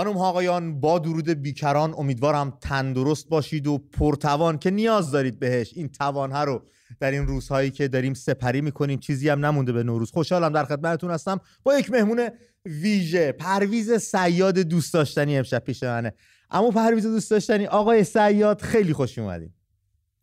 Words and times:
خانم 0.00 0.16
ها 0.16 0.28
آقایان 0.28 0.80
با 0.80 0.98
درود 0.98 1.28
بیکران 1.28 1.94
امیدوارم 1.98 2.58
تندرست 2.60 3.28
باشید 3.28 3.66
و 3.66 3.78
پرتوان 3.78 4.58
که 4.58 4.70
نیاز 4.70 5.10
دارید 5.10 5.38
بهش. 5.38 5.72
این 5.74 5.88
توانها 5.88 6.44
رو 6.44 6.62
در 7.00 7.10
این 7.10 7.26
روزهایی 7.26 7.70
که 7.70 7.88
داریم 7.88 8.14
سپری 8.14 8.60
می‌کنیم 8.60 8.98
چیزی 8.98 9.28
هم 9.28 9.46
نمونده 9.46 9.72
به 9.72 9.82
نوروز. 9.82 10.10
خوشحالم 10.10 10.52
در 10.52 10.64
خدمتتون 10.64 11.10
هستم 11.10 11.40
با 11.62 11.78
یک 11.78 11.90
مهمون 11.90 12.28
ویژه 12.64 13.32
پرویز 13.32 13.92
سیاد 13.92 14.58
دوست 14.58 14.94
داشتنی 14.94 15.38
امشب 15.38 15.58
پیش 15.58 15.82
منه. 15.82 16.12
اما 16.50 16.70
پرویز 16.70 17.06
دوست 17.06 17.30
داشتنی 17.30 17.66
آقای 17.66 18.04
سیاد 18.04 18.60
خیلی 18.60 18.92
خوش 18.92 19.18
اومدیم 19.18 19.54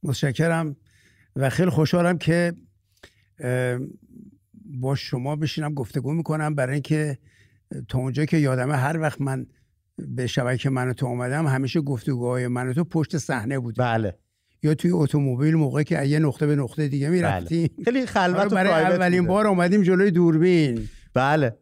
متشکرم 0.04 0.75
و 1.36 1.50
خیلی 1.50 1.70
خوشحالم 1.70 2.18
که 2.18 2.54
با 4.65 4.96
شما 4.96 5.36
بشینم 5.36 5.73
گفتگو 5.73 6.14
می‌کنم. 6.14 6.56
برای 6.56 6.73
اینکه 6.73 7.18
تا 7.87 7.98
اونجا 7.98 8.25
که 8.25 8.37
یادمه 8.37 8.75
هر 8.75 9.00
وقت 9.00 9.21
من 9.21 9.48
به 9.97 10.28
شبکه 10.28 10.69
من 10.69 10.93
تو 10.93 11.06
اومدم 11.06 11.47
همیشه 11.47 11.82
گفتگوهای 11.82 12.47
من 12.47 12.74
تو 12.74 12.83
پشت 12.83 13.18
صحنه 13.18 13.60
بود 13.60 13.75
بله. 13.78 14.18
یا 14.64 14.73
توی 14.73 14.92
اتومبیل 14.92 15.56
موقعی 15.56 15.83
که 15.83 16.04
یه 16.04 16.20
نقطه 16.20 16.47
به 16.47 16.56
نقطه 16.56 16.87
دیگه 16.87 17.10
می‌رفتیم. 17.10 17.70
بله. 17.78 17.86
خیلی 17.86 18.06
خلوت 18.06 18.37
آره، 18.37 18.50
برای 18.50 18.71
اولین 18.71 19.28
بار 19.28 19.47
اومدیم 19.47 19.82
جلوی 19.82 20.11
دوربین. 20.11 20.89
بله. 21.14 21.56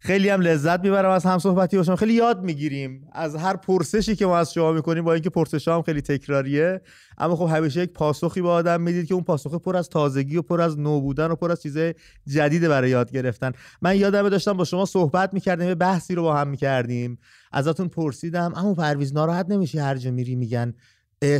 خیلی 0.00 0.28
هم 0.28 0.40
لذت 0.40 0.80
می‌برم 0.80 1.10
از 1.10 1.24
هم 1.24 1.38
صحبتی 1.38 1.76
باشم. 1.76 1.96
خیلی 1.96 2.14
یاد 2.14 2.42
می‌گیریم 2.42 3.08
از 3.12 3.36
هر 3.36 3.56
پرسشی 3.56 4.16
که 4.16 4.26
ما 4.26 4.38
از 4.38 4.52
شما 4.52 4.72
می‌کنیم 4.72 5.04
با 5.04 5.14
اینکه 5.14 5.30
پرسش 5.30 5.68
هم 5.68 5.82
خیلی 5.82 6.00
تکراریه. 6.00 6.80
اما 7.18 7.36
خب 7.36 7.56
همیشه 7.56 7.82
یک 7.82 7.92
پاسخی 7.92 8.42
به 8.42 8.48
آدم 8.48 8.80
می‌دید 8.80 9.06
که 9.06 9.14
اون 9.14 9.24
پاسخ 9.24 9.54
پر 9.54 9.76
از 9.76 9.88
تازگی 9.88 10.36
و 10.36 10.42
پر 10.42 10.60
از 10.60 10.78
نو 10.78 11.00
بودن 11.00 11.30
و 11.30 11.34
پر 11.34 11.52
از 11.52 11.62
چیزای 11.62 11.94
جدید 12.26 12.68
برای 12.68 12.90
یاد 12.90 13.12
گرفتن. 13.12 13.52
من 13.82 13.96
یادم 13.96 14.28
داشتم 14.28 14.52
با 14.52 14.64
شما 14.64 14.84
صحبت 14.84 15.34
می‌کردیم 15.34 15.74
بحثی 15.74 16.14
رو 16.14 16.22
با 16.22 16.36
هم 16.36 16.48
می‌کردیم. 16.48 17.18
ازتون 17.52 17.88
پرسیدم 17.88 18.52
اما 18.56 18.74
پرویز 18.74 19.14
ناراحت 19.14 19.46
نمیشی 19.48 19.78
هر 19.78 19.96
جا 19.96 20.10
میری 20.10 20.34
میگن 20.34 20.74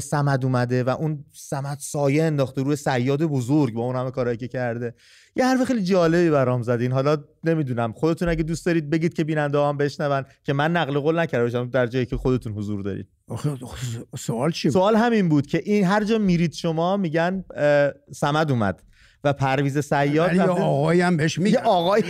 سمد 0.03 0.45
اومده 0.45 0.85
و 0.85 0.89
اون 0.89 1.25
سمد 1.33 1.79
سایه 1.81 2.25
انداخته 2.25 2.63
روی 2.63 2.77
سیاد 2.77 3.23
بزرگ 3.23 3.75
با 3.75 3.83
اون 3.83 3.97
همه 3.97 4.11
کارهایی 4.11 4.37
که 4.37 4.49
کرده. 4.49 4.95
یه 5.39 5.47
حرف 5.47 5.65
خیلی 5.65 5.83
جالبی 5.83 6.31
برام 6.31 6.63
زدین. 6.63 6.93
حالا 6.93 7.17
نمی‌دونم. 7.45 7.93
خودتون 7.93 8.29
اگه 8.29 8.43
دوست 8.43 8.67
دارید 8.67 8.91
بگید 8.91 9.15
که 9.15 9.25
بیننده 9.25 9.59
هم 9.59 9.77
بشنون 9.77 10.25
که 10.45 10.53
من 10.53 10.73
نقل 10.73 10.99
قول 10.99 11.19
نکرده 11.19 11.45
باشم 11.45 11.71
در 11.71 11.87
جایی 11.87 12.07
که 12.07 12.17
خودتون 12.17 12.53
حضور 12.53 12.83
دارید. 12.83 13.07
سوال 14.19 14.51
چی 14.51 14.71
سوال 14.71 14.97
همین 14.97 15.29
بود 15.29 15.47
که 15.47 15.63
این 15.65 15.85
هر 15.85 16.05
جا 16.05 16.19
میرید 16.19 16.53
شما 16.53 16.97
میگن 16.97 17.45
سمد 18.15 18.51
اومد 18.51 18.83
و 19.25 19.33
پرویز 19.33 19.79
سیاد 19.79 20.35
یه 20.35 20.43
آقایی 20.43 21.01
هم 21.01 21.17
بهش 21.17 21.39
میگه 21.39 21.59
آقایی 21.59 22.05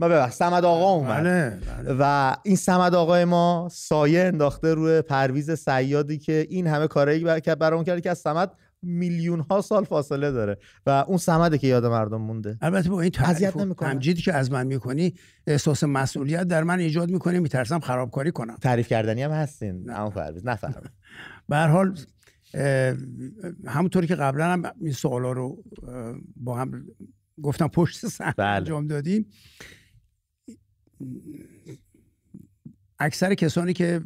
ما 0.00 0.08
ببخش 0.08 0.34
سمد 0.34 0.64
آقا 0.64 0.90
اومد. 0.90 1.22
بله، 1.22 1.58
بله. 1.84 1.96
و 2.00 2.36
این 2.42 2.56
سمد 2.56 2.94
آقای 2.94 3.24
ما 3.24 3.68
سایه 3.72 4.20
انداخته 4.20 4.74
روی 4.74 5.02
پرویز 5.02 5.50
سیادی 5.50 6.18
که 6.18 6.46
این 6.50 6.66
همه 6.66 6.86
کارایی 6.86 7.24
برای 7.24 7.74
اون 7.74 7.84
کرده 7.84 8.00
که 8.00 8.10
از 8.10 8.18
سمد 8.18 8.52
میلیون 8.86 9.40
ها 9.40 9.60
سال 9.60 9.84
فاصله 9.84 10.30
داره 10.30 10.58
و 10.86 10.90
اون 10.90 11.18
سمده 11.18 11.58
که 11.58 11.66
یاد 11.66 11.86
مردم 11.86 12.20
مونده. 12.20 12.58
البته 12.60 12.90
با 12.90 13.00
این 13.00 13.10
تمجیدی 13.76 14.22
که 14.22 14.34
از 14.34 14.52
من 14.52 14.66
می‌کنی 14.66 15.14
احساس 15.46 15.84
مسئولیت 15.84 16.42
در 16.44 16.64
من 16.64 16.78
ایجاد 16.78 17.10
می‌کنی 17.10 17.38
میترسم 17.38 17.80
خرابکاری 17.80 18.32
کنم. 18.32 18.56
تعریف 18.56 18.88
کردنی 18.88 19.22
هم 19.22 19.30
هستین. 19.30 19.90
اما 19.90 20.10
پرویز 20.10 20.46
نفهم. 20.46 20.82
به 21.48 21.56
حال 21.56 21.98
همونطوری 23.66 24.06
که 24.06 24.14
قبلا 24.14 24.52
هم 24.52 24.62
این 24.80 24.92
سوالا 24.92 25.32
رو 25.32 25.64
با 26.36 26.56
هم 26.56 26.86
گفتم 27.42 27.68
پشت 27.68 28.06
صحنه 28.06 28.34
بله. 28.36 28.46
انجام 28.46 28.86
دادیم. 28.86 29.26
اکثر 32.98 33.34
کسانی 33.34 33.72
که 33.72 34.00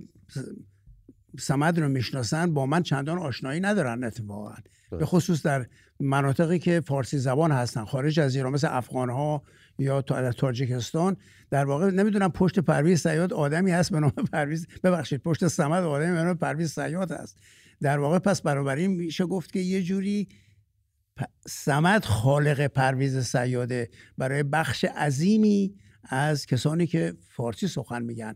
سمد 1.38 1.80
رو 1.80 1.88
می‌شناسن 1.88 2.54
با 2.54 2.66
من 2.66 2.82
چندان 2.82 3.18
آشنایی 3.18 3.60
ندارن 3.60 4.04
اتفاقا. 4.04 4.54
به 4.90 5.06
خصوص 5.06 5.42
در 5.42 5.66
مناطقی 6.00 6.58
که 6.58 6.80
فارسی 6.80 7.18
زبان 7.18 7.52
هستن 7.52 7.84
خارج 7.84 8.20
از 8.20 8.36
ایران 8.36 8.52
مثل 8.52 8.68
افغان 8.70 9.10
ها 9.10 9.42
یا 9.78 10.00
در 10.00 10.32
تاجیکستان. 10.32 11.16
در 11.50 11.64
واقع 11.64 11.90
نمی‌دونم 11.90 12.30
پشت 12.30 12.58
پرویز 12.58 13.00
سیاد 13.00 13.32
آدمی 13.32 13.70
هست 13.70 13.92
به 13.92 14.00
نام 14.00 14.10
پرویز 14.10 14.66
ببخشید 14.84 15.22
پشت 15.22 15.48
سمد 15.48 15.84
آدمی 15.84 16.12
به 16.12 16.22
نام 16.22 16.36
پرویز 16.36 16.72
سیاد 16.72 17.12
هست. 17.12 17.38
در 17.80 17.98
واقع 17.98 18.18
پس 18.18 18.42
برابری 18.42 18.88
میشه 18.88 19.26
گفت 19.26 19.52
که 19.52 19.58
یه 19.58 19.82
جوری 19.82 20.28
سمد 21.46 22.04
خالق 22.04 22.66
پرویز 22.66 23.18
سیاده 23.18 23.90
برای 24.18 24.42
بخش 24.42 24.84
عظیمی 24.84 25.74
از 26.04 26.46
کسانی 26.46 26.86
که 26.86 27.14
فارسی 27.28 27.68
سخن 27.68 28.02
میگن. 28.02 28.34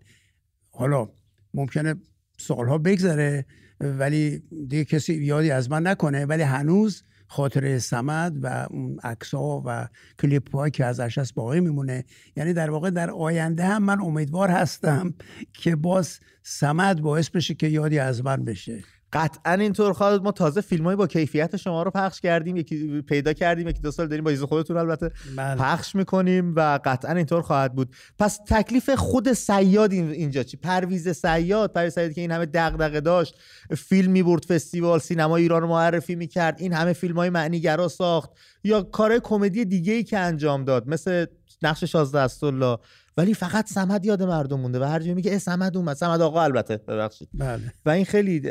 حالا 0.71 1.09
ممکنه 1.55 1.95
سالها 2.39 2.79
بگذره 2.79 3.47
ولی 3.81 4.43
دیگه 4.69 4.85
کسی 4.85 5.15
یادی 5.15 5.51
از 5.51 5.71
من 5.71 5.87
نکنه. 5.87 6.25
ولی 6.25 6.43
هنوز 6.43 7.03
خاطره 7.27 7.79
سمد 7.79 8.45
و 8.45 8.67
اون 8.71 8.99
عکس 9.03 9.35
ها 9.35 9.63
و 9.67 9.89
کلیپ 10.23 10.57
ها 10.57 10.69
که 10.69 10.85
ازش 10.85 11.19
هست 11.19 11.35
باقی 11.35 11.61
میمونه. 11.61 12.05
یعنی 12.37 12.53
در 12.53 12.71
واقع 12.71 12.91
در 12.91 13.11
آینده 13.11 13.65
هم 13.65 13.83
من 13.83 14.01
امیدوار 14.01 14.51
هستم 14.51 15.15
که 15.53 15.77
باز 15.77 16.19
سمد 16.43 17.01
باعث 17.01 17.31
بشه 17.31 17.55
که 17.55 17.67
یادی 17.67 17.99
از 17.99 18.25
من 18.25 18.45
بشه. 18.45 18.85
قطعا 19.15 19.53
اینطور 19.53 19.93
خواهد 19.93 20.23
ما 20.23 20.33
تازه 20.33 20.61
فیلم 20.61 20.97
با 20.97 21.07
کیفیت 21.07 21.57
شما 21.57 21.83
رو 21.83 21.91
پخش 21.91 22.21
کردیم. 22.21 22.57
یکی 22.57 23.03
پیدا 23.03 23.33
کردیم 23.33 23.69
یکی 23.69 23.81
دو 23.81 23.91
سال 23.91 24.07
داریم 24.07 24.25
با 24.25 24.31
اجازه 24.31 24.43
خودتون 24.43 24.77
البته 24.77 25.11
بله. 25.37 25.57
پخش 25.57 25.95
می‌کنیم 25.95 26.55
و 26.57 26.81
قطعا 26.85 27.13
اینطور 27.13 27.43
خواهد 27.43 27.75
بود. 27.75 27.95
پس 28.19 28.41
تکلیف 28.49 28.91
خود 28.91 29.33
صیاد 29.33 29.93
اینجا 29.93 30.43
چی؟ 30.43 30.57
پرویز 30.57 31.09
صیاد 31.09 31.73
پرویز 31.73 31.95
صیاد 31.95 32.13
که 32.13 32.21
این 32.21 32.31
همه 32.31 32.47
دغدغه 32.47 33.01
داشت 33.01 33.39
فیلم 33.77 34.13
می‌برد 34.13 34.45
فستیوال 34.45 34.99
سینما 34.99 35.37
ایران 35.37 35.63
رو 35.63 35.69
معرفی 35.69 36.15
می‌کرد 36.15 36.57
این 36.59 36.73
همه 36.73 36.93
فیلم 36.93 37.17
های 37.17 37.31
معناگرا 37.31 37.89
ساخت. 37.89 38.31
یا 38.65 38.83
کارهای 38.83 39.21
کمدی 39.25 39.65
دیگه 39.65 39.93
ای 39.93 40.05
که 40.05 40.19
انجام 40.19 40.65
داد 40.65 40.89
مثل 40.89 41.27
نقش 41.63 41.85
شازده 41.85 42.29
الله 42.43 42.79
ولی 43.17 43.35
فقط 43.35 43.69
سمد 43.73 44.05
یاد 44.05 44.23
مردم 44.23 44.61
مونده 44.61 44.81
و 44.81 44.85
هر 44.85 44.99
جایی 44.99 45.15
میگه 45.15 45.39
سمد 45.39 45.77
اومد. 45.77 45.97
سمد 45.97 46.21
آقا 46.21 46.43
البته 46.43 46.77
ببخشید. 46.77 47.29
بله. 47.35 47.73
و 47.87 47.91
این 47.91 48.05
خیلی 48.05 48.43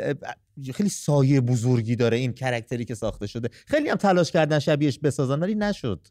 خیلی 0.74 0.88
سایه 0.88 1.40
بزرگی 1.40 1.96
داره 1.96 2.16
این 2.16 2.32
کرکتری 2.32 2.84
که 2.84 2.94
ساخته 2.94 3.26
شده. 3.26 3.48
خیلی 3.66 3.88
هم 3.88 3.96
تلاش 3.96 4.30
کردن 4.30 4.58
شبیهش 4.58 4.98
بسازن 4.98 5.40
ولی 5.40 5.54
نشد. 5.54 6.06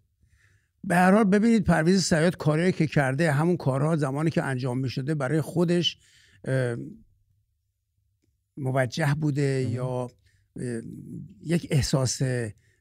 به 0.84 0.96
هر 0.96 1.12
حال 1.12 1.24
ببینید 1.24 1.64
پرویز 1.64 2.04
سیاد 2.04 2.38
کاری 2.38 2.72
که 2.72 2.88
کرده 2.88 3.32
همون 3.32 3.58
کارها 3.58 3.96
زمانی 3.96 4.30
که 4.30 4.44
انجام 4.44 4.80
می 4.80 4.90
شده 4.90 5.16
برای 5.16 5.42
خودش 5.42 5.98
موجه 8.58 9.16
بوده 9.22 9.68
یا 9.72 10.12
یک 11.42 11.68
احساس 11.72 12.22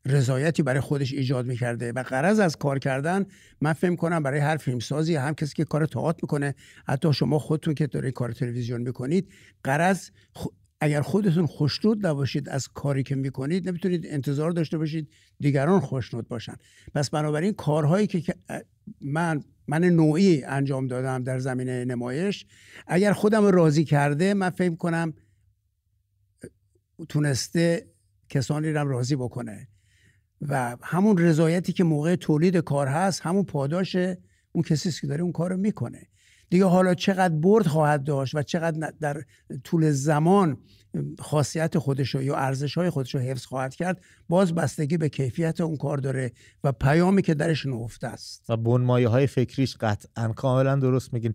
رضایتی 0.07 0.63
برای 0.63 0.81
خودش 0.81 1.13
ایجاد 1.13 1.47
می‌کرده. 1.47 1.93
و 1.93 2.03
قرض 2.03 2.39
از 2.39 2.57
کار 2.57 2.79
کردن 2.79 3.27
من 3.61 3.73
فهم 3.73 3.97
کنم 3.97 4.23
برای 4.23 4.41
هر 4.41 4.57
فیلمسازی 4.57 5.15
هم 5.15 5.35
کسی 5.35 5.55
که 5.55 5.65
کار 5.65 5.87
تئاتر 5.87 6.19
می‌کنه 6.23 6.55
حتی 6.87 7.13
شما 7.13 7.39
خودتون 7.39 7.75
که 7.75 7.87
دارید 7.87 8.15
کار 8.15 8.33
تلویزیون 8.33 8.81
می‌کنید 8.81 9.29
قرض 9.65 10.11
اگر 10.83 11.01
خودتون 11.01 11.47
خوشنود 11.47 12.07
نباشید 12.07 12.49
از 12.49 12.69
کاری 12.69 13.03
که 13.03 13.15
می‌کنید 13.15 13.69
نمی‌تونید 13.69 14.07
انتظار 14.07 14.51
داشته 14.51 14.79
باشید 14.79 15.09
دیگران 15.41 15.81
خوشنود 15.81 16.29
باشن. 16.29 16.55
پس 16.95 17.11
بنابراین 17.11 17.53
کارهایی 17.53 18.07
که 18.07 18.35
من 19.01 19.45
من 19.67 19.85
نوعی 19.85 20.45
انجام 20.45 20.87
دادم 20.87 21.23
در 21.23 21.39
زمینه 21.39 21.85
نمایش 21.85 22.47
اگر 22.87 23.13
خودم 23.13 23.45
راضی 23.45 23.85
کرده 23.85 24.35
من 24.35 24.51
فکر 24.51 24.75
کنم 24.75 25.15
تونسته 27.09 27.87
کسانی 28.29 28.73
رو 28.73 28.89
راضی 28.89 29.17
بکنه. 29.17 29.69
و 30.41 30.77
همون 30.83 31.19
رضایتی 31.19 31.73
که 31.73 31.85
موقع 31.85 32.17
تولید 32.17 32.57
کار 32.57 32.87
هست 32.87 33.21
همون 33.21 33.45
پاداش 33.45 33.97
اون 34.53 34.65
کسی 34.65 34.93
که 35.01 35.07
داره 35.07 35.23
اون 35.23 35.33
کار 35.33 35.57
می‌کنه. 35.57 36.09
دیگه 36.53 36.65
حالا 36.65 36.95
چقدر 36.95 37.35
برد 37.35 37.67
خواهد 37.67 38.05
داشت 38.05 38.35
و 38.35 38.43
چقدر 38.43 38.93
در 39.01 39.23
طول 39.65 39.91
زمان 39.91 40.57
خاصیت 41.19 41.79
خودشو 41.79 42.23
یا 42.23 42.37
ارزش 42.37 42.79
های 42.79 42.91
خودشو 42.91 43.19
حفظ 43.19 43.45
خواهد 43.45 43.75
کرد 43.75 44.01
باز 44.29 44.55
بستگی 44.55 44.97
به 44.97 45.09
کیفیت 45.09 45.61
اون 45.61 45.77
کار 45.77 45.99
داره 45.99 46.33
و 46.65 46.73
پیامی 46.73 47.23
که 47.23 47.35
درش 47.35 47.67
نهفته 47.67 48.07
است. 48.07 48.45
و 48.49 48.57
بنمایه 48.57 49.09
های 49.09 49.27
فکریش 49.27 49.77
قطعا 49.81 50.29
کاملا 50.29 50.77
درست 50.77 51.13
میگین. 51.13 51.35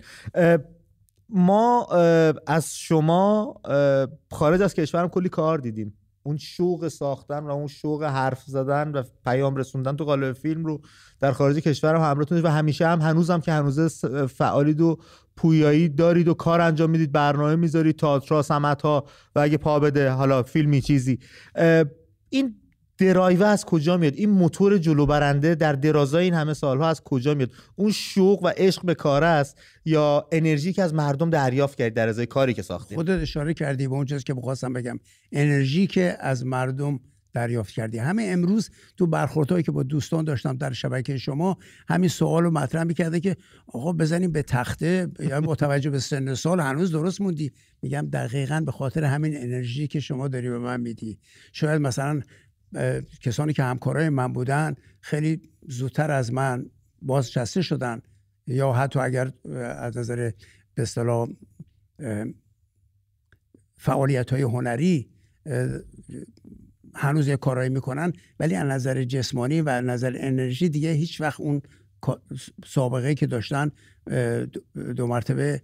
ما 1.30 1.86
از 2.48 2.78
شما 2.78 3.56
خارج 4.32 4.62
از 4.62 4.74
کشورم 4.74 5.10
کلی 5.10 5.30
کار 5.30 5.58
دیدیم. 5.58 5.94
اون 6.28 6.38
شوق 6.38 6.88
ساختن 6.88 7.40
و 7.40 7.50
اون 7.50 7.68
شوق 7.68 8.04
حرف 8.04 8.44
زدن 8.44 8.92
و 8.92 9.04
پیام 9.26 9.56
رسوندن 9.56 9.96
تو 9.96 10.06
قالب 10.06 10.34
فیلم 10.34 10.66
رو 10.66 10.82
در 11.20 11.32
خارج 11.32 11.58
کشور 11.58 11.96
هم 11.96 12.02
همراهتون 12.12 12.42
و 12.42 12.50
همیشه 12.50 12.88
هم 12.88 13.02
هنوزم 13.02 13.40
که 13.40 13.52
هنوز 13.52 14.06
فعالید 14.26 14.82
و 14.82 14.98
پویایی 15.38 15.90
دارید 15.90 16.28
و 16.28 16.34
کار 16.34 16.62
انجام 16.62 16.90
می‌دید 16.90 17.12
برنامه 17.12 17.56
می‌ذارید 17.56 18.00
تئاتر 18.00 18.42
سمت 18.42 18.82
ها 18.82 19.06
و 19.36 19.40
اگه 19.40 19.58
پا 19.58 19.80
بده 19.80 20.10
حالا 20.10 20.44
فیلمی 20.44 20.82
چیزی. 20.82 21.20
این 22.30 22.56
درایو 22.98 23.44
از 23.44 23.66
کجا 23.66 23.98
میاد؟ 23.98 24.14
این 24.16 24.30
موتور 24.30 24.78
جلو 24.78 25.06
برنده 25.06 25.56
در 25.56 25.74
درازای 25.74 26.24
این 26.24 26.34
همه 26.34 26.54
سالها 26.54 26.90
از 26.90 27.02
کجا 27.02 27.34
میاد؟ 27.34 27.52
اون 27.76 27.92
شوق 27.92 28.44
و 28.44 28.48
عشق 28.58 28.86
به 28.86 28.96
کار 28.96 29.24
است 29.24 29.58
یا 29.86 30.28
انرژی 30.32 30.74
که 30.74 30.84
از 30.84 30.94
مردم 30.94 31.30
دریافت 31.30 31.78
کرد 31.78 31.94
در 31.94 32.08
ازای 32.08 32.26
کاری 32.26 32.54
که 32.54 32.62
ساختیم 32.62 32.98
خودت 32.98 33.22
اشاره 33.22 33.54
کردی 33.54 33.88
به 33.88 33.94
اون 33.94 34.06
چیزی 34.06 34.24
که 34.24 34.34
بخواستم 34.34 34.74
بگم. 34.74 35.00
انرژی 35.32 35.88
که 35.88 36.18
از 36.20 36.46
مردم 36.46 37.00
دریافت 37.34 37.74
کردی. 37.74 37.98
همه 37.98 38.24
امروز 38.28 38.70
تو 38.98 39.08
برخوردهایی 39.08 39.64
که 39.64 39.72
با 39.72 39.84
دوستان 39.84 40.26
داشتم 40.26 40.58
در 40.58 40.74
شبکه 40.74 41.18
شما 41.18 41.58
همین 41.88 42.10
سوال 42.10 42.44
رو 42.44 42.52
مطرح 42.52 42.84
می‌کرده 42.84 43.20
که 43.20 43.36
آقا 43.68 43.94
بزنیم 43.94 44.32
به 44.32 44.42
تخته 44.42 45.08
یا 45.20 45.42
با 45.42 45.56
توجه 45.56 45.90
به 45.90 46.00
سن 46.00 46.34
سال 46.34 46.60
هنوز 46.60 46.92
درست 46.92 47.22
موندی؟ 47.22 47.52
میگم 47.82 48.10
دقیقا 48.14 48.64
به 48.66 48.72
خاطر 48.72 49.04
همین 49.04 49.38
انرژی 49.38 49.88
که 49.88 50.00
شما 50.00 50.28
داری 50.28 50.50
به 50.50 50.60
من 50.60 50.82
میدی. 50.82 51.20
شاید 51.54 51.82
مثلا 51.82 52.22
کسانی 53.22 53.54
که 53.54 53.64
همکارای 53.64 54.10
من 54.10 54.34
بودن 54.34 54.76
خیلی 55.02 55.42
زودتر 55.68 56.12
از 56.12 56.34
من 56.34 56.66
بازنشسته 57.02 57.62
شدن. 57.62 58.02
یا 58.48 58.74
حتی 58.74 59.00
اگر 59.00 59.32
از 59.56 59.98
نظر 59.98 60.32
به 60.76 60.82
اصطلاح 60.82 61.28
فعالیت 63.78 64.32
های 64.32 64.42
هنری 64.42 65.10
هنوز 66.96 67.28
یه 67.28 67.38
کارایی 67.38 67.70
می‌کنن 67.70 68.14
ولی 68.40 68.56
از 68.56 68.68
نظر 68.68 69.04
جسمانی 69.04 69.62
و 69.62 69.82
نظر 69.82 70.16
انرژی 70.20 70.70
دیگه 70.70 70.92
هیچ 70.92 71.22
وقت 71.22 71.40
اون 71.40 71.62
سابقه 72.66 73.16
که 73.16 73.28
داشتن 73.28 73.72
دو 74.96 75.08
مرتبه 75.08 75.62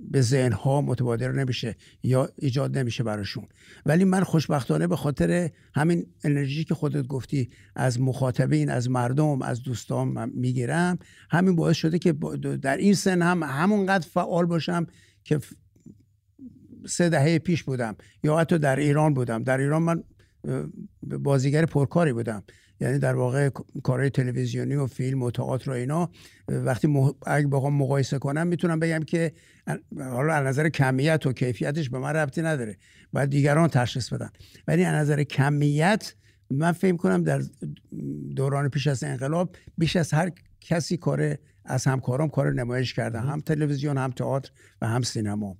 به 0.00 0.20
ذهن 0.20 0.52
ها 0.52 0.80
متبادر 0.80 1.32
نمیشه 1.32 1.76
یا 2.02 2.28
ایجاد 2.38 2.78
نمیشه 2.78 3.02
براشون. 3.02 3.44
ولی 3.86 4.04
من 4.04 4.22
خوشبختانه 4.22 4.86
به 4.86 4.96
خاطر 4.96 5.50
همین 5.74 6.06
انرژی 6.24 6.64
که 6.64 6.74
خودت 6.74 7.06
گفتی 7.06 7.50
از 7.74 8.00
مخاطبین 8.00 8.70
از 8.70 8.90
مردم 8.90 9.42
از 9.42 9.62
دوستان 9.62 10.30
می‌گیرم 10.34 10.98
همین 11.30 11.56
باعث 11.56 11.76
شده 11.76 11.98
که 11.98 12.12
در 12.62 12.76
این 12.76 12.94
سن 12.94 13.22
هم 13.22 13.42
همونقدر 13.42 14.08
فعال 14.08 14.46
باشم 14.46 14.86
که 15.24 15.38
سه 16.86 17.08
دهه 17.08 17.38
پیش 17.38 17.62
بودم 17.62 17.96
یا 18.22 18.38
حتی 18.38 18.58
در 18.58 18.76
ایران 18.76 19.14
بودم. 19.14 19.42
در 19.42 19.58
ایران 19.58 19.82
من 19.82 20.02
بازیگر 21.02 21.66
پرکاری 21.66 22.12
بودم. 22.12 22.42
یعنی 22.80 22.98
در 22.98 23.14
واقع 23.14 23.50
کارهای 23.82 24.10
تلویزیونی 24.10 24.74
و 24.74 24.86
فیلم 24.86 25.22
و 25.22 25.30
تئاتر 25.30 25.70
و 25.70 25.72
اینا 25.72 26.10
وقتی 26.48 26.88
اگه 27.26 27.46
بخوام 27.46 27.74
مقایسه 27.74 28.18
کنم 28.18 28.46
می‌تونم 28.46 28.80
بگم 28.80 29.02
که 29.02 29.32
حالا 29.98 30.34
از 30.34 30.46
نظر 30.46 30.68
کمیت 30.68 31.26
و 31.26 31.32
کیفیتش 31.32 31.90
به 31.90 31.98
من 31.98 32.12
ربطی 32.12 32.42
نداره. 32.42 32.76
باید 33.12 33.30
دیگران 33.30 33.68
تشخیص 33.68 34.12
بدن. 34.12 34.30
ولی 34.68 34.84
از 34.84 34.94
نظر 34.94 35.22
کمیت 35.22 36.14
من 36.50 36.72
فکر 36.72 36.96
کنم 36.96 37.22
در 37.22 37.42
دوران 38.36 38.68
پیش 38.68 38.86
از 38.86 39.04
انقلاب 39.04 39.56
بیش 39.78 39.96
از 39.96 40.12
هر 40.12 40.30
کسی 40.60 40.96
کار 40.96 41.36
از 41.64 41.84
همکارام 41.84 42.28
کار 42.28 42.52
نمایش 42.52 42.94
کرده. 42.94 43.20
هم 43.20 43.40
تلویزیون 43.40 43.98
هم 43.98 44.10
تئاتر 44.10 44.50
و 44.82 44.86
هم 44.86 45.02
سینما. 45.02 45.56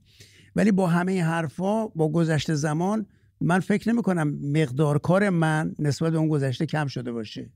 ولی 0.57 0.73
با 0.73 0.87
همه 0.87 1.25
حرفا 1.25 1.87
با 1.87 2.09
گذشته 2.09 2.55
زمان 2.55 3.07
من 3.41 3.61
فکر 3.61 3.93
نمی 3.93 4.03
کنم 4.03 4.38
مقدار 4.43 4.99
کار 4.99 5.31
من 5.31 5.75
نسبت 5.79 6.12
به 6.12 6.19
اون 6.19 6.29
گذشته 6.29 6.67
کم 6.67 6.87
شده 6.87 7.12
باشه. 7.12 7.50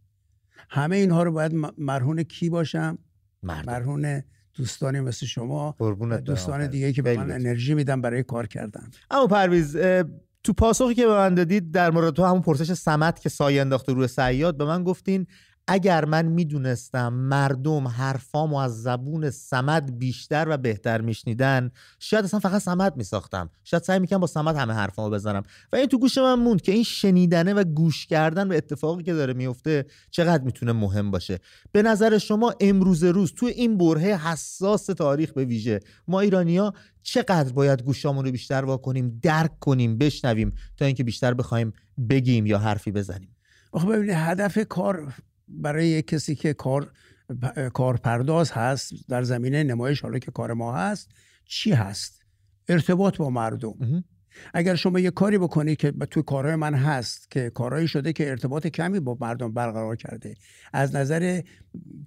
همه 0.70 0.96
اینها 0.96 1.22
رو 1.22 1.32
باید 1.32 1.52
مرهون 1.78 2.22
کی 2.22 2.50
باشم؟ 2.50 2.98
مرهون 3.42 4.22
دوستانی 4.54 5.00
مثل 5.00 5.26
شما 5.26 5.76
دوستان 6.24 6.66
دیگه 6.66 6.92
که 6.92 7.02
به 7.02 7.16
من 7.16 7.30
انرژی 7.30 7.74
میدن 7.74 8.00
برای 8.00 8.22
کار 8.22 8.46
کردن. 8.46 8.90
اما 9.10 9.26
پرویز 9.26 9.76
تو 10.44 10.52
پاسخی 10.52 10.94
که 10.94 11.06
به 11.06 11.12
من 11.12 11.34
دادید 11.34 11.72
در 11.72 11.90
مورد 11.90 12.14
تو 12.14 12.24
همون 12.24 12.42
پرسش 12.42 12.72
سمت 12.72 13.20
که 13.20 13.28
سایه 13.28 13.60
انداخته 13.60 13.92
روی 13.92 14.08
سیاد 14.08 14.56
به 14.56 14.64
من 14.64 14.84
گفتین 14.84 15.26
اگر 15.72 16.04
من 16.04 16.26
می‌دونستم 16.26 17.12
مردم 17.12 17.88
حرفامو 17.88 18.56
از 18.56 18.82
زبون 18.82 19.30
سمد 19.30 19.98
بیشتر 19.98 20.46
و 20.48 20.56
بهتر 20.56 21.00
میشنیدن 21.00 21.70
شاید 21.98 22.24
اصلا 22.24 22.40
فقط 22.40 22.62
سمد 22.62 22.96
میساختم. 22.96 23.50
شاید 23.64 23.82
سعی 23.82 23.98
می‌کنم 23.98 24.18
با 24.18 24.26
سمد 24.26 24.56
همه 24.56 24.72
حرفامو 24.72 25.10
بزنم. 25.10 25.42
و 25.72 25.76
این 25.76 25.86
تو 25.86 25.98
گوش 25.98 26.18
من 26.18 26.34
موند 26.34 26.62
که 26.62 26.72
این 26.72 26.82
شنیدنه 26.82 27.54
و 27.54 27.64
گوش 27.64 28.06
کردن 28.06 28.48
به 28.48 28.56
اتفاقی 28.56 29.02
که 29.02 29.14
داره 29.14 29.32
میفته 29.32 29.86
چقدر 30.10 30.44
می‌تونه 30.44 30.72
مهم 30.72 31.10
باشه. 31.10 31.38
به 31.72 31.82
نظر 31.82 32.18
شما 32.18 32.54
امروز 32.60 33.04
روز 33.04 33.34
تو 33.34 33.46
این 33.46 33.78
برهه 33.78 34.28
حساس 34.28 34.86
تاریخ 34.86 35.32
به 35.32 35.44
ویژه 35.44 35.80
ما 36.08 36.20
ایرانیا 36.20 36.74
چقدر 37.02 37.52
باید 37.52 37.82
گوشامون 37.82 38.24
رو 38.24 38.30
بیشتر 38.30 38.64
واکنیم 38.64 39.20
درک 39.22 39.58
کنیم 39.58 39.98
بشنویم 39.98 40.52
تا 40.76 40.84
اینکه 40.84 41.04
بیشتر 41.04 41.34
بخوایم 41.34 41.72
بگیم 42.10 42.46
یا 42.46 42.58
حرفی 42.58 42.92
بزنیم؟ 42.92 43.36
آخه 43.72 43.86
ببینید 43.86 44.10
هدف 44.10 44.58
کار 44.68 45.14
برای 45.50 46.02
کسی 46.02 46.34
که 46.34 46.52
کار 46.52 46.92
کارپرداز 47.74 48.52
هست 48.52 48.92
در 49.08 49.22
زمینه 49.22 49.62
نمایش 49.62 50.00
حالا 50.00 50.18
که 50.18 50.30
کار 50.30 50.52
ما 50.52 50.76
هست 50.76 51.10
چی 51.44 51.72
هست؟ 51.72 52.22
ارتباط 52.68 53.16
با 53.16 53.30
مردم. 53.30 54.04
اگر 54.54 54.74
شما 54.74 55.00
یه 55.00 55.10
کاری 55.10 55.38
بکنید 55.38 55.78
که 55.78 55.92
توی 56.10 56.22
کارهای 56.22 56.56
من 56.56 56.74
هست 56.74 57.30
که 57.30 57.50
کارهایی 57.50 57.88
شده 57.88 58.12
که 58.12 58.30
ارتباط 58.30 58.66
کمی 58.66 59.00
با 59.00 59.16
مردم 59.20 59.52
برقرار 59.52 59.96
کرده 59.96 60.34
از 60.72 60.96
نظر 60.96 61.40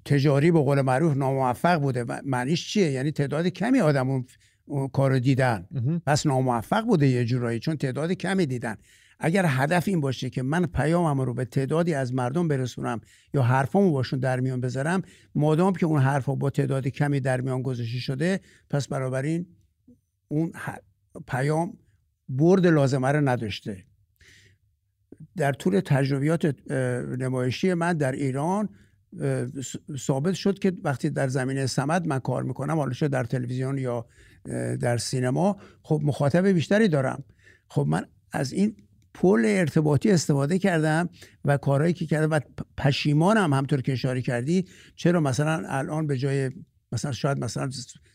تجاری 0.05 0.51
به 0.51 0.59
قول 0.59 0.81
معروف 0.81 1.17
ناموفق 1.17 1.79
بوده 1.79 2.05
معنیش 2.25 2.69
چیه؟ 2.69 2.91
یعنی 2.91 3.11
تعداد 3.11 3.47
کمی 3.47 3.79
آدم 3.79 4.25
اون 4.65 4.87
کار 4.87 5.19
دیدن. 5.19 5.67
پس 6.05 6.25
ناموفق 6.25 6.81
بوده 6.85 7.07
یه 7.07 7.25
جورایی 7.25 7.59
چون 7.59 7.77
تعداد 7.77 8.11
کمی 8.11 8.45
دیدن. 8.45 8.75
اگر 9.19 9.45
هدف 9.47 9.87
این 9.87 10.01
باشه 10.01 10.29
که 10.29 10.43
من 10.43 10.65
پیامم 10.65 11.21
رو 11.21 11.33
به 11.33 11.45
تعدادی 11.45 11.93
از 11.93 12.13
مردم 12.13 12.47
برسونم 12.47 13.01
یا 13.33 13.41
حرفامو 13.41 13.91
باشون 13.91 14.19
در 14.19 14.39
میان 14.39 14.61
بذارم 14.61 15.01
مادام 15.35 15.73
که 15.73 15.85
اون 15.85 16.01
حرفا 16.01 16.35
با 16.35 16.49
تعداد 16.49 16.87
کمی 16.87 17.19
در 17.19 17.41
میان 17.41 17.61
گذاشته 17.61 17.99
شده 17.99 18.39
پس 18.69 18.91
این 18.93 19.47
اون 20.27 20.51
پیام 21.27 21.77
برد 22.29 22.67
لازمه 22.67 23.07
رو 23.07 23.29
نداشته. 23.29 23.85
در 25.37 25.53
طول 25.53 25.79
تجربیات 25.79 26.71
نمایشی 27.19 27.73
من 27.73 27.93
در 27.93 28.11
ایران 28.11 28.69
ثابت 29.97 30.33
شد 30.33 30.59
که 30.59 30.73
وقتی 30.83 31.09
در 31.09 31.27
زمینه 31.27 31.65
سمد 31.65 32.07
من 32.07 32.19
کار 32.19 32.43
می‌کنم 32.43 32.77
حالا 32.77 32.93
شد 32.93 33.07
در 33.07 33.23
تلویزیون 33.23 33.77
یا 33.77 34.05
در 34.79 34.97
سینما 34.97 35.57
خب 35.83 36.01
مخاطب 36.03 36.47
بیشتری 36.47 36.87
دارم. 36.87 37.23
خب 37.67 37.85
من 37.87 38.05
از 38.31 38.53
این 38.53 38.75
پل 39.13 39.43
ارتباطی 39.45 40.11
استفاده 40.11 40.59
کردم 40.59 41.09
و 41.45 41.57
کارهایی 41.57 41.93
که 41.93 42.05
کردم 42.05 42.31
و 42.31 42.39
پشیمانم 42.77 43.53
همطور 43.53 43.81
که 43.81 43.91
اشاره 43.91 44.21
کردی. 44.21 44.65
چرا 44.95 45.19
مثلا 45.19 45.63
الان 45.67 46.07
به 46.07 46.17
جای 46.17 46.51
مثلا 46.91 47.11
شاید 47.11 47.43
مثلا 47.43 47.69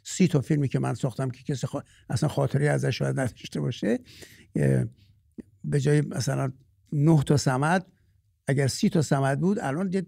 سی 0.04 0.28
تا 0.28 0.40
فیلمی 0.40 0.68
که 0.68 0.78
من 0.78 0.94
ساختم 0.94 1.30
که 1.30 1.42
کسی 1.42 1.66
اصلا 2.10 2.28
خاطری 2.28 2.68
ازش 2.68 2.98
شاید 2.98 3.20
نداشته 3.20 3.60
باشه 3.60 3.98
به 5.64 5.80
جای 5.80 6.00
مثلا 6.00 6.52
نه 6.92 7.22
تا 7.22 7.36
سمد 7.36 7.86
اگر 8.46 8.66
سی 8.66 8.88
تا 8.88 9.02
سمد 9.02 9.40
بود 9.40 9.58
الان 9.58 10.06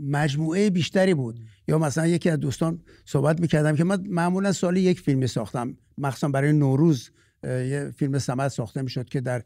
مجموعه 0.00 0.70
بیشتری 0.70 1.14
بود. 1.14 1.40
یا 1.68 1.78
مثلا 1.78 2.06
یکی 2.06 2.30
از 2.30 2.40
دوستان 2.40 2.82
صحبت 3.04 3.40
می‌کردم 3.40 3.76
که 3.76 3.84
من 3.84 4.06
معمولا 4.06 4.52
سالی 4.52 4.80
یک 4.80 5.00
فیلمی 5.00 5.26
ساختم 5.26 5.76
مخصوصا 5.98 6.28
برای 6.28 6.52
نوروز. 6.52 7.10
یه 7.44 7.92
فیلم 7.96 8.18
سمت 8.18 8.48
ساخته 8.48 8.82
می‌شد 8.82 9.08
که 9.08 9.20
در 9.20 9.42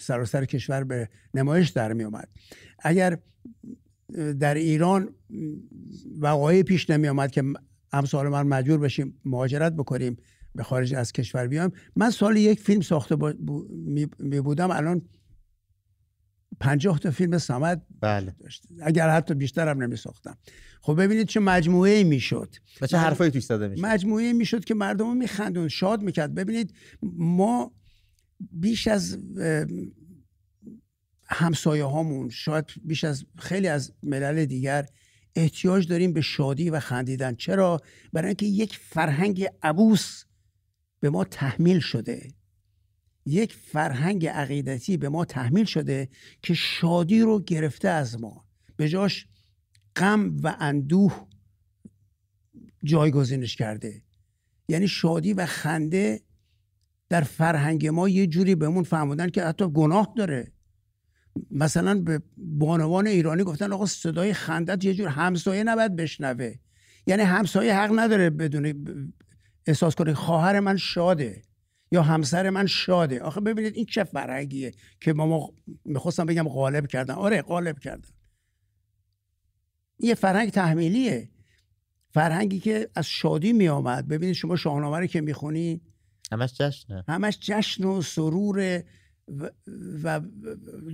سراسر 0.00 0.44
کشور 0.44 0.84
به 0.84 1.08
نمایش 1.34 1.68
در 1.68 1.92
می 1.92 2.04
اومد 2.04 2.28
اگر 2.78 3.18
در 4.40 4.54
ایران 4.54 5.14
وقایع 6.20 6.62
پیش 6.62 6.90
نمی 6.90 7.08
آمد 7.08 7.30
که 7.30 7.42
امثال 7.92 8.28
من 8.28 8.46
مجبور 8.46 8.78
بشیم 8.78 9.20
مهاجرت 9.24 9.72
بکنیم 9.72 10.16
به 10.54 10.62
خارج 10.62 10.94
از 10.94 11.12
کشور 11.12 11.46
بیام 11.46 11.72
من 11.96 12.10
سال 12.10 12.36
یک 12.36 12.60
فیلم 12.60 12.80
ساخته 12.80 13.16
می 14.18 14.40
بودم 14.40 14.70
الان 14.70 15.02
پنجاه 16.60 16.98
تا 16.98 17.10
فیلم 17.10 17.38
سمت 17.38 17.82
بله. 18.00 18.34
اگر 18.82 19.10
حتی 19.10 19.34
بیشتر 19.34 19.68
هم 19.68 19.82
نمی 19.82 19.96
ساختم 19.96 20.38
خب 20.80 21.02
ببینید 21.02 21.26
چه 21.26 21.40
مجموعه 21.40 21.90
ای 21.90 22.04
می‌شد. 22.04 22.56
و 22.80 22.86
چه 22.86 22.98
حرفایی 22.98 23.30
توش 23.30 23.44
زده 23.44 23.68
می‌شد. 23.68 23.86
مجموعه 23.86 24.32
می‌شد 24.32 24.64
که 24.64 24.74
مردم 24.74 25.16
میخندون 25.16 25.68
شاد 25.68 26.02
می‌کرد. 26.02 26.34
ببینید 26.34 26.74
ما 27.02 27.72
بیش 28.52 28.88
از 28.88 29.18
همسایه 31.28 31.84
هامون 31.84 32.28
شاید 32.28 32.64
بیش 32.84 33.04
از 33.04 33.24
خیلی 33.38 33.68
از 33.68 33.92
ملل 34.02 34.44
دیگر 34.44 34.86
احتیاج 35.36 35.88
داریم 35.88 36.12
به 36.12 36.20
شادی 36.20 36.70
و 36.70 36.80
خندیدن. 36.80 37.34
چرا؟ 37.34 37.80
برای 38.12 38.26
اینکه 38.26 38.46
یک 38.46 38.76
فرهنگ 38.76 39.48
عبوس 39.62 40.24
به 41.00 41.10
ما 41.10 41.24
تحمیل 41.24 41.80
شده. 41.80 42.28
یک 43.26 43.54
فرهنگ 43.54 44.26
عقیدتی 44.26 44.96
به 44.96 45.08
ما 45.08 45.24
تحمیل 45.24 45.64
شده 45.64 46.08
که 46.42 46.54
شادی 46.54 47.20
رو 47.20 47.40
گرفته 47.40 47.88
از 47.88 48.20
ما. 48.20 48.44
به 48.76 48.88
جاش 48.88 49.26
غم 49.96 50.36
و 50.42 50.56
اندوه 50.60 51.28
جایگزینش 52.84 53.56
کرده. 53.56 54.02
یعنی 54.68 54.88
شادی 54.88 55.32
و 55.32 55.46
خنده 55.46 56.20
در 57.08 57.20
فرهنگ 57.20 57.86
ما 57.86 58.08
یه 58.08 58.26
جوری 58.26 58.54
بهمون 58.54 58.82
فهموندن 58.82 59.28
که 59.28 59.44
حتی 59.44 59.68
گناه 59.68 60.12
داره. 60.16 60.52
مثلا 61.50 62.00
به 62.00 62.22
بانوان 62.36 63.06
ایرانی 63.06 63.42
گفتن 63.42 63.72
آقا 63.72 63.86
صدای 63.86 64.32
خندت 64.32 64.84
یه 64.84 64.94
جور 64.94 65.08
همسایه 65.08 65.64
نباید 65.64 65.96
بشنوه. 65.96 66.54
یعنی 67.06 67.22
همسایه 67.22 67.74
حق 67.74 67.98
نداره 67.98 68.30
بدون 68.30 69.12
احساس 69.66 69.94
کنه 69.94 70.14
خواهر 70.14 70.60
من 70.60 70.76
شاده. 70.76 71.42
یا 71.90 72.02
همسر 72.02 72.50
من 72.50 72.66
شاده. 72.66 73.20
آخه 73.20 73.40
ببینید 73.40 73.74
این 73.74 73.84
چه 73.84 74.04
فرهنگیه 74.04 74.72
که 75.00 75.12
ما, 75.12 75.52
می‌خواستم 75.84 76.26
بگم 76.26 76.48
غالب 76.48 76.86
کردن. 76.86 77.14
آره 77.14 77.42
غالب 77.42 77.78
کردن. 77.78 78.08
یه 79.98 80.14
فرهنگ 80.14 80.50
تحمیلیه. 80.50 81.28
فرهنگی 82.10 82.60
که 82.60 82.88
از 82.94 83.06
شادی 83.06 83.52
می 83.52 83.68
آمد 83.68 84.08
ببینید 84.08 84.34
شما 84.34 84.56
شاهنامه 84.56 84.98
رو 84.98 85.06
که 85.06 85.20
می‌خونی؟ 85.20 85.80
همش 86.32 86.54
جشنه. 86.54 87.04
همش 87.08 87.38
جشن 87.40 87.84
و 87.84 88.02
سرور 88.02 88.82
و, 89.28 89.50
و 90.02 90.20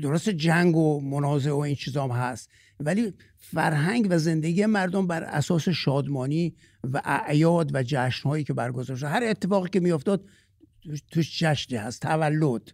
درست 0.02 0.28
جنگ 0.28 0.76
و 0.76 1.00
منازع 1.00 1.50
و 1.50 1.56
این 1.56 1.74
چیزام 1.74 2.10
هست. 2.10 2.50
ولی 2.80 3.14
فرهنگ 3.36 4.06
و 4.10 4.18
زندگی 4.18 4.66
مردم 4.66 5.06
بر 5.06 5.22
اساس 5.22 5.68
شادمانی 5.68 6.54
و 6.84 7.02
اعیاد 7.04 7.74
و 7.74 7.82
جشن 7.82 8.28
هایی 8.28 8.44
که 8.44 8.52
برگزار 8.52 8.96
شد 8.96 9.06
هر 9.06 9.22
اتفاقی 9.24 9.68
که 9.68 9.80
میافتاد 9.80 10.24
توش 11.10 11.38
جشنی 11.38 11.78
هست 11.78 12.02
تولد 12.02 12.72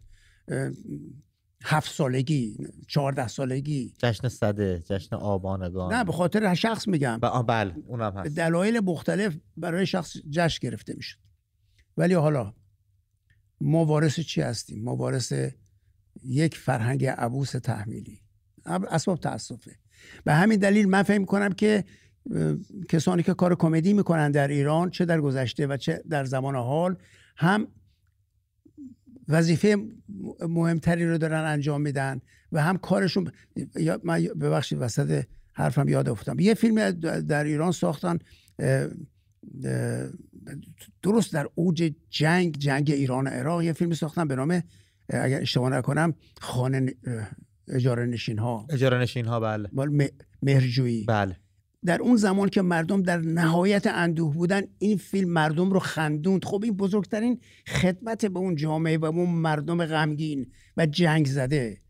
هفت 1.62 1.91
سالگی 1.91 2.57
چهارده 2.88 3.29
سالگی. 3.29 3.95
جشن 3.99 4.29
صده 4.29 4.83
جشن 4.87 5.17
آبانگان. 5.17 5.95
نه 5.95 6.05
به 6.05 6.12
خاطر 6.12 6.55
شخص 6.55 6.88
میگم. 6.88 7.19
بله 7.19 7.75
اونم 7.87 8.17
هست. 8.17 8.37
دلایل 8.37 8.81
مختلف 8.81 9.37
برای 9.57 9.87
شخص 9.87 10.17
جشن 10.31 10.59
گرفته 10.62 10.95
می‌شد. 10.97 11.19
ولی 11.97 12.15
حالا 12.15 12.55
ما 13.61 13.85
وارث 13.85 14.21
چی 14.21 14.41
هستیم؟ 14.41 14.85
ما 14.85 14.97
وارث 14.97 15.33
یک 16.25 16.57
فرهنگ 16.57 17.07
عبوس 17.07 17.50
تحمیلی. 17.50 18.21
اسباب 18.67 19.21
تاسفه. 19.21 19.77
به 20.25 20.33
همین 20.35 20.59
دلیل 20.59 20.88
من 20.88 21.03
فهم 21.03 21.25
کنم 21.25 21.53
که 21.53 21.85
کسانی 22.88 23.23
که 23.23 23.35
کار 23.35 23.55
کمدی 23.55 23.93
می‌کنن 23.93 24.31
در 24.31 24.49
ایران 24.49 24.91
چه 24.91 25.05
در 25.05 25.21
گذشته 25.21 25.67
و 25.67 25.77
چه 25.77 26.03
در 26.11 26.25
زمان 26.25 26.55
حال 26.57 26.97
هم 27.37 27.69
وظیفه 29.29 29.77
مهمتری 30.49 31.07
رو 31.07 31.19
دارن 31.19 31.45
انجام 31.45 31.81
میدن 31.81 32.21
و 32.53 32.63
هم 32.63 32.77
کارشون 32.77 33.33
من 34.05 34.23
ببخشید 34.23 34.79
وسط 34.81 35.25
حرفم 35.53 35.89
یاد 35.89 36.09
افتادم. 36.09 36.41
یه 36.41 36.55
فیلم 36.55 36.91
در 37.21 37.45
ایران 37.45 37.73
ساختن 37.73 38.19
درست 41.03 41.33
در 41.33 41.49
اوج 41.55 41.93
جنگ 42.11 42.59
جنگ 42.59 42.91
ایران 42.91 43.27
و 43.27 43.31
عراق 43.31 43.63
یه 43.63 43.73
فیلم 43.73 43.95
ساختن 43.95 44.29
به 44.29 44.37
نام 44.37 44.63
اگر 45.09 45.41
اشتباه 45.41 45.71
نکنم 45.71 46.15
خانه 46.41 46.95
اجاره 47.69 48.07
نشین 48.07 48.39
ها 48.39 48.67
اجاره 48.71 48.99
نشین 48.99 49.27
ها 49.27 49.41
بله 49.41 49.69
مهرجویی. 50.43 51.05
بله. 51.05 51.37
در 51.85 52.03
اون 52.03 52.17
زمان 52.17 52.49
که 52.49 52.63
مردم 52.63 53.03
در 53.03 53.17
نهایت 53.17 53.87
اندوه 53.87 54.35
بودن 54.35 54.63
این 54.79 54.97
فیلم 54.97 55.31
مردم 55.31 55.71
رو 55.71 55.79
خندوند. 55.79 56.45
خب 56.45 56.61
این 56.65 56.77
بزرگترین 56.77 57.41
خدمت 57.67 58.27
به 58.27 58.39
اون 58.39 58.57
جامعه 58.57 58.99
و 58.99 59.05
اون 59.05 59.31
مردم 59.31 59.87
غمگین 59.87 60.53
و 60.77 60.87
جنگ 60.87 61.27
زده 61.27 61.81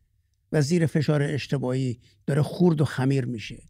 و 0.53 0.63
زیر 0.63 0.87
فشار 0.87 1.23
اشتباهی 1.23 2.01
داره 2.27 2.43
خورد 2.43 2.81
و 2.81 2.85
خمیر 2.85 3.25
میشه. 3.25 3.63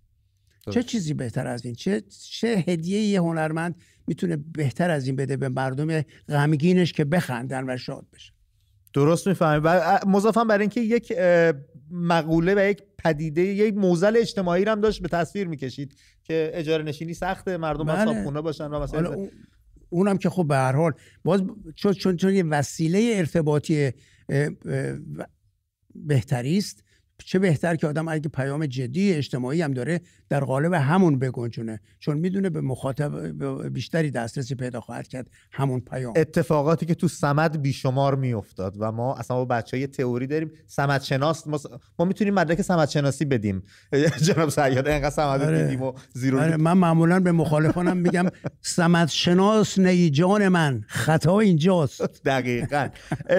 چه 0.71 0.83
چیزی 0.83 1.15
بهتر 1.15 1.47
از 1.47 1.65
این؟ 1.65 1.75
چه 1.75 2.03
چه 2.31 2.65
هدیه 2.69 3.01
یه 3.01 3.21
هنرمند 3.21 3.75
می‌تونه 4.07 4.37
بهتر 4.37 4.91
از 4.91 5.07
این 5.07 5.17
بده 5.17 5.37
به 5.37 5.49
مردم 5.49 6.03
غمگینش 6.29 6.93
که 6.93 7.05
بخندن 7.05 7.71
و 7.71 7.77
شاد 7.77 8.07
بشن 8.13 8.33
درست 8.95 9.29
می‌فهمید 9.29 9.63
و 9.65 10.01
مضافم 10.07 10.49
برای 10.49 10.61
اینکه 10.61 10.81
یک 10.81 11.13
مقوله 11.91 12.55
و 12.55 12.71
یک 12.71 12.83
پدیده 12.99 13.41
یک 13.43 13.75
موزل 13.75 14.17
اجتماعی 14.17 14.65
هم 14.65 14.81
داشت 14.81 15.03
به 15.03 15.09
تصویر 15.09 15.49
می‌کشید 15.49 15.95
که 16.25 16.51
اجاره 16.55 16.85
نشینی 16.85 17.15
سخته 17.15 17.57
مردم 17.57 17.85
بله. 17.85 18.25
خونه 18.25 18.41
باشن 18.41 18.67
و 18.67 18.81
مثلا 18.81 19.29
اونم 19.91 20.19
که 20.19 20.31
خب 20.31 20.47
به 20.49 20.57
هر 20.57 20.73
حال 20.73 20.93
باز 21.25 21.43
چون 21.75 21.93
چون, 21.93 22.17
چون 22.17 22.35
یه 22.35 22.43
وسیله 22.43 23.13
ارتباطی 23.15 23.93
بهتری 25.95 26.59
است 26.59 26.85
چه 27.25 27.39
بهتر 27.39 27.77
که 27.77 27.87
آدم 27.87 28.09
اگه 28.09 28.29
پیام 28.29 28.67
جدی 28.67 29.15
اجتماعی 29.15 29.63
هم 29.63 29.73
داره 29.73 30.01
در 30.29 30.45
قالب 30.45 30.73
همون 30.73 31.19
بگنجونه؟ 31.19 31.81
چون 31.99 32.17
می‌دونه 32.17 32.51
به 32.51 32.61
مخاطب 32.61 33.43
بیشتری 33.73 34.11
دسترسی 34.11 34.55
پیدا 34.55 34.81
خواهد 34.81 35.09
کرد 35.09 35.31
همون 35.53 35.81
پیام. 35.81 36.13
اتفاقاتی 36.17 36.87
که 36.87 36.95
تو 36.95 37.09
سمد 37.09 37.63
بیشمار 37.63 38.15
میافتاد 38.15 38.75
و 38.79 38.93
ما 38.93 39.17
اصلا 39.17 39.37
با 39.37 39.45
بچه 39.45 39.77
های 39.77 39.87
تئوری 39.87 40.27
داریم 40.27 40.51
سمد 40.67 41.03
شناس 41.03 41.47
ما, 41.47 41.61
ما 41.99 42.05
می‌تونیم 42.05 42.35
مدرک 42.35 42.63
سمد 42.63 42.89
شناسی 42.89 43.25
بدیم 43.25 43.63
جناب 44.23 44.49
سیاد 44.49 44.89
انقدر 44.89 45.11
سمد 45.11 45.43
آره. 45.43 45.63
دیدیم 45.63 45.83
و 45.83 45.93
زیرو 46.13 46.41
آره. 46.41 46.57
من 46.57 46.73
معمولا 46.73 47.21
به 47.21 47.33
مخالفانم 47.33 47.97
میگم 47.97 48.27
سمد 48.61 49.09
شناس 49.09 49.79
نی 49.79 50.11
جان 50.11 50.49
من. 50.49 50.85
خطا 50.87 51.41
اینجاست. 51.41 52.23
دقیقا. 52.25 52.89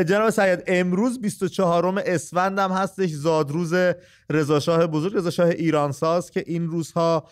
جناب 0.08 0.30
سید 0.30 0.64
امروز 0.68 1.22
24 1.22 2.04
اسفند 2.06 2.60
هم 2.60 2.72
هستش 2.72 3.10
زادروز 3.10 3.69
روز 3.74 3.96
رضاشاه 4.30 4.88
بزرگ 4.88 5.16
رضاشاه 5.16 5.50
ایرانساز 5.50 6.32
که 6.32 6.44
این 6.48 6.68
روزها 6.68 7.28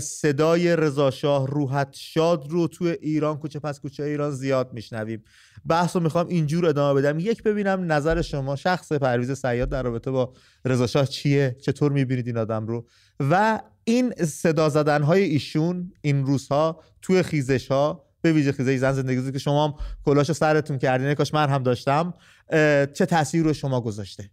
صدای 0.00 0.76
رضاشاه 0.76 1.46
روحت 1.46 1.88
شاد 1.92 2.46
رو 2.50 2.68
توی 2.68 2.90
ایران 2.90 3.38
کوچه 3.38 3.58
پس 3.58 3.80
کوچه 3.80 4.02
ایران 4.02 4.30
زیاد 4.30 4.72
میشنویم. 4.72 5.24
بحث 5.66 5.96
رو 5.96 6.02
می‌خوام 6.02 6.26
اینجور 6.26 6.66
ادامه 6.66 7.00
بدم. 7.00 7.18
یک 7.18 7.42
ببینم 7.42 7.92
نظر 7.92 8.22
شما 8.22 8.56
شخص 8.56 8.92
پرویز 8.92 9.32
سیاد 9.32 9.68
در 9.68 9.82
رابطه 9.82 10.10
با 10.10 10.32
رضاشاه 10.64 11.06
چیه؟ 11.06 11.56
چطور 11.60 11.92
می‌بینید 11.92 12.26
این 12.26 12.38
آدم 12.38 12.66
رو؟ 12.66 12.86
و 13.20 13.60
این 13.84 14.12
صدا 14.14 14.68
زدن 14.68 15.02
های 15.02 15.22
ایشون 15.22 15.92
این 16.00 16.26
روزها 16.26 16.82
توی 17.02 17.22
خیزش 17.22 17.68
ها 17.68 18.04
به 18.22 18.32
ویژه 18.32 18.52
خیزه 18.52 18.76
زن 18.76 18.92
زندگی 18.92 19.32
که 19.32 19.38
شما 19.38 19.68
هم 19.68 19.74
کلاشو 20.04 20.32
سرتون 20.32 20.78
کردین 20.78 21.14
کاش 21.14 21.34
من 21.34 21.48
هم 21.48 21.62
داشتم 21.62 22.14
چه 22.94 23.06
تاثیر 23.08 23.44
رو 23.44 23.52
شما 23.52 23.80
گذاشته؟ 23.80 24.30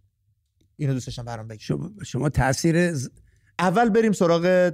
اینو 0.80 0.92
دوست 0.92 1.06
داشتم 1.06 1.24
برام 1.24 1.48
بگید 1.48 1.60
شما, 1.60 1.90
شما 2.06 2.28
تاثیر 2.28 2.94
اول 3.58 3.88
بریم 3.88 4.12
سراغ 4.12 4.72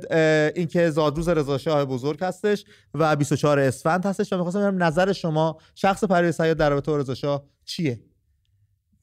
اینکه 0.56 0.90
زادروز 0.90 1.28
رضا 1.28 1.58
شاه 1.58 1.84
بزرگ 1.84 2.24
هستش 2.24 2.64
و 2.94 3.16
24 3.16 3.58
اسفند 3.58 4.06
هستش 4.06 4.32
و 4.32 4.36
می‌خواستم 4.36 4.60
ببینم 4.60 4.82
نظر 4.82 5.12
شما 5.12 5.58
شخص 5.74 6.04
پرویز 6.04 6.36
سیاد 6.36 6.56
در 6.56 6.70
رابطه 6.70 6.90
با 6.90 6.98
رضا 6.98 7.14
شاه 7.14 7.46
چیه؟ 7.64 8.00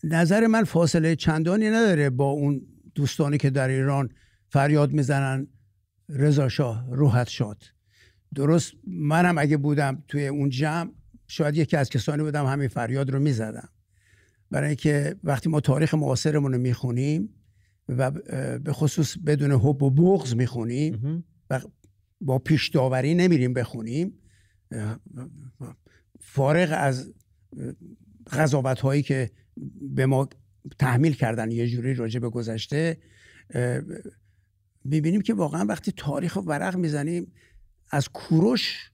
نظر 0.03 0.47
من 0.47 0.63
فاصله 0.63 1.15
چندانی 1.15 1.69
نداره 1.69 2.09
با 2.09 2.25
اون 2.25 2.61
دوستانی 2.95 3.37
که 3.37 3.49
در 3.49 3.67
ایران 3.67 4.09
فریاد 4.49 4.91
می‌زنن 4.91 5.47
رضا 6.09 6.49
شاه 6.49 6.85
روحت 6.91 7.29
شاد. 7.29 7.63
درست 8.35 8.73
منم 8.87 9.37
اگه 9.37 9.57
بودم 9.57 10.03
توی 10.07 10.27
اون 10.27 10.49
جمع 10.49 10.91
شاید 11.27 11.57
یکی 11.57 11.77
از 11.77 11.89
کسانی 11.89 12.23
بودم 12.23 12.45
همین 12.45 12.67
فریاد 12.67 13.09
رو 13.09 13.19
می‌زدم. 13.19 13.69
برای 14.53 14.67
اینکه 14.67 15.15
وقتی 15.23 15.49
ما 15.49 15.59
تاریخ 15.59 15.93
معاصرمون 15.93 16.53
رو 16.53 16.59
می‌خونیم 16.59 17.29
و 17.89 18.11
به 18.59 18.73
خصوص 18.73 19.17
بدون 19.17 19.51
حب 19.51 19.83
و 19.83 19.89
بغض 19.89 20.35
می‌خونیم 20.35 21.23
و 21.49 21.61
با 22.21 22.39
پیش 22.39 22.69
داوری 22.69 23.15
نمیریم 23.15 23.53
بخونیم 23.53 24.13
فارغ 26.19 26.69
از 26.71 27.13
قضاوت 28.31 28.79
هایی 28.79 29.03
که 29.03 29.31
به 29.81 30.05
ما 30.05 30.29
تحمیل 30.79 31.13
کردن 31.13 31.51
یه 31.51 31.67
جوری 31.67 31.93
راجع 31.93 32.19
به 32.19 32.29
گذشته 32.29 32.97
می‌بینیم 34.85 35.21
که 35.21 35.33
واقعا 35.33 35.65
وقتی 35.65 35.93
تاریخ 35.97 36.37
ورق 36.45 36.75
می‌زنیم 36.75 37.31
از 37.91 38.09
کوروش 38.09 38.91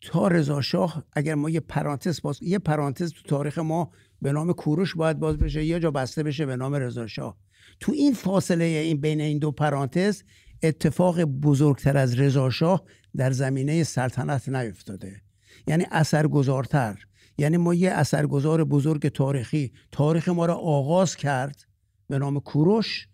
تا 0.00 0.28
رضا 0.28 0.60
شاه 0.60 1.04
اگر 1.12 1.34
ما 1.34 1.50
یه 1.50 1.60
پرانتز 1.60 2.22
باز 2.22 2.42
یه 2.42 2.58
پرانتز 2.58 3.12
تو 3.12 3.22
تاریخ 3.22 3.58
ما 3.58 3.92
به 4.22 4.32
نام 4.32 4.52
کوروش 4.52 4.94
باید 4.94 5.18
باز 5.18 5.38
بشه 5.38 5.64
یا 5.64 5.78
جا 5.78 5.90
بسته 5.90 6.22
بشه 6.22 6.46
به 6.46 6.56
نام 6.56 6.74
رضا 6.74 7.06
شاه. 7.06 7.36
تو 7.80 7.92
این 7.92 8.14
فاصله 8.14 8.64
این 8.64 9.00
بین 9.00 9.20
این 9.20 9.38
دو 9.38 9.50
پرانتز 9.50 10.22
اتفاق 10.62 11.22
بزرگتر 11.24 11.96
از 11.96 12.20
رضا 12.20 12.50
شاه 12.50 12.84
در 13.16 13.30
زمینه 13.30 13.84
سلطنت 13.84 14.48
نیفتاده. 14.48 15.22
یعنی 15.66 15.86
اثرگذارتر. 15.90 17.06
یعنی 17.38 17.56
ما 17.56 17.74
یه 17.74 17.90
اثرگذار 17.90 18.64
بزرگ 18.64 19.08
تاریخی 19.08 19.72
تاریخ 19.92 20.28
ما 20.28 20.46
را 20.46 20.54
آغاز 20.54 21.16
کرد 21.16 21.66
به 22.08 22.18
نام 22.18 22.40
کوروش 22.40 23.08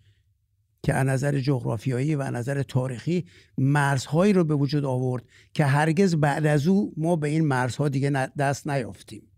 که 0.83 0.93
از 0.93 1.07
نظر 1.07 1.39
جغرافیایی 1.39 2.15
و 2.15 2.21
از 2.21 2.33
نظر 2.33 2.63
تاریخی 2.63 3.25
مرزهایی 3.57 4.33
رو 4.33 4.43
به 4.43 4.55
وجود 4.55 4.85
آورد 4.85 5.23
که 5.53 5.65
هرگز 5.65 6.15
بعد 6.15 6.45
از 6.45 6.67
او 6.67 6.93
ما 6.97 7.15
به 7.15 7.29
این 7.29 7.45
مرزها 7.45 7.89
دیگه 7.89 8.09
دست 8.37 8.67
نیافتیم. 8.67 9.32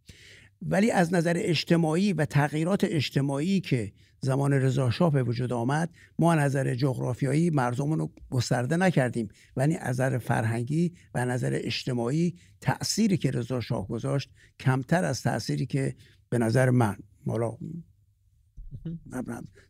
ولی 0.65 0.91
از 0.91 1.13
نظر 1.13 1.33
اجتماعی 1.37 2.13
و 2.13 2.25
تغییرات 2.25 2.83
اجتماعی 2.83 3.61
که 3.61 3.91
زمان 4.21 4.53
رضا 4.53 5.09
به 5.09 5.23
وجود 5.23 5.53
آمد 5.53 5.89
ما 6.19 6.33
از 6.33 6.39
نظر 6.39 6.75
جغرافیایی 6.75 7.49
مرزمون 7.49 7.99
رو 7.99 8.11
گسترده 8.29 8.77
نکردیم. 8.77 9.27
ولی 9.55 9.75
از 9.75 9.89
نظر 9.89 10.17
فرهنگی 10.17 10.93
و 11.13 11.25
نظر 11.25 11.59
اجتماعی 11.63 12.35
تأثیری 12.61 13.17
که 13.17 13.31
رضا 13.31 13.61
شاه 13.61 13.87
گذاشت 13.87 14.29
کمتر 14.59 15.03
از 15.03 15.23
تأثیری 15.23 15.65
که 15.65 15.95
به 16.29 16.37
نظر 16.37 16.69
من 16.69 16.97
مالا 17.25 17.57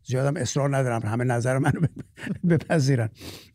زیادم 0.03 0.37
اصرار 0.37 0.77
ندارم. 0.77 1.01
همه 1.01 1.23
نظر 1.23 1.57
منو 1.57 1.81
بپذیرن. 2.49 3.09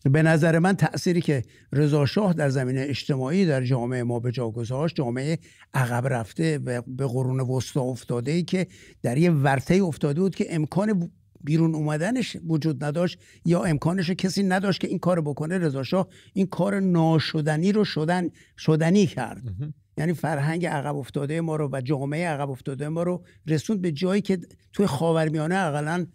به 0.05 0.23
نظر 0.23 0.59
من 0.59 0.77
تأثیری 0.77 1.21
که 1.21 1.43
رضا 1.73 2.07
شاه 2.07 2.33
در 2.33 2.49
زمینه 2.49 2.85
اجتماعی 2.89 3.47
در 3.47 3.65
جامعه 3.65 4.03
ما 4.03 4.21
به 4.21 4.33
جا 4.33 4.51
گذاشت 4.51 4.97
جامعه 4.97 5.39
عقب 5.75 6.07
رفته 6.07 6.59
و 6.59 6.83
به 6.87 7.07
قرون 7.07 7.41
وسطا 7.41 7.81
افتاده 7.81 8.33
ای 8.33 8.43
که 8.43 8.67
در 9.03 9.19
یه 9.19 9.31
ورطه 9.31 9.75
افتاده 9.75 10.21
بود 10.21 10.35
که 10.35 10.55
امکان 10.55 11.11
بیرون 11.45 11.75
اومدنش 11.75 12.37
وجود 12.49 12.85
نداشت 12.85 13.19
یا 13.45 13.65
امکانش 13.65 14.11
کسی 14.11 14.43
نداشت 14.43 14.81
که 14.81 14.89
این 14.89 14.99
کار 14.99 15.21
بکنه. 15.21 15.59
رضا 15.59 15.83
شاه 15.83 16.09
این 16.33 16.47
کار 16.47 16.81
ناشدنی 16.81 17.73
رو 17.73 17.85
شدن 17.85 18.31
شدنی 18.59 19.07
کرد. 19.07 19.43
یعنی 20.01 20.15
فرهنگ 20.15 20.67
عقب 20.67 20.97
افتاده 20.97 21.41
ما 21.41 21.57
رو 21.57 21.69
و 21.73 21.81
جامعه 21.81 22.29
عقب 22.29 22.51
افتاده 22.51 22.89
ما 22.89 23.03
رو 23.03 23.25
رسوند 23.47 23.83
به 23.83 23.93
جایی 23.93 24.23
که 24.23 24.39
توی 24.73 24.87
خاورمیانه 24.87 25.55
اقلا 25.55 26.07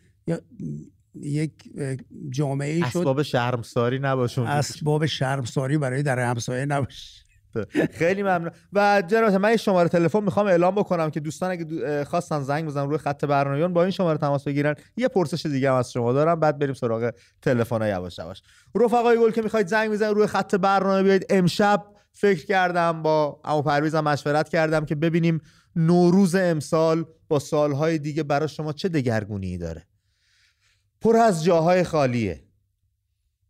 یک 1.21 1.51
جامعه 2.29 2.79
شد. 2.79 2.97
اسباب 2.97 3.21
شرمساری 3.21 3.99
نباشون 3.99 4.47
اسباب 4.47 5.05
شرمساری 5.05 5.77
برای 5.77 6.03
در 6.03 6.19
همسایه 6.19 6.65
نباشه. 6.65 7.25
خیلی 7.99 8.23
ممنون. 8.23 8.51
و 8.73 9.03
جناب 9.07 9.33
من 9.33 9.57
شماره 9.57 9.89
تلفن 9.89 10.23
می‌خوام 10.23 10.47
اعلام 10.47 10.75
بکنم 10.75 11.09
که 11.09 11.19
دوستان 11.19 11.51
اگه 11.51 12.05
خواستن 12.05 12.41
زنگ 12.41 12.65
بزنن 12.65 12.89
روی 12.89 12.97
خط 12.97 13.25
برنامه 13.25 13.67
با 13.67 13.81
این 13.83 13.91
شماره 13.91 14.17
تماس 14.17 14.43
بگیرن. 14.43 14.75
یه 14.97 15.07
پرسش 15.07 15.45
دیگه 15.45 15.71
هم 15.71 15.75
از 15.75 15.91
شما 15.91 16.13
دارم. 16.13 16.39
بعد 16.39 16.59
بریم 16.59 16.73
سراغ 16.73 17.11
تلفن 17.41 17.81
ها 17.81 17.87
یواش 17.87 18.17
یواش. 18.17 18.41
رفقای 18.75 19.17
گل 19.17 19.31
که 19.31 19.41
می‌خواید 19.41 19.67
زنگ 19.67 19.91
بزنید 19.91 20.15
روی 20.15 20.27
خط 20.27 20.55
برنامه 20.55 21.03
بیاید 21.03 21.25
امشب 21.29 21.94
فکر 22.17 22.45
کردم 22.45 23.01
با 23.01 23.41
امو 23.43 23.61
پرویزم 23.61 23.99
مشورت 23.99 24.49
کردم 24.49 24.85
که 24.85 24.95
ببینیم 24.95 25.41
نوروز 25.75 26.35
امسال 26.35 27.05
با 27.27 27.39
سالهای 27.39 27.97
دیگه 27.97 28.23
برای 28.23 28.49
شما 28.49 28.73
چه 28.73 28.89
دگرگونی 28.89 29.57
داره. 29.57 29.87
پر 31.01 31.17
از 31.17 31.43
جاهای 31.43 31.83
خالیه. 31.83 32.43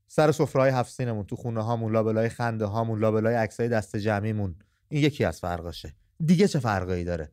سر 0.08 0.32
سفرهای 0.32 0.70
هفت 0.70 1.02
تو 1.02 1.36
خونه 1.36 1.64
هامون 1.64 1.92
لابلای 1.92 2.30
خنده 2.30 2.66
هامون 2.66 3.00
لابلای 3.00 3.36
عکسای 3.36 3.70
دست 3.70 3.96
جمعیمون 3.96 4.56
این 4.88 5.04
یکی 5.04 5.26
از 5.26 5.40
فرقاشه. 5.40 5.96
دیگه 6.26 6.48
چه 6.48 6.60
فرقایی 6.60 7.04
داره؟ 7.04 7.32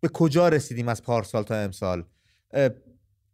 به 0.00 0.08
کجا 0.08 0.48
رسیدیم 0.48 0.88
از 0.88 1.02
پارسال 1.02 1.42
تا 1.42 1.54
امسال؟ 1.54 2.04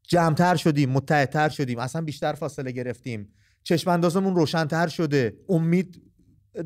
جمعتر 0.02 0.56
شدیم 0.56 0.90
متحدتر 0.90 1.49
شدیم 1.49 1.78
اصلا 1.78 2.02
بیشتر 2.02 2.32
فاصله 2.32 2.73
گرفتیم. 2.73 3.32
چشم 3.62 3.90
اندازمون 3.90 4.37
روشنتر 4.37 4.88
شده. 4.88 5.37
امید 5.49 6.06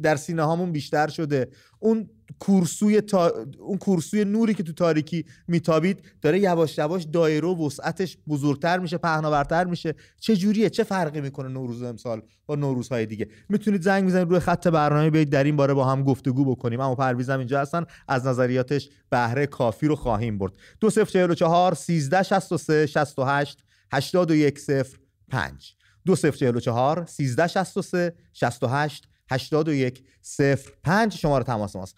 در 0.03 0.17
سینه 0.17 0.43
هامون 0.43 0.73
بیشتر 0.73 1.09
شده. 1.09 1.49
اون 1.79 2.09
کورسوی 2.39 3.01
تا... 3.01 3.33
اون 3.59 3.79
کورسوی 3.79 4.25
نوری 4.25 4.55
که 4.55 4.63
تو 4.63 4.73
تاریکی 4.73 5.25
میتابید 5.49 6.03
داره 6.23 6.39
یواش 6.39 6.79
یواش 6.79 7.05
دایره 7.05 7.49
و 7.49 7.67
وسعتش 7.67 8.17
بزرگتر 8.29 8.79
میشه 8.79 8.99
پهناورتر 8.99 9.65
میشه. 9.65 9.95
چه 10.21 10.37
جوریه؟ 10.37 10.71
چه 10.71 10.85
فرقی 10.85 11.21
می‌کنه 11.21 11.49
نوروز 11.49 11.83
امسال 11.83 12.23
با 12.47 12.55
نوروزهای 12.55 13.07
دیگه؟ 13.07 13.29
می‌تونید 13.49 13.83
زنگ 13.83 14.07
بزنید 14.07 14.29
روی 14.29 14.41
خط 14.41 14.69
برنامه 14.69 15.11
بیاید 15.11 15.31
در 15.31 15.45
این 15.45 15.57
باره 15.57 15.75
با 15.75 15.85
هم 15.85 16.03
گفتگو 16.03 16.45
بکنیم. 16.45 16.81
اما 16.81 16.95
پرویزم 16.95 17.39
اینجا 17.39 17.61
هستن. 17.61 17.85
از 18.09 18.27
نظریاتش 18.27 18.89
بهره 19.11 19.47
کافی 19.47 19.87
رو 19.87 19.97
خواهیم 19.97 20.39
برد. 20.39 20.53
2044 20.81 21.73
1363 21.73 22.87
68 22.87 23.65
81 23.93 24.59
0 24.59 24.87
5 25.29 25.75
2044 26.07 27.01
1363 27.01 28.15
68 28.33 29.10
81 29.31 30.05
0 30.23 30.59
5 30.85 31.15
شماره 31.15 31.45
تماس 31.45 31.77
ماست. 31.77 31.95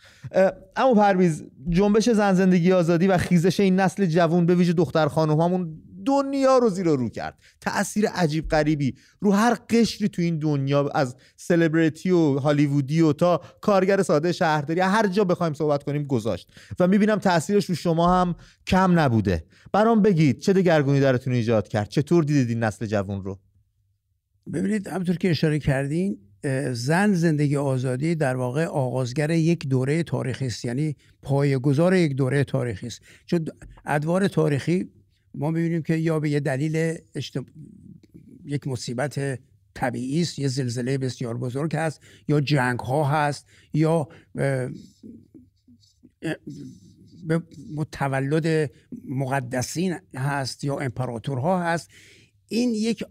اما 0.76 0.94
پرویز 0.94 1.44
جنبش 1.68 2.10
زن 2.10 2.34
زندگی 2.34 2.72
آزادی 2.72 3.06
و 3.06 3.18
خیزش 3.18 3.60
این 3.60 3.80
نسل 3.80 4.06
جوون 4.06 4.46
به 4.46 4.54
ویژه 4.54 4.72
دختر 4.72 5.08
خانم 5.08 5.40
همون 5.40 5.82
دنیا 6.06 6.58
رو 6.58 6.70
زیر 6.70 6.86
رو 6.86 7.08
کرد. 7.08 7.38
تاثیر 7.60 8.08
عجیب 8.08 8.48
غریبی 8.48 8.94
رو 9.20 9.32
هر 9.32 9.54
قشری 9.54 10.08
تو 10.08 10.22
این 10.22 10.38
دنیا 10.38 10.88
از 10.88 11.16
سلبریتی 11.36 12.10
و 12.10 12.38
هالیوودی 12.38 13.00
و 13.00 13.12
تا 13.12 13.40
کارگر 13.60 14.02
ساده 14.02 14.32
شهرداری 14.32 14.80
هر 14.80 15.06
جا 15.06 15.24
بخوایم 15.24 15.52
صحبت 15.52 15.82
کنیم 15.82 16.04
گذاشت. 16.04 16.52
و 16.80 16.88
می‌بینم 16.88 17.18
تاثیرش 17.18 17.64
رو 17.64 17.74
شما 17.74 18.20
هم 18.20 18.34
کم 18.66 18.98
نبوده. 18.98 19.44
برام 19.72 20.02
بگید 20.02 20.38
چه 20.38 20.52
دگرگونی 20.52 21.00
درتون 21.00 21.32
ایجاد 21.32 21.68
کرد؟ 21.68 21.88
چطور 21.88 22.24
دیدید 22.24 22.48
این 22.48 22.58
نسل 22.58 22.86
جوون 22.86 23.24
رو؟ 23.24 23.38
ببینید 24.52 24.86
همونطور 24.86 25.16
که 25.16 25.30
اشاره 25.30 25.58
کردین 25.58 26.18
زن 26.72 27.12
زندگی 27.14 27.56
آزادی 27.56 28.14
در 28.14 28.36
واقع 28.36 28.64
آغازگر 28.64 29.30
یک 29.30 29.68
دوره 29.68 30.02
تاریخی 30.02 30.46
است. 30.46 30.64
یعنی 30.64 30.96
پایه‌گذار 31.22 31.94
یک 31.94 32.16
دوره 32.16 32.44
تاریخی 32.44 32.86
است. 32.86 33.00
چون 33.26 33.44
ادوار 33.86 34.28
تاریخی 34.28 34.88
ما 35.34 35.50
می‌بینیم 35.50 35.82
که 35.82 35.96
یا 35.96 36.20
به 36.20 36.30
یه 36.30 36.40
دلیل 36.40 36.98
یک 38.44 38.66
مصیبت 38.66 39.38
طبیعی 39.74 40.22
است 40.22 40.38
یه 40.38 40.48
زلزله 40.48 40.98
بسیار 40.98 41.36
بزرگ 41.38 41.76
هست 41.76 42.00
یا 42.28 42.40
جنگ 42.40 42.78
ها 42.78 43.04
هست 43.04 43.46
یا 43.74 44.08
به 47.26 47.42
تولد 47.92 48.70
مقدسین 49.08 49.98
هست 50.16 50.64
یا 50.64 50.78
امپراتورها 50.78 51.62
هست. 51.62 51.90
این 52.48 52.74
یک 52.74 53.04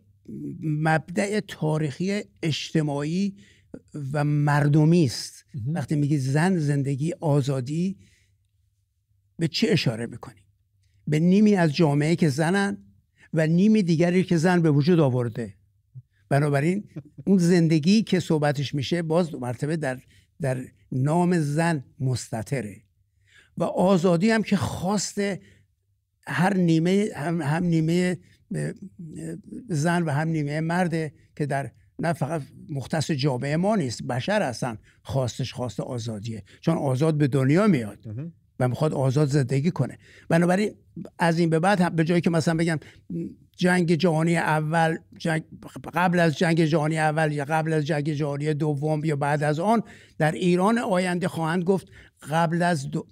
مبدع 0.62 1.40
تاریخی 1.40 2.22
اجتماعی 2.44 3.36
و 4.14 4.24
مردمی 4.24 5.06
است. 5.06 5.46
وقتی 5.74 5.96
میگی 5.96 6.18
زن 6.18 6.58
زندگی 6.58 7.14
آزادی 7.20 7.98
به 9.40 9.48
چه 9.48 9.68
اشاره 9.70 10.06
می‌کنی؟ 10.06 10.42
به 11.08 11.20
نیمی 11.20 11.56
از 11.56 11.76
جامعه 11.76 12.16
که 12.16 12.30
زنن 12.30 12.78
و 13.34 13.48
نیمی 13.48 13.84
دیگری 13.84 14.24
که 14.24 14.38
زن 14.38 14.62
به 14.62 14.72
وجود 14.72 15.00
آورده. 15.00 15.54
بنابراین 16.30 16.90
اون 17.26 17.38
زندگی 17.38 18.04
که 18.04 18.20
صحبتش 18.20 18.76
میشه 18.76 19.02
باز 19.02 19.30
دو 19.30 19.40
مرتبه 19.40 19.78
در 19.78 20.02
در 20.42 20.66
نام 20.92 21.40
زن 21.40 21.84
مستطره. 22.00 22.82
و 23.58 23.64
آزادی 23.64 24.30
هم 24.30 24.44
که 24.44 24.58
خواست 24.58 25.18
هر 26.28 26.54
نیمه 26.54 27.10
هم, 27.16 27.42
هم 27.42 27.64
نیمه 27.64 28.18
زن 29.70 30.04
و 30.04 30.10
هم 30.10 30.28
نیمه 30.28 30.62
مرده 30.62 31.14
که 31.36 31.46
در 31.46 31.72
نه 32.00 32.14
فقط 32.14 32.42
مختص 32.70 33.12
جامعه 33.12 33.58
ما 33.58 33.76
نیست 33.76 34.04
بشر 34.04 34.42
هستن. 34.42 34.78
خواستش 35.04 35.54
خواست 35.54 35.80
آزادیه. 35.80 36.44
چون 36.62 36.78
آزاد 36.78 37.18
به 37.18 37.28
دنیا 37.28 37.68
میاد 37.68 38.00
و 38.60 38.68
می‌خواد 38.68 38.94
آزاد 38.94 39.28
زندگی 39.28 39.72
کنه. 39.72 39.98
بنابراین 40.30 40.72
از 41.20 41.40
این 41.40 41.50
به 41.50 41.60
بعد 41.60 41.82
هم 41.82 41.96
به 41.96 42.04
جایی 42.04 42.22
که 42.22 42.30
مثلا 42.30 42.56
بگم 42.56 42.80
جنگ 43.58 43.96
جهانی 43.96 44.38
اول 44.38 44.98
جنگ 45.18 45.44
قبل 45.94 46.20
از 46.20 46.38
جنگ 46.38 46.66
جهانی 46.66 46.98
اول 46.98 47.32
یا 47.32 47.46
قبل 47.46 47.74
از 47.74 47.86
جنگ 47.86 48.12
جهانی 48.14 48.54
دوم 48.54 49.06
یا 49.06 49.16
بعد 49.16 49.44
از 49.44 49.60
آن 49.60 49.84
در 50.18 50.32
ایران 50.32 50.78
آینده 50.78 51.28
خواهند 51.28 51.64
گفت 51.64 51.88
قبل 52.30 52.62
از 52.62 52.90
دو 52.90 53.08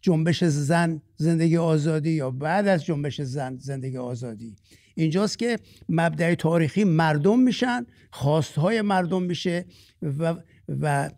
جنبش 0.00 0.44
زن 0.44 1.02
زندگی 1.16 1.56
آزادی 1.56 2.10
یا 2.10 2.30
بعد 2.30 2.68
از 2.68 2.84
جنبش 2.84 3.20
زن 3.20 3.56
زندگی 3.56 3.96
آزادی. 3.96 4.56
اینجاست 4.94 5.38
که 5.38 5.58
مبدع 5.88 6.34
تاریخی 6.34 6.84
مردم 6.84 7.38
میشن 7.38 7.86
خواستهای 8.10 8.82
مردم 8.82 9.22
میشه 9.22 9.64
و 10.02 10.34
و 10.68 11.10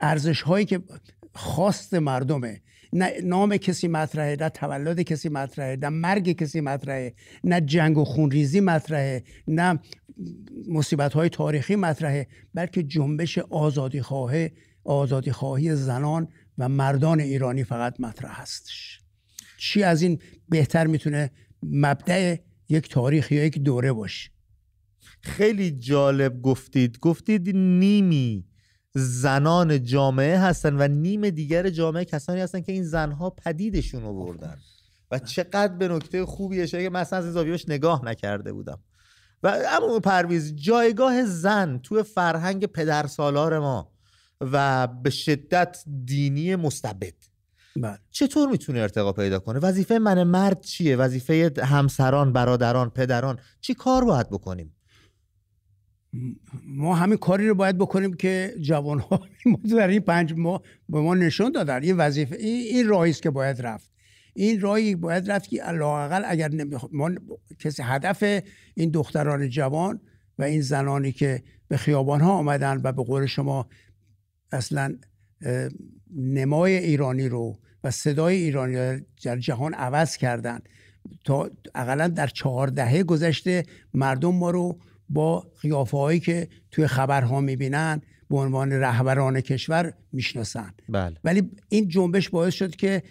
ارزش 0.00 0.42
هایی 0.42 0.66
که 0.66 0.80
خواست 1.34 1.94
مردمه. 1.94 2.60
نه 2.92 3.12
نام 3.24 3.56
کسی 3.56 3.88
مطرحه 3.88 4.36
نه 4.40 4.48
تولد 4.48 5.00
کسی 5.00 5.28
مطرحه 5.28 5.76
نه 5.82 5.88
مرگ 5.88 6.32
کسی 6.32 6.60
مطرحه 6.60 7.14
نه 7.44 7.60
جنگ 7.60 7.98
و 7.98 8.04
خونریزی 8.04 8.60
مطرحه 8.60 9.24
نه 9.48 9.78
مصیبت 10.68 11.12
های 11.12 11.28
تاریخی 11.28 11.76
مطرحه 11.76 12.26
بلکه 12.54 12.82
جنبش 12.82 13.38
آزادی 13.38 14.02
خواهی 14.02 14.50
آزادی 14.84 15.32
خواهی 15.32 15.74
زنان 15.76 16.28
و 16.58 16.68
مردان 16.68 17.20
ایرانی 17.20 17.64
فقط 17.64 18.00
مطرح 18.00 18.40
هستش. 18.40 19.00
چی 19.58 19.82
از 19.82 20.02
این 20.02 20.18
بهتر 20.48 20.86
می‌تونه 20.86 21.30
مبدع 21.62 22.36
یک 22.68 22.88
تاریخ 22.88 23.32
یا 23.32 23.44
یک 23.44 23.58
دوره 23.58 23.92
باشه؟ 23.92 24.30
خیلی 25.20 25.70
جالب 25.70 26.42
گفتید. 26.42 26.98
گفتید 26.98 27.56
نیمی 27.56 28.44
زنان 28.94 29.84
جامعه 29.84 30.38
هستن 30.38 30.76
و 30.76 30.88
نیم 30.88 31.30
دیگر 31.30 31.70
جامعه 31.70 32.04
کسانی 32.04 32.40
هستن 32.40 32.60
که 32.60 32.72
این 32.72 32.84
زنها 32.84 33.30
پدیدشون 33.30 34.02
رو 34.02 34.14
بردن. 34.14 34.58
و 35.10 35.18
چقدر 35.18 35.72
به 35.74 35.88
نکته 35.88 36.26
خوبیه 36.26 36.66
که 36.66 36.90
مثلا 36.90 37.18
از 37.18 37.32
زاویهش 37.32 37.64
نگاه 37.68 38.04
نکرده 38.04 38.52
بودم. 38.52 38.78
و 39.42 39.58
اما 39.68 40.00
پرویز 40.00 40.54
جایگاه 40.54 41.24
زن 41.24 41.78
توی 41.78 42.02
فرهنگ 42.02 42.66
پدرسالار 42.66 43.58
ما 43.58 43.91
و 44.52 44.86
به 44.86 45.10
شدت 45.10 45.84
دینی 46.04 46.56
مستبد. 46.56 47.14
بله. 47.76 47.98
چطور 48.10 48.48
می‌تونه 48.48 48.80
ارتقا 48.80 49.12
پیدا 49.12 49.38
کنه؟ 49.38 49.58
وظیفه 49.58 49.98
من 49.98 50.22
مرد 50.22 50.60
چیه؟ 50.60 50.96
وظیفه 50.96 51.52
همسران 51.64 52.32
برادران 52.32 52.90
پدران؟ 52.90 53.38
چی 53.60 53.74
کار 53.74 54.04
باید 54.04 54.30
بکنیم؟ 54.30 54.76
ما 56.66 56.94
همین 56.94 57.18
کاری 57.18 57.48
رو 57.48 57.54
باید 57.54 57.78
بکنیم 57.78 58.14
که 58.14 58.54
جوان 58.60 58.98
ها 58.98 59.20
در 59.76 59.88
این 59.88 60.00
پنج 60.00 60.34
ماه 60.36 60.62
به 60.88 61.00
ما 61.00 61.14
نشون 61.14 61.52
دادن. 61.52 61.82
این 61.82 61.96
وظیفه 61.96 62.36
این, 62.36 62.76
این 62.76 62.88
راهی 62.88 63.12
که 63.12 63.30
باید 63.30 63.62
رفت. 63.62 63.92
این 64.34 64.60
راهی 64.60 64.94
باید 64.94 65.30
رفت 65.30 65.48
که 65.48 65.70
لاقل 65.70 66.22
اگر 66.26 66.50
ما 66.92 67.10
کسی 67.58 67.82
هدف 67.82 68.42
این 68.74 68.90
دختران 68.90 69.48
جوان 69.48 70.00
و 70.38 70.42
این 70.42 70.60
زنانی 70.60 71.12
که 71.12 71.42
به 71.68 71.76
خیابان 71.76 72.20
ها 72.20 72.32
آمدن 72.32 72.80
و 72.84 72.92
به 72.92 73.02
قول 73.02 73.26
شما 73.26 73.68
اصلا 74.52 74.96
نمای 76.16 76.76
ایرانی 76.76 77.28
رو 77.28 77.58
و 77.84 77.90
صدای 77.90 78.36
ایرانی 78.36 79.00
در 79.24 79.38
جهان 79.38 79.74
عوض 79.74 80.16
کردن 80.16 80.60
تا 81.24 81.50
اقلا 81.74 82.08
در 82.08 82.26
چهار 82.26 82.68
دهه 82.68 83.02
گذشته 83.02 83.64
مردم 83.94 84.34
ما 84.34 84.50
رو 84.50 84.78
با 85.08 85.46
قیافه 85.60 85.98
هایی 85.98 86.20
که 86.20 86.48
توی 86.70 86.86
خبرها 86.86 87.40
می‌بینن 87.40 88.00
به 88.30 88.36
عنوان 88.36 88.72
رهبران 88.72 89.40
کشور 89.40 89.92
می‌شناسن 90.12 90.74
بله. 90.88 91.16
ولی 91.24 91.50
این 91.68 91.88
جنبش 91.88 92.28
باعث 92.28 92.54
شد 92.54 92.76
که 92.76 93.02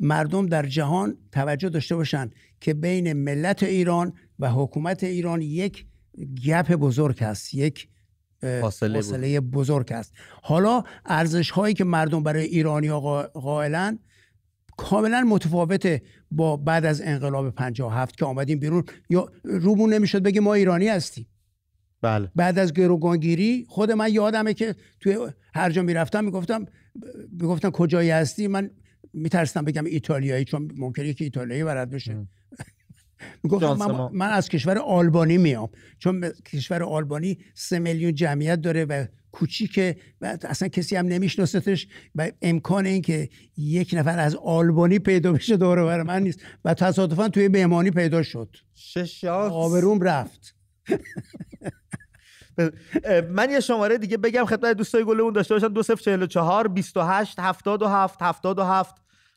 مردم 0.00 0.46
در 0.46 0.66
جهان 0.66 1.16
توجه 1.32 1.68
داشته 1.68 1.96
باشن 1.96 2.30
که 2.60 2.74
بین 2.74 3.12
ملت 3.12 3.62
ایران 3.62 4.12
و 4.38 4.50
حکومت 4.50 5.04
ایران 5.04 5.42
یک 5.42 5.86
گپ 6.46 6.72
بزرگ 6.72 7.22
است 7.22 7.54
یک 7.54 7.88
فاصله, 8.40 9.40
بزرگ 9.40 9.92
است. 9.92 10.12
حالا 10.42 10.82
ارزش 11.06 11.50
هایی 11.50 11.74
که 11.74 11.84
مردم 11.84 12.22
برای 12.22 12.44
ایرانی 12.44 12.86
ها 12.86 13.22
قائلن 13.22 13.98
کاملا 14.76 15.26
متفاوته 15.28 16.02
با 16.30 16.56
بعد 16.56 16.84
از 16.84 17.00
انقلاب 17.00 17.50
57 17.50 18.16
که 18.16 18.24
آمدیم 18.24 18.58
بیرون. 18.58 18.84
یا 19.10 19.28
روبون 19.44 19.92
نمی‌شد 19.94 20.22
بگه 20.22 20.40
ما 20.40 20.54
ایرانی 20.54 20.88
هستیم. 20.88 21.26
بله. 22.02 22.30
بعد 22.36 22.58
از 22.58 22.72
گروگانگیری 22.72 23.66
خود 23.68 23.90
من 23.90 24.12
یادمه 24.12 24.54
که 24.54 24.74
توی 25.00 25.18
هر 25.54 25.70
جا 25.70 25.82
می‌رفتم 25.82 26.24
می‌گفتم 26.24 26.66
می‌گفتم 27.32 27.70
کجایی 27.70 28.10
هستی؟ 28.10 28.48
من 28.48 28.70
میترسم 29.12 29.64
بگم 29.64 29.84
ایتالیایی 29.84 30.44
چون 30.44 30.70
ممکنه 30.76 31.12
که 31.12 31.24
ایتالیایی 31.24 31.64
برد 31.64 31.90
بشه. 31.90 32.26
می‌گفتم 33.42 33.72
من, 33.72 34.08
من, 34.12 34.28
از 34.28 34.48
کشور 34.48 34.78
آلبانی 34.78 35.38
میام. 35.38 35.68
چون 35.98 36.30
کشور 36.30 36.82
آلبانی 36.82 37.38
سه 37.54 37.78
میلیون 37.78 38.14
جمعیت 38.14 38.60
داره 38.60 38.84
و 38.84 39.06
کوچیکه 39.32 39.96
و 40.20 40.38
اصلا 40.42 40.68
کسی 40.68 40.96
هم 40.96 41.06
نمیشناستش 41.06 41.86
و 42.14 42.30
امکان 42.42 42.86
این 42.86 43.02
که 43.02 43.28
یک 43.56 43.90
نفر 43.92 44.18
از 44.18 44.36
آلبانی 44.36 44.98
پیدا 44.98 45.32
بشه 45.32 45.56
دور 45.56 45.84
بر 45.84 46.02
من 46.02 46.22
نیست. 46.22 46.40
و 46.64 46.74
تصادفا 46.74 47.28
توی 47.28 47.48
مهمانی 47.48 47.90
پیدا 47.90 48.22
شد. 48.22 48.56
شش 48.74 49.24
آبروم 49.24 50.00
رفت. 50.00 50.54
من 53.30 53.50
یه 53.50 53.60
شماره 53.60 53.98
دیگه 53.98 54.16
بگم 54.16 54.44
خدمت 54.44 54.76
دوستای 54.76 55.04
گلمون 55.04 55.32
داشته 55.32 55.54
باشن. 55.54 55.68
2044 55.68 56.68
28 56.68 57.38
77 57.38 58.22
77 58.22 58.94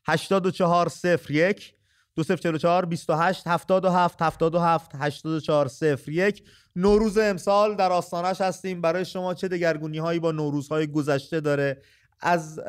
84 0.08 0.92
01 1.30 1.74
2044 2.16 2.86
28 2.86 3.48
77 3.48 4.22
77 4.22 4.92
84 4.96 5.70
01 6.08 6.44
نوروز 6.76 7.18
امسال 7.18 7.76
در 7.76 7.92
آستانش 7.92 8.42
هستیم. 8.42 8.82
برای 8.82 9.06
شما 9.06 9.34
چه 9.34 9.48
دگرگونی 9.48 9.98
هایی 9.98 10.20
با 10.20 10.32
نوروزهای 10.32 10.88
گذشته 10.88 11.40
داره؟ 11.40 11.82
از 12.20 12.60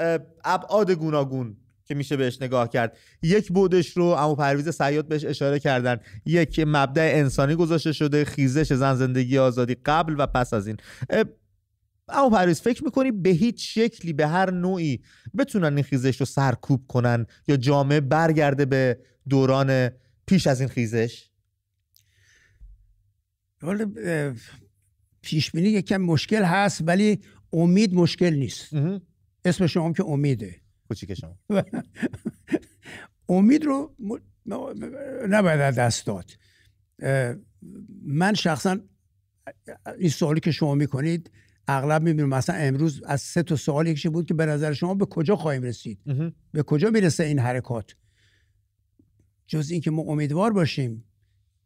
ابعاد 0.44 0.90
گوناگون 0.90 1.56
که 1.84 1.94
میشه 1.94 2.16
بهش 2.16 2.42
نگاه 2.42 2.68
کرد. 2.68 2.96
یک 3.22 3.52
بودش 3.52 3.96
رو 3.96 4.04
امو 4.04 4.34
پرویز 4.34 4.68
سیاد 4.68 5.08
بهش 5.08 5.24
اشاره 5.24 5.58
کردن. 5.58 6.00
یک 6.26 6.60
مبدع 6.66 7.10
انسانی 7.14 7.54
گذاشته 7.54 7.92
شده 7.92 8.24
خیزش 8.24 8.72
زن 8.72 8.94
زندگی 8.94 9.38
آزادی 9.38 9.76
قبل 9.86 10.14
و 10.18 10.26
پس 10.26 10.54
از 10.54 10.66
این. 10.66 10.76
اما 12.08 12.30
پرویز 12.30 12.60
فکر 12.60 12.84
می‌کنی 12.84 13.12
به 13.12 13.30
هیچ 13.30 13.78
شکلی 13.78 14.12
به 14.12 14.26
هر 14.26 14.50
نوعی 14.50 15.00
بتونن 15.38 15.74
این 15.74 15.82
خیزش 15.84 16.20
رو 16.20 16.26
سرکوب 16.26 16.86
کنن 16.88 17.26
یا 17.48 17.56
جامعه 17.56 18.00
برگرده 18.00 18.64
به 18.64 18.98
دوران 19.28 19.90
پیش 20.26 20.46
از 20.46 20.60
این 20.60 20.68
خیزش؟ 20.68 21.30
پیش 25.22 25.50
بینی 25.50 25.68
یکم 25.68 25.96
مشکل 25.96 26.44
هست 26.44 26.80
ولی 26.86 27.20
امید 27.52 27.94
مشکل 27.94 28.34
نیست. 28.34 28.70
اسم 29.44 29.66
شما 29.66 29.92
که 29.92 30.04
امیده. 30.04 30.60
کوچیک 30.88 31.14
شما. 31.14 31.38
امید 33.28 33.64
رو 33.64 33.96
نباید 35.28 35.74
دست 35.74 36.06
داد. 36.06 36.30
من 38.04 38.34
شخصا 38.34 38.78
این 39.98 40.08
سوالی 40.08 40.40
که 40.40 40.50
شما 40.50 40.74
می‌کنید 40.74 41.30
اغلب 41.68 42.02
می‌بینیم 42.02 42.28
مثلا 42.28 42.56
امروز 42.56 43.02
از 43.02 43.20
سه 43.20 43.42
تا 43.42 43.56
سوال 43.56 43.86
یکیش 43.86 44.06
بود 44.06 44.26
که 44.26 44.34
به 44.34 44.46
نظر 44.46 44.72
شما 44.72 44.94
به 44.94 45.06
کجا 45.06 45.36
خواهیم 45.36 45.62
رسید؟ 45.62 45.98
به 46.52 46.62
کجا 46.62 46.90
می‌رسه 46.90 47.24
این 47.24 47.38
حرکات؟ 47.38 47.96
جز 49.52 49.70
اینکه 49.70 49.90
ما 49.90 50.02
امیدوار 50.02 50.52
باشیم 50.52 51.04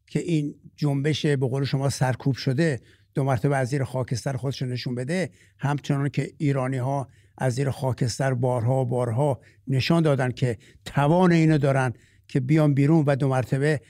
که 0.07 0.21
این 0.21 0.55
جنبش 0.77 1.27
به 1.27 1.37
قول 1.37 1.65
شما 1.65 1.91
سرکوب 1.91 2.37
شده 2.37 2.81
دو 3.15 3.25
مرتبه 3.25 3.57
از 3.57 3.69
زیر 3.69 3.85
خاکستر 3.85 4.37
خودش 4.37 4.63
نشون 4.63 4.95
بده 4.95 5.31
همچنان 5.59 6.09
که 6.09 6.33
ایرانی 6.39 6.77
ها 6.77 7.09
از 7.39 7.55
زیر 7.55 7.71
خاکستر 7.71 8.35
بارها 8.35 8.85
بارها 8.85 9.41
نشان 9.67 10.03
دادن 10.03 10.31
که 10.31 10.59
توان 10.85 11.33
اینو 11.33 11.59
دارن 11.59 11.93
که 12.29 12.41
بیان 12.41 12.75
بیرون 12.75 13.05
و 13.07 13.17
دو 13.17 13.29
مرتبه 13.29 13.81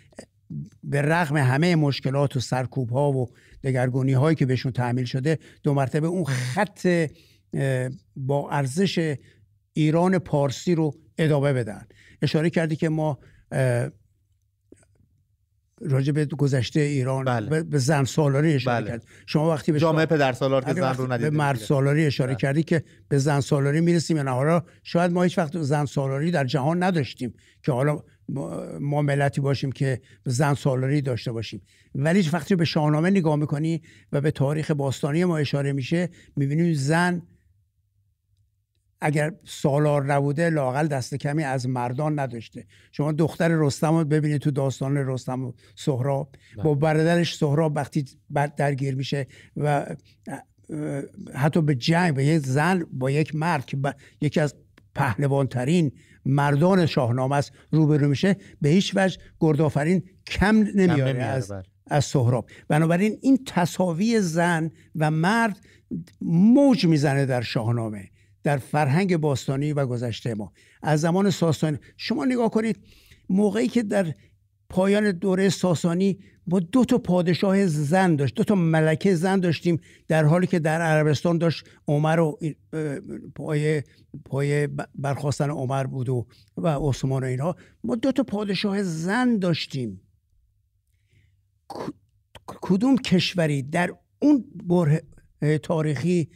به 0.85 1.03
رغم 1.03 1.37
همه 1.37 1.77
مشکلات 1.77 2.37
و 2.37 2.41
سرکوب 2.41 2.91
ها 2.91 3.13
و 3.13 3.27
دگرگونی 3.65 4.13
هایی 4.13 4.37
که 4.37 4.47
بهشون 4.47 4.73
تحمیل 4.73 5.05
شده 5.05 5.39
دو 5.63 5.75
مرتبه 5.75 6.07
اون 6.07 6.25
خط 6.25 7.09
با 8.17 8.51
ارزش 8.51 9.17
ایران 9.73 10.19
پارسی 10.19 10.75
رو 10.75 10.95
ادامه 11.19 11.53
بدن. 11.53 11.87
اشاره 12.23 12.51
کردی 12.51 12.77
که 12.77 12.89
ما 12.89 13.19
راجع 15.81 16.13
به 16.13 16.25
گذشته 16.25 16.81
ایران 16.81 17.25
بله. 17.25 17.63
به 17.63 17.79
زن 17.79 18.05
سالاری 18.05 18.55
اشاره 18.55 18.81
بله. 18.81 18.91
کرد 18.91 19.05
شما 19.27 19.51
وقتی 19.51 19.73
به 19.73 19.79
جامعه 19.79 20.07
پدر 20.07 20.33
سالار 20.33 20.65
که 20.65 20.73
زن 20.73 20.95
رو 20.95 21.07
به 21.07 21.31
مرد 21.31 21.59
سالاری 21.59 22.07
اشاره 22.07 22.31
بله. 22.31 22.37
کردی 22.37 22.63
که 22.63 22.85
به 23.09 23.19
زن 23.19 23.41
سالاری 23.41 23.81
می‌رسیم 23.81 24.19
نه 24.19 24.31
حالا 24.31 24.63
شاید 24.83 25.13
ما 25.13 25.23
هیچ 25.23 25.39
وقت 25.39 25.63
زن 25.63 25.85
سالاری 25.85 26.31
در 26.31 26.45
جهان 26.45 26.83
نداشتیم 26.83 27.35
که 27.63 27.73
حالا 27.73 28.03
ما 28.81 29.03
ملتی 29.03 29.41
باشیم 29.41 29.73
که 29.73 30.01
زن 30.25 30.55
سالاری 30.55 31.03
داشته 31.03 31.33
باشیم 31.33 31.63
ولی 31.95 32.31
وقتی 32.33 32.57
به 32.57 32.65
شاهنامه 32.65 33.11
نگاه 33.11 33.37
می‌کنی 33.37 33.83
و 34.13 34.21
به 34.21 34.31
تاریخ 34.31 34.71
باستانی 34.71 35.25
ما 35.25 35.39
اشاره 35.39 35.73
میشه 35.73 36.09
می‌بینیم 36.37 36.75
زن 36.75 37.23
اگر 39.01 39.33
سالار 39.45 40.05
نبوده 40.05 40.51
لاقل 40.51 40.87
دست 40.87 41.15
کمی 41.15 41.43
از 41.45 41.69
مردان 41.69 42.19
نداشته 42.19 42.67
شما 42.93 43.13
دختر 43.13 43.49
رستم 43.49 43.97
رو 43.97 44.05
ببینید 44.05 44.41
تو 44.41 44.51
داستان 44.51 44.97
رستم 44.97 45.45
و 45.45 45.53
سهراب 45.75 46.35
با 46.57 46.75
بله. 46.75 46.81
برادرش 46.81 47.37
سهراب 47.37 47.77
وقتی 47.77 48.05
درگیر 48.57 48.95
میشه 48.95 49.27
و 49.57 49.87
حتی 51.35 51.63
به 51.63 51.75
جنگ 51.75 52.15
به 52.15 52.25
یک 52.25 52.47
زن 52.47 52.87
با 52.93 53.11
یک 53.11 53.35
مرد 53.35 53.65
که 53.67 53.79
یکی 54.21 54.41
از 54.41 54.55
پهلوانترین 54.95 55.93
مردان 56.25 56.87
شاهنامه 56.87 57.37
است 57.37 57.53
روبرو 57.71 58.09
میشه 58.09 58.37
به 58.61 58.69
هیچ 58.69 58.93
وجه 58.97 59.19
گردآفرین 59.41 60.03
کم 60.27 60.57
نمیاره 60.75 61.23
از 61.23 61.49
بله. 61.49 61.63
از 61.87 62.05
سهراب 62.05 62.51
بنابراین 62.69 63.19
این 63.23 63.39
تصاوی 63.47 64.21
زن 64.21 64.71
و 64.97 65.11
مرد 65.11 65.61
موج 66.21 66.87
می‌زنه 66.87 67.27
در 67.27 67.43
شاهنامه 67.43 68.11
در 68.47 68.57
فرهنگ 68.57 69.17
باستانی 69.17 69.73
و 69.73 69.87
گذشته 69.87 70.35
ما. 70.35 70.53
از 70.83 71.01
زمان 71.01 71.31
ساسانی. 71.31 71.79
شما 71.97 72.25
نگاه 72.25 72.51
کنید 72.51 72.79
موقعی 73.29 73.69
که 73.69 73.83
در 73.83 74.15
پایان 74.69 75.13
دوره 75.13 75.49
ساسانی 75.49 76.19
ما 76.47 76.61
دو 76.61 76.85
تا 76.85 76.99
پادشاه 76.99 77.67
زن 77.67 78.17
داشت 78.17 78.35
دو 78.35 78.45
تا 78.45 78.55
ملکه 78.55 79.15
زن 79.15 79.41
داشتیم 79.41 79.81
در 80.09 80.25
حالی 80.25 80.47
که 80.47 80.59
در 80.59 80.83
عربستان 80.83 81.39
داشت 81.39 81.65
عمر 81.89 82.21
و 82.21 82.39
پای 83.35 83.83
پای 84.25 84.69
برخواستن 84.95 85.51
عمر 85.51 85.85
بود 85.85 86.09
و, 86.09 86.27
و 86.57 86.69
عثمان 86.89 87.23
و 87.23 87.27
اینها. 87.27 87.57
ما 87.85 87.95
دو 87.95 88.13
تا 88.13 88.23
پادشاه 88.23 88.83
زن 88.83 89.39
داشتیم. 89.39 90.01
کدوم 92.47 92.97
کشوری 92.97 93.63
در 93.63 93.95
اون 94.19 94.45
بره 94.65 95.03
تاریخی 95.63 96.29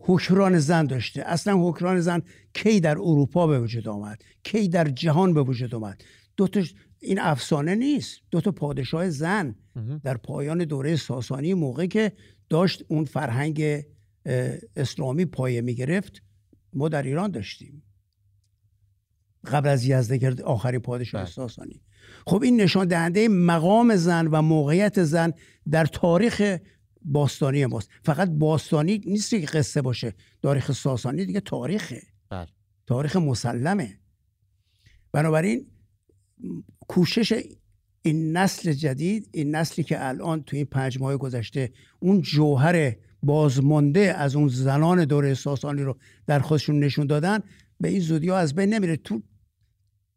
حکران 0.00 0.58
زن 0.58 0.86
داشته. 0.86 1.22
اصلا 1.22 1.68
حکران 1.68 2.00
زن 2.00 2.22
کی 2.54 2.80
در 2.80 2.98
اروپا 2.98 3.46
به 3.46 3.60
وجود 3.60 3.88
آمد؟ 3.88 4.22
کی 4.42 4.68
در 4.68 4.88
جهان 4.88 5.34
به 5.34 5.42
وجود 5.42 5.74
آمد؟ 5.74 6.02
دو 6.36 6.48
تا 6.48 6.62
این 7.00 7.18
افسانه 7.20 7.74
نیست. 7.74 8.20
دو 8.30 8.40
تا 8.40 8.52
پادشاه 8.52 9.10
زن 9.10 9.54
در 10.04 10.16
پایان 10.16 10.58
دوره 10.58 10.96
ساسانی 10.96 11.54
موقع 11.54 11.86
که 11.86 12.12
داشت 12.48 12.84
اون 12.88 13.04
فرهنگ 13.04 13.82
اسلامی 14.76 15.24
پایه 15.24 15.60
می 15.60 15.74
گرفت 15.74 16.22
ما 16.72 16.88
در 16.88 17.02
ایران 17.02 17.30
داشتیم. 17.30 17.82
قبل 19.44 19.68
از 19.68 19.84
یزدگرد 19.84 20.42
آخرین 20.42 20.80
پادشاه 20.80 21.22
بله. 21.22 21.30
ساسانی. 21.30 21.82
خب 22.26 22.42
این 22.42 22.60
نشان 22.60 22.88
دهنده 22.88 23.28
مقام 23.28 23.96
زن 23.96 24.26
و 24.26 24.42
موقعیت 24.42 25.02
زن 25.02 25.32
در 25.70 25.84
تاریخ 25.84 26.56
باستانی 27.02 27.66
ماست. 27.66 27.88
فقط 28.04 28.30
باستانی 28.30 29.00
نیست 29.06 29.30
که 29.30 29.38
قصه 29.38 29.82
باشه. 29.82 30.14
تاریخ 30.42 30.72
ساسانی 30.72 31.26
دیگه 31.26 31.40
تاریخه. 31.40 32.02
بله. 32.30 32.46
تاریخ 32.86 33.16
مسلمه. 33.16 33.98
بنابراین 35.12 35.66
کوشش 36.88 37.42
این 38.02 38.36
نسل 38.36 38.72
جدید 38.72 39.28
این 39.32 39.56
نسلی 39.56 39.84
که 39.84 40.08
الان 40.08 40.42
تو 40.42 40.56
این 40.56 40.64
پنج 40.64 41.00
ماه 41.00 41.16
گذشته 41.16 41.72
اون 42.00 42.20
جوهر 42.20 42.96
بازمانده 43.22 44.00
از 44.00 44.36
اون 44.36 44.48
زنان 44.48 45.04
دوره 45.04 45.34
ساسانی 45.34 45.82
رو 45.82 45.98
در 46.26 46.38
خودشون 46.38 46.78
نشون 46.78 47.06
دادن 47.06 47.40
به 47.80 47.88
این 47.88 48.00
زودی 48.00 48.28
ها 48.28 48.38
از 48.38 48.54
بین 48.54 48.74
نمیره. 48.74 48.96
تو 48.96 49.22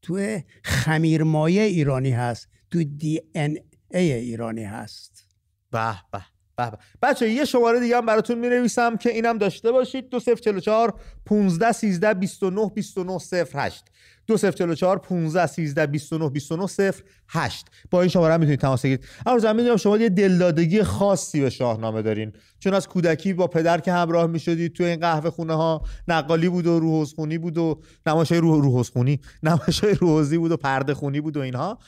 تو 0.01 0.39
خمیرمایه 0.63 1.61
ایرانی 1.61 2.11
هست. 2.11 2.47
تو 2.71 2.83
دی 2.83 3.21
ان 3.35 3.57
ای 3.91 4.11
ایرانی 4.13 4.63
هست. 4.63 5.27
به 5.71 5.95
به. 6.11 6.32
به 6.57 6.71
بچه 7.01 7.29
یه 7.29 7.45
شماره 7.45 7.79
دیگه 7.79 7.97
هم 7.97 8.05
براتون 8.05 8.37
می 8.37 8.49
نویسم 8.49 8.97
که 8.97 9.09
اینم 9.09 9.37
داشته 9.37 9.71
باشید. 9.71 10.09
دو 10.09 10.19
بیست 12.13 12.43
و 12.43 12.49
نه 12.49 12.71
بیست 12.75 12.97
و 12.97 13.03
نه 13.03 13.19
صفر 13.19 13.65
هشت. 13.65 13.85
دو 14.27 14.37
بیست 15.87 16.13
و 16.13 16.17
نه 16.17 16.29
بیست 16.29 16.51
و 16.51 16.57
نه 16.57 16.67
صفر 16.67 17.03
هشت. 17.29 17.65
با 17.91 18.01
این 18.01 18.09
شماره 18.09 18.33
هم 18.33 18.39
می‌تونید 18.39 18.59
تماس 18.59 18.81
بگیرید. 18.81 19.05
اما 19.25 19.39
زمین 19.39 19.77
شما 19.77 19.97
یه 19.97 20.09
دلدادگی 20.09 20.83
خاصی 20.83 21.41
به 21.41 21.49
شاهنامه 21.49 22.01
دارین. 22.01 22.33
چون 22.59 22.73
از 22.73 22.87
کودکی 22.87 23.33
با 23.33 23.47
پدر 23.47 23.79
که 23.79 23.91
همراه 23.91 24.27
می‌شدید 24.27 24.73
تو 24.73 24.83
این 24.83 24.99
قهوه 24.99 25.29
خونه 25.29 25.53
ها 25.53 25.81
نقالی 26.07 26.49
بود 26.49 26.67
و 26.67 26.79
روحوزخونی 26.79 27.37
بود 27.37 27.57
و 27.57 27.81
نمایشای 28.05 28.37
روح 28.37 28.61
روحوزخونی 28.61 29.19
نمایشای 29.43 29.93
روحوزی 29.93 30.37
بود 30.37 30.51
و 30.51 30.57
پرده 30.57 30.93
خونی 30.93 31.21
بود 31.21 31.37
و 31.37 31.39
اینها 31.39 31.79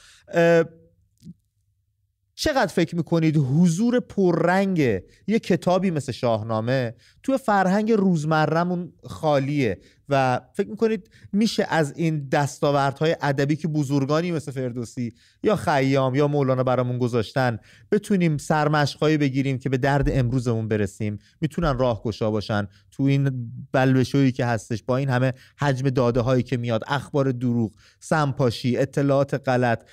چقدر 2.36 2.74
فکر 2.74 2.96
می‌کنید 2.96 3.38
حضور 3.38 4.00
پررنگ 4.00 4.80
یه 5.28 5.40
کتابی 5.44 5.92
مثل 5.92 6.12
شاهنامه 6.12 6.96
تو 7.24 7.38
فرهنگ 7.38 7.92
روزمرهمون 7.92 8.94
خالیه 9.04 9.80
و 10.10 10.42
فکر 10.54 10.68
می‌کنید 10.68 11.10
میشه 11.34 11.66
از 11.70 11.94
این 11.96 12.30
دستاوردهای 12.30 13.16
ادبی 13.22 13.56
که 13.56 13.68
بزرگانی 13.68 14.32
مثل 14.32 14.52
فردوسی 14.52 15.14
یا 15.44 15.56
خیام 15.56 16.16
یا 16.16 16.28
مولانا 16.28 16.64
برامون 16.64 16.98
گذاشتن 16.98 17.60
بتونیم 17.92 18.38
سرمشقایی 18.38 19.18
بگیریم 19.18 19.58
که 19.58 19.70
به 19.70 19.78
درد 19.78 20.10
امروزمون 20.12 20.68
برسیم؟ 20.68 21.20
می‌تونن 21.42 21.78
راهگشا 21.78 22.32
باشن 22.32 22.68
تو 22.92 23.04
این 23.04 23.52
بلبشویی 23.72 24.32
که 24.32 24.46
هستش 24.46 24.84
با 24.84 24.98
این 24.98 25.10
همه 25.10 25.34
حجم 25.60 25.90
داده 25.90 26.22
هایی 26.22 26.44
که 26.44 26.58
میاد 26.58 26.84
اخبار 26.88 27.32
دروغ 27.32 27.72
سمپاشی 28.00 28.78
اطلاعات 28.78 29.34
غلط. 29.50 29.84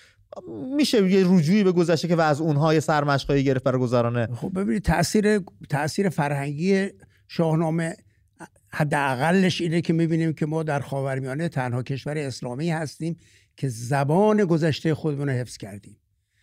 میشه 0.77 1.11
یه 1.11 1.25
رجوعی 1.29 1.64
به 1.64 1.73
گذشته 1.73 2.09
که 2.09 2.16
و 2.16 2.21
از 2.21 2.40
اونها 2.40 2.75
یه 2.75 2.81
سرمشقایی 2.81 3.45
گرفت 3.45 3.64
برای 3.64 3.81
گذرانه 3.81 4.27
خب 4.27 4.61
ببینید 4.61 4.83
تاثیر 4.83 5.38
تاثیر 5.68 6.09
فرهنگی 6.09 6.88
شاهنامه 7.29 7.97
حداقلش 8.68 9.61
اینه 9.61 9.81
که 9.81 9.92
می‌بینیم 9.92 10.33
که 10.33 10.47
ما 10.47 10.62
در 10.62 10.81
خاورمیانه 10.81 11.49
تنها 11.49 11.83
کشور 11.83 12.18
اسلامی 12.18 12.71
هستیم 12.71 13.16
که 13.57 13.68
زبان 13.68 14.45
گذشته 14.45 14.95
خودمون 14.95 15.29
رو 15.29 15.35
حفظ 15.35 15.57
کردیم 15.57 15.97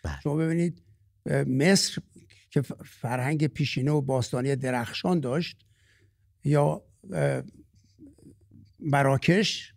بله. 0.04 0.19
شما 0.23 0.36
ببینید 0.36 0.82
مصر 1.47 2.02
که 2.49 2.62
فرهنگ 2.86 3.47
پیشینه 3.47 3.91
و 3.91 4.02
باستانی 4.02 4.56
درخشان 4.56 5.19
داشت 5.19 5.65
یا 6.43 6.82
مراکش 8.80 9.73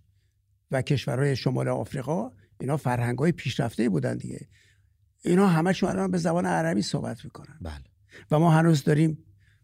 و 0.70 0.82
کشورهای 0.82 1.36
شمال 1.36 1.68
آفریقا 1.68 2.30
اینا 2.62 2.76
فرهنگ 2.76 3.18
های 3.18 3.32
پیشرفته 3.32 3.88
بودن 3.88 4.16
دیگه. 4.16 4.48
اینا 5.24 5.46
همشون 5.46 5.90
الان 5.90 6.10
به 6.10 6.18
زبان 6.18 6.46
عربی 6.46 6.82
صحبت 6.82 7.24
می‌کنن. 7.24 7.58
بله. 7.60 7.84
و 8.30 8.38
ما 8.38 8.50
هنوز 8.50 8.84
داریم 8.84 9.18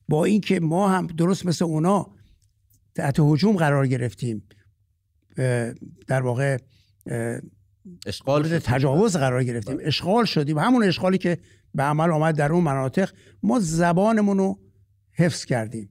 با 0.09 0.25
اینکه 0.25 0.61
ما 0.61 0.89
هم 0.89 1.07
درست 1.07 1.47
مثل 1.47 1.65
اونا 1.65 2.15
تحت 2.95 3.17
حجوم 3.19 3.57
قرار 3.57 3.87
گرفتیم 3.87 4.49
در 6.07 6.23
واقع 6.23 6.59
اشغال 8.07 8.59
تجاوز 8.59 9.17
قرار 9.17 9.45
گرفتیم. 9.45 9.77
بله. 9.77 9.87
اشغال 9.87 10.25
شدیم. 10.25 10.59
همون 10.59 10.85
اشغالی 10.85 11.19
که 11.19 11.39
به 11.75 11.83
عمل 11.83 12.11
آمد 12.11 12.37
در 12.37 12.53
اون 12.53 12.65
مناطق 12.65 13.11
ما 13.43 13.59
زبانمون 13.61 14.39
رو 14.39 14.61
حفظ 15.13 15.45
کردیم. 15.45 15.91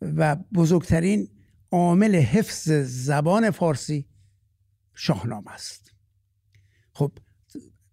و 0.00 0.36
بزرگترین 0.36 1.28
عامل 1.70 2.16
حفظ 2.16 2.70
زبان 2.82 3.50
فارسی 3.50 4.08
شاهنامه 4.94 5.52
است. 5.52 5.93
خب 6.94 7.12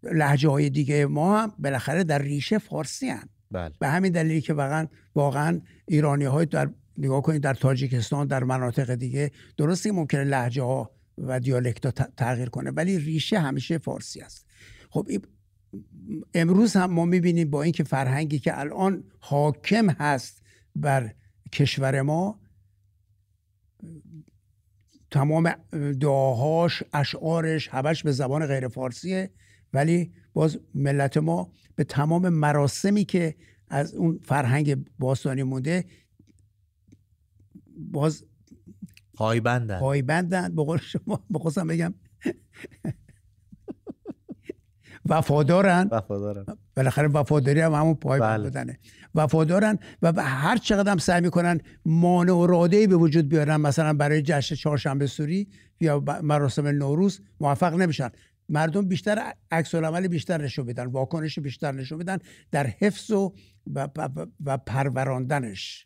لحجه 0.04 0.50
های 0.50 0.70
دیگه 0.70 1.06
ما 1.06 1.40
هم 1.40 1.54
بالاخره 1.60 2.04
در 2.04 2.22
ریشه 2.22 2.58
فارسی 2.58 3.10
هم. 3.10 3.30
بله. 3.52 3.74
به 3.80 3.88
همین 3.88 4.12
دلیلی 4.12 4.42
که 4.42 4.54
واقعا 4.54 4.88
واقعا 5.16 5.62
ایرانی 5.88 6.26
های 6.26 6.46
در 6.46 6.70
نگاه 6.98 7.22
کنید 7.22 7.42
در 7.42 7.54
تاجیکستان 7.54 8.28
در 8.28 8.44
مناطق 8.44 8.96
دیگه 8.96 9.32
درستی 9.58 9.92
ممکنه 9.92 10.24
لحجه 10.24 10.64
ها 10.64 10.92
و 11.18 11.40
دیالکت 11.40 11.86
ها 11.86 12.08
تغییر 12.18 12.50
کنه 12.50 12.72
ولی 12.72 13.00
ریشه 13.00 13.40
همیشه 13.40 13.78
فارسی 13.78 14.22
است 14.22 14.46
خب 14.90 15.08
امروز 16.34 16.76
هم 16.76 16.92
ما 16.92 17.06
می‌بینیم 17.06 17.50
با 17.50 17.64
اینکه 17.64 17.84
فرهنگی 17.84 18.40
که 18.40 18.60
الان 18.60 19.04
حاکم 19.20 19.90
هست 19.90 20.42
بر 20.76 21.14
کشور 21.52 22.02
ما 22.02 22.41
تمام 25.12 25.52
دعاهاش 26.00 26.84
اشعارش 26.94 27.68
همش 27.68 28.04
به 28.04 28.12
زبان 28.12 28.46
غیر 28.46 28.68
فارسیه. 28.68 29.32
ولی 29.74 30.12
باز 30.34 30.60
ملت 30.76 31.18
ما 31.18 31.52
به 31.76 31.84
تمام 31.84 32.30
مراسمی 32.30 33.06
که 33.06 33.36
از 33.70 33.94
اون 33.94 34.20
فرهنگ 34.24 34.86
باستانی 35.00 35.44
مونده 35.44 35.86
باز 37.78 38.26
پایبندن. 39.14 39.80
پایبندن. 39.80 40.56
به 40.56 40.64
قول 40.64 40.78
شما 40.78 41.24
بخواستم 41.34 41.68
بگم 41.68 41.94
وفادارن. 45.10 45.88
وفادارن. 45.92 46.46
بالاخره 46.76 47.08
وفاداری 47.08 47.62
هم 47.62 47.74
همون 47.74 47.96
پای 47.96 48.20
بله. 48.20 48.44
بودنه. 48.44 48.80
وفادارن 49.16 49.80
و 50.02 50.22
هر 50.22 50.58
چقدر 50.58 50.92
هم 50.92 50.98
سعی 50.98 51.22
می‌کنن 51.22 51.60
مانع 51.86 52.34
و 52.34 52.48
راده 52.48 52.88
به 52.88 52.96
وجود 52.96 53.30
بیارن 53.30 53.56
مثلا 53.56 53.94
برای 53.94 54.22
جشن 54.22 54.56
چهارشنبه 54.56 55.08
سوری 55.08 55.48
یا 55.80 56.04
مراسم 56.24 56.68
نوروز 56.68 57.22
موفق 57.40 57.74
نمیشن. 57.74 58.10
مردم 58.50 58.88
بیشتر 58.88 59.34
عکس 59.52 59.76
العمل 59.76 60.08
بیشتر 60.08 60.42
نشون 60.42 60.66
میدن 60.66 60.86
واکنش 60.86 61.40
بیشتر 61.40 61.72
نشون 61.72 61.98
میدن 61.98 62.18
در 62.52 62.68
حفظ 62.68 63.12
و 63.12 63.34
و, 63.76 63.88
و 64.46 64.58
پروراندنش. 64.58 65.86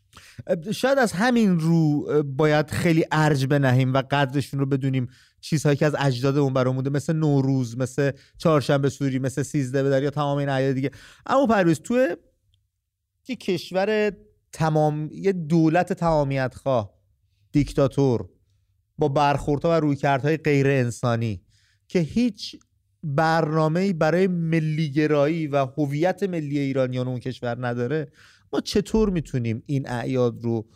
شاید 0.72 0.98
از 0.98 1.12
همین 1.12 1.60
رو 1.60 2.06
باید 2.22 2.70
خیلی 2.70 3.04
ارج 3.12 3.46
بنهیم 3.46 3.94
و 3.94 4.02
قدرشون 4.10 4.60
رو 4.60 4.66
بدونیم 4.66 5.08
چیزهایی 5.40 5.76
که 5.76 5.86
از 5.86 5.96
اجدادمون 5.98 6.52
برام 6.52 6.74
مونده 6.74 6.90
مثل 6.90 7.12
نوروز 7.12 7.78
مثل 7.78 8.10
چهارشنبه 8.38 8.88
سوری 8.88 9.18
مثل 9.18 9.42
سیزده 9.42 9.82
بدر 9.82 10.02
یا 10.02 10.10
تمام 10.10 10.38
این 10.38 10.48
اعیاد 10.48 10.74
دیگه. 10.74 10.90
اما 11.26 11.46
پرویز 11.46 11.80
توی 11.80 12.16
که 13.26 13.36
کشور 13.36 14.12
تمام 14.52 15.08
یه 15.12 15.32
دولت 15.32 15.92
تمامیت 15.92 16.54
خواه 16.54 16.94
دیکتاتور 17.52 18.28
با 18.98 19.08
برخوردها 19.08 19.70
و 19.70 19.74
رویکردهای 19.74 20.36
غیر 20.36 20.66
انسانی 20.66 21.42
که 21.88 21.98
هیچ 21.98 22.56
برنامه 23.02 23.92
برای 23.92 24.26
ملیگرایی 24.26 25.46
و 25.46 25.66
هویت 25.66 26.22
ملی 26.22 26.58
ایرانیان 26.58 27.08
اون 27.08 27.20
کشور 27.20 27.66
نداره 27.66 28.12
ما 28.52 28.60
چطور 28.60 29.10
می‌تونیم 29.10 29.62
این 29.66 29.88
اعیاد 29.88 30.42
رو 30.42 30.66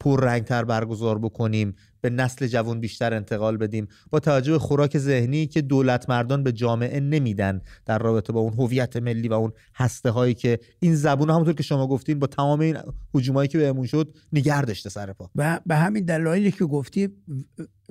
پررنگتر 0.00 0.64
برگزار 0.64 1.18
بکنیم؟ 1.18 1.74
به 2.00 2.10
نسل 2.10 2.46
جوان 2.46 2.80
بیشتر 2.80 3.14
انتقال 3.14 3.56
بدیم. 3.56 3.88
با 4.10 4.20
توجه 4.20 4.52
به 4.52 4.58
خوراک 4.58 4.98
ذهنی 4.98 5.46
که 5.46 5.62
دولت 5.62 6.10
مردان 6.10 6.42
به 6.42 6.52
جامعه 6.52 7.00
نمیدن 7.00 7.60
در 7.86 7.98
رابطه 7.98 8.32
با 8.32 8.40
اون 8.40 8.52
هویت 8.52 8.96
ملی 8.96 9.28
و 9.28 9.32
اون 9.32 9.52
هسته 9.74 10.10
هایی 10.10 10.34
که 10.34 10.58
این 10.80 10.94
زبون 10.94 11.30
همونطور 11.30 11.54
که 11.54 11.62
شما 11.62 11.86
گفتین 11.86 12.18
با 12.18 12.26
تمام 12.26 12.60
این 12.60 12.78
هجومایی 13.14 13.48
که 13.48 13.58
بهمون 13.58 13.86
شد 13.86 14.14
نگر 14.32 14.62
داشته 14.62 14.90
سر 14.90 15.12
پا. 15.12 15.30
و 15.34 15.60
به 15.66 15.76
همین 15.76 16.04
دلایلی 16.04 16.50
که 16.50 16.64
گفتی 16.64 17.08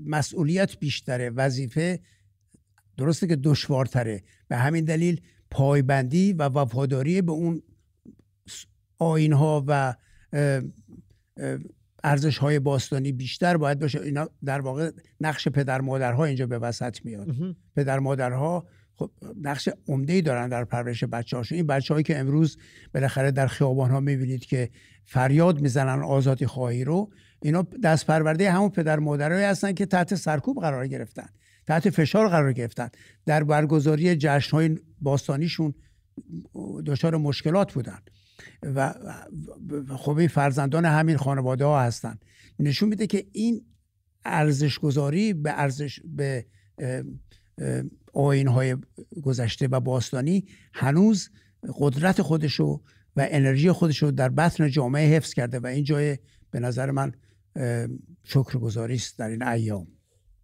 مسئولیت 0.01 0.79
بیشتره 0.79 1.29
وظیفه 1.29 1.99
درسته 2.97 3.27
که 3.27 3.35
دشوارتره. 3.35 4.23
به 4.47 4.57
همین 4.57 4.85
دلیل 4.85 5.21
پایبندی 5.51 6.33
و 6.33 6.43
وفاداری 6.43 7.21
به 7.21 7.31
اون 7.31 7.61
آین 8.99 9.33
ها 9.33 9.63
و 9.67 9.95
ارزش 12.03 12.37
های 12.37 12.59
باستانی 12.59 13.11
بیشتر 13.11 13.57
باید 13.57 13.79
باشه. 13.79 14.01
اینا 14.01 14.29
در 14.45 14.61
واقع 14.61 14.91
نقش 15.21 15.47
پدر 15.47 15.81
مادرها 15.81 16.25
اینجا 16.25 16.47
به 16.47 16.59
وسط 16.59 17.05
میاد. 17.05 17.27
پدر 17.75 17.99
مادرها 17.99 18.65
خب 18.95 19.11
نقش 19.41 19.69
عمده 19.87 20.13
ای 20.13 20.21
دارن 20.21 20.49
در 20.49 20.63
پرورش 20.63 21.03
بچه 21.03 21.37
هاشون 21.37 21.55
این 21.55 21.67
بچه 21.67 21.93
هایی 21.93 22.03
که 22.03 22.17
امروز 22.17 22.57
بالاخره 22.93 23.31
در 23.31 23.47
خیابان 23.47 23.91
ها 23.91 23.99
می‌بینید 23.99 24.45
که 24.45 24.69
فریاد 25.05 25.61
می‌زنن 25.61 26.03
آزادی 26.03 26.45
خواهی 26.45 26.83
رو 26.83 27.09
اینا 27.41 27.67
دست 27.83 28.05
پرورده 28.05 28.51
همون 28.51 28.69
پدر 28.69 28.99
مادرهایی 28.99 29.45
هستن 29.45 29.73
که 29.73 29.85
تحت 29.85 30.15
سرکوب 30.15 30.61
قرار 30.61 30.87
گرفتن 30.87 31.27
تحت 31.67 31.89
فشار 31.89 32.29
قرار 32.29 32.53
گرفتن. 32.53 32.89
در 33.25 33.43
برگزاری 33.43 34.15
جشن 34.15 34.57
های 34.57 34.79
باستانیشون 35.01 35.73
دچار 36.85 37.17
مشکلات 37.17 37.73
بودن. 37.73 37.99
و 38.63 38.93
خب 39.97 40.27
فرزندان 40.27 40.85
همین 40.85 41.17
خانواده 41.17 41.65
ها 41.65 41.81
هستن. 41.81 42.17
نشون 42.59 42.89
میده 42.89 43.07
که 43.07 43.25
این 43.31 43.65
ارزش 44.25 44.79
گذاری 44.79 45.33
به 45.33 45.51
ارزش 45.51 45.99
به 46.05 46.45
آین 48.13 48.47
های 48.47 48.77
گذشته 49.23 49.67
و 49.67 49.79
باستانی 49.79 50.47
هنوز 50.73 51.29
قدرت 51.79 52.21
خودشو 52.21 52.81
و 53.15 53.27
انرژی 53.31 53.71
خودشو 53.71 54.11
در 54.11 54.29
بطن 54.29 54.69
جامعه 54.69 55.15
حفظ 55.15 55.33
کرده 55.33 55.59
و 55.59 55.65
این 55.65 55.83
جای 55.83 56.17
به 56.51 56.59
نظر 56.59 56.91
من 56.91 57.13
شکرگزاری 58.23 58.95
است 58.95 59.19
در 59.19 59.29
این 59.29 59.43
ایام. 59.43 59.87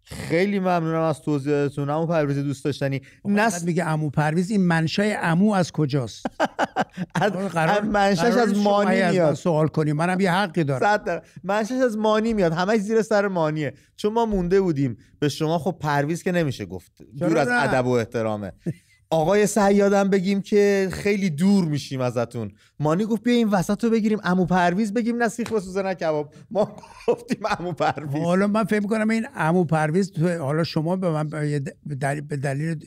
خیلی 0.04 0.58
ممنونم 0.58 1.00
از 1.00 1.22
توضیحاتتون. 1.22 1.90
امو 1.90 2.06
پرویز 2.06 2.38
دوست 2.38 2.64
داشتنی. 2.64 3.00
نس 3.24 3.64
میگه 3.64 3.84
امو 3.84 4.10
پرویز 4.10 4.50
این 4.50 4.66
منشای 4.66 5.16
امو 5.22 5.52
از 5.52 5.72
کجاست؟ 5.72 6.26
از 7.14 7.32
منشاش 7.84 8.34
از 8.34 8.58
مانی 8.58 9.10
میاد. 9.10 9.34
سوال 9.34 9.68
کنی 9.68 9.92
منم 9.92 10.20
یه 10.20 10.32
حقی 10.32 10.64
دارم. 10.64 11.22
منشاش 11.44 11.82
از 11.82 11.96
مانی 11.96 12.34
میاد. 12.34 12.52
همه 12.52 12.78
زیر 12.78 13.02
سر 13.02 13.28
مانیه. 13.28 13.74
چون 13.96 14.12
ما 14.12 14.26
مونده 14.26 14.60
بودیم. 14.60 14.96
به 15.18 15.28
شما 15.28 15.58
خب 15.58 15.76
پرویز 15.80 16.22
که 16.22 16.32
نمیشه 16.32 16.66
گفت. 16.66 16.92
دور 17.18 17.38
از 17.38 17.48
ادب 17.48 17.86
و 17.86 17.90
احترامه. 17.90 18.52
آقای 19.14 19.46
صیادم 19.46 20.08
بگیم 20.10 20.42
که 20.42 20.88
خیلی 20.92 21.30
دور 21.30 21.64
میشیم 21.64 22.00
ازتون. 22.00 22.52
مانی 22.80 23.04
گفت 23.04 23.22
بیا 23.22 23.34
این 23.34 23.48
وسط 23.48 23.84
رو 23.84 23.90
بگیریم 23.90 24.18
عمو 24.24 24.46
پرویز 24.46 24.92
بگیم 24.92 25.16
نه 25.16 25.28
سیخ 25.28 25.52
بسوزه 25.52 25.82
نه 25.82 25.94
کباب. 25.94 26.34
ما 26.50 26.76
گفتیم 27.08 27.38
عمو 27.58 27.72
پرویز. 27.72 28.22
حالا 28.22 28.46
من 28.46 28.64
فکر 28.64 28.80
می‌کنم 28.80 29.10
این 29.10 29.26
عمو 29.34 29.64
پرویز 29.64 30.18
حالا 30.18 30.64
شما 30.64 30.96
به 30.96 31.10
من 31.10 31.28
به 31.86 32.36
دلیل 32.36 32.86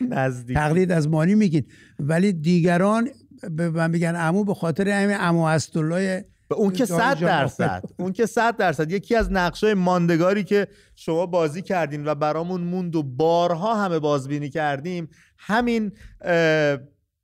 نزدیک. 0.00 0.56
تقلید 0.56 0.92
از 0.92 1.08
مانی 1.08 1.34
میگید. 1.34 1.72
ولی 1.98 2.32
دیگران 2.32 3.08
به 3.50 3.70
من 3.70 3.90
میگن 3.90 4.14
امو 4.16 4.44
به 4.44 4.54
خاطر 4.54 4.88
همین 4.88 5.16
امو 5.20 5.42
اسدالله 5.42 6.24
به 6.48 6.54
اون 6.54 6.72
که 6.72 6.86
صد 6.86 7.20
درصد. 7.20 7.84
اون 7.98 8.12
که 8.12 8.26
صد 8.26 8.56
درصد. 8.56 8.92
یکی 8.92 9.14
از 9.16 9.32
نقشه 9.32 9.74
ماندگاری 9.74 10.44
که 10.44 10.68
شما 10.96 11.26
بازی 11.26 11.62
کردین 11.62 12.08
و 12.08 12.14
برامون 12.14 12.60
موند 12.60 12.96
و 12.96 13.02
بارها 13.02 13.84
همه 13.84 13.98
بازبینی 13.98 14.50
کردیم 14.50 15.08
همین 15.38 15.92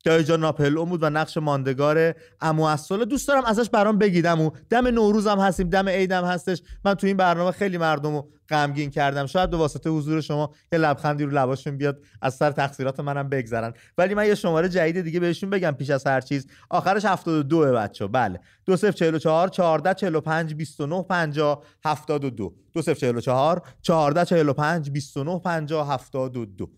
دایجان 0.05 0.41
ناپل 0.41 0.75
بود 0.75 1.03
و 1.03 1.11
نقش 1.11 1.37
ماندگار 1.37 2.15
امو 2.41 2.63
اصلا 2.63 3.05
دوست 3.05 3.29
دارم 3.29 3.45
ازش 3.45 3.71
برام 3.71 3.99
بگیدم 3.99 4.41
و 4.41 4.51
دم 4.71 4.87
نوروز 4.87 5.27
هم 5.27 5.39
هستیم 5.39 5.69
دم 5.69 5.89
عیدم 5.89 6.25
هستش. 6.25 6.63
من 6.85 6.95
تو 6.95 7.07
این 7.07 7.17
برنامه 7.17 7.51
خیلی 7.51 7.79
مردم 7.79 8.15
رو 8.15 8.29
غمگین 8.49 8.91
کردم. 8.91 9.27
شاید 9.27 9.51
به 9.51 9.57
واسطه 9.57 9.91
حضور 9.91 10.21
شما 10.21 10.55
یه 10.73 10.79
لبخندی 10.79 11.25
رو 11.25 11.31
لباشون 11.31 11.77
بیاد 11.77 12.03
از 12.23 12.35
سر 12.35 12.51
تقصیرات 12.51 13.01
منم 13.01 13.29
بگذرن. 13.29 13.73
ولی 13.99 14.15
من 14.15 14.27
یه 14.27 14.35
شماره 14.35 14.69
جدید 14.69 15.01
دیگه 15.01 15.21
بهشون 15.21 15.51
بگم 15.51 15.71
پیش 15.71 15.91
از 15.91 16.07
هر 16.07 16.21
چیز. 16.21 16.47
آخرش 16.71 17.05
72 17.05 17.73
بچه 17.73 18.07
بله. 18.07 18.41
2044 18.67 19.49
14 19.49 19.95
45 19.95 20.55
29 20.55 21.03
50 21.03 21.65
72 21.85 22.55
2044 22.73 23.63
14 23.83 24.25
45 24.25 24.91
29 24.91 25.39
50 25.39 25.93
72 25.93 26.71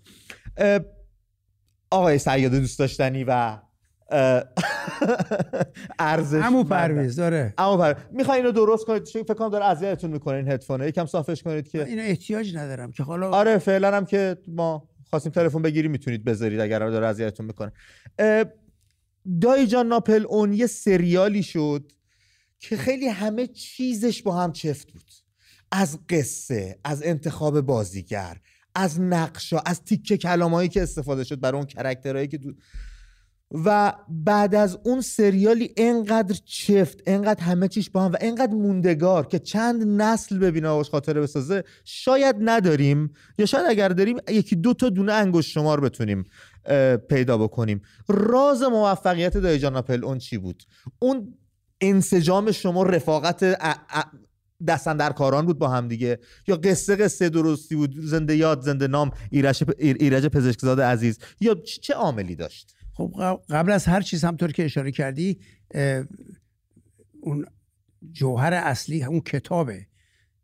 آقای 1.90 2.18
سیاد 2.18 2.52
دوست 2.52 2.78
داشتنی 2.78 3.24
و 3.24 3.58
ارزش 5.98 6.42
همو 6.42 6.64
پرویز 6.64 7.16
داره. 7.16 7.54
همو 7.58 7.76
پرویز. 7.76 7.96
می‌خوای 8.12 8.38
اینو 8.38 8.52
درست 8.52 8.86
کنید 8.86 9.08
فکر 9.08 9.34
کنم 9.34 9.48
داره 9.48 9.64
اذیتتون 9.64 10.10
می‌کنه 10.10 10.36
این 10.36 10.48
هدفون 10.48 10.88
یکم 10.88 11.06
صافش 11.06 11.42
کنید 11.42 11.68
که 11.68 11.84
اینو 11.84 12.02
احتیاج 12.02 12.56
ندارم 12.56 12.92
که 12.92 13.02
حالا 13.02 13.30
آره 13.30 13.58
فعلا 13.58 13.96
هم 13.96 14.06
که 14.06 14.36
ما 14.48 14.88
خواستیم 15.10 15.32
تلفن 15.32 15.62
بگیری 15.62 15.88
می‌تونید 15.88 16.24
بذارید 16.24 16.60
اگر 16.60 16.78
داره 16.78 17.06
اذیتتون 17.06 17.46
می‌کنه. 17.46 17.72
دایی 19.40 19.66
جان 19.66 19.86
ناپل 19.86 20.26
اون 20.28 20.52
یه 20.52 20.66
سریالی 20.66 21.42
شد 21.42 21.92
که 22.58 22.76
خیلی 22.76 23.08
همه 23.08 23.46
چیزش 23.46 24.22
با 24.22 24.34
هم 24.36 24.52
چفت 24.52 24.92
بود. 24.92 25.04
از 25.72 25.98
قصه 26.08 26.78
از 26.84 27.02
انتخاب 27.02 27.60
بازیگر 27.60 28.36
از 28.76 29.00
نقشا 29.00 29.58
از 29.58 29.84
تیکه 29.84 30.16
کلامایی 30.16 30.68
که 30.68 30.82
استفاده 30.82 31.24
شد 31.24 31.40
برای 31.40 31.56
اون 31.56 31.66
کرکترهایی 31.66 32.28
که 32.28 32.38
دو... 32.38 32.52
و 33.64 33.92
بعد 34.08 34.54
از 34.54 34.78
اون 34.84 35.00
سریالی 35.00 35.74
انقدر 35.76 36.36
چفت 36.44 37.02
انقدر 37.06 37.42
همه 37.42 37.68
چیش 37.68 37.90
با 37.90 38.04
هم 38.04 38.12
و 38.12 38.16
انقدر 38.20 38.52
موندگار 38.52 39.26
که 39.26 39.38
چند 39.38 40.02
نسل 40.02 40.38
ببینه 40.38 40.68
آواش 40.68 40.90
خاطره 40.90 41.20
بسازه 41.20 41.64
شاید 41.84 42.36
نداریم 42.40 43.12
یا 43.38 43.46
شاید 43.46 43.66
اگر 43.68 43.88
داریم 43.88 44.16
یکی 44.28 44.56
دو 44.56 44.74
تا 44.74 44.88
دونه 44.88 45.12
انگشت 45.12 45.50
شمار 45.50 45.80
بتونیم 45.80 46.24
پیدا 47.08 47.38
بکنیم. 47.38 47.82
راز 48.08 48.62
موفقیت 48.62 49.36
دایجان 49.36 49.84
اون 50.04 50.18
چی 50.18 50.38
بود؟ 50.38 50.62
اون 50.98 51.34
انسجام 51.80 52.52
شما 52.52 52.82
رفاقت 52.82 53.42
دستن 54.68 54.96
در 54.96 55.12
کاران 55.12 55.46
بود 55.46 55.58
با 55.58 55.68
هم 55.68 55.88
دیگه. 55.88 56.18
یا 56.46 56.56
قصه 56.56 56.96
قصه 56.96 57.28
درستی 57.28 57.76
بود 57.76 57.94
زنده 58.00 58.36
یاد 58.36 58.60
زنده 58.60 58.86
نام 58.86 59.10
ایرج, 59.30 59.64
ایرج 59.78 60.26
پزشکزاد 60.26 60.80
عزیز. 60.80 61.18
یا 61.40 61.54
چه 61.54 61.94
عاملی 61.94 62.36
داشت؟ 62.36 62.74
خب 62.92 63.40
قبل 63.48 63.72
از 63.72 63.84
هر 63.84 64.00
چیز 64.00 64.24
همطور 64.24 64.52
که 64.52 64.64
اشاره 64.64 64.90
کردی 64.90 65.38
اون 67.20 67.46
جوهر 68.12 68.54
اصلی 68.54 69.04
اون 69.04 69.20
کتابه. 69.20 69.86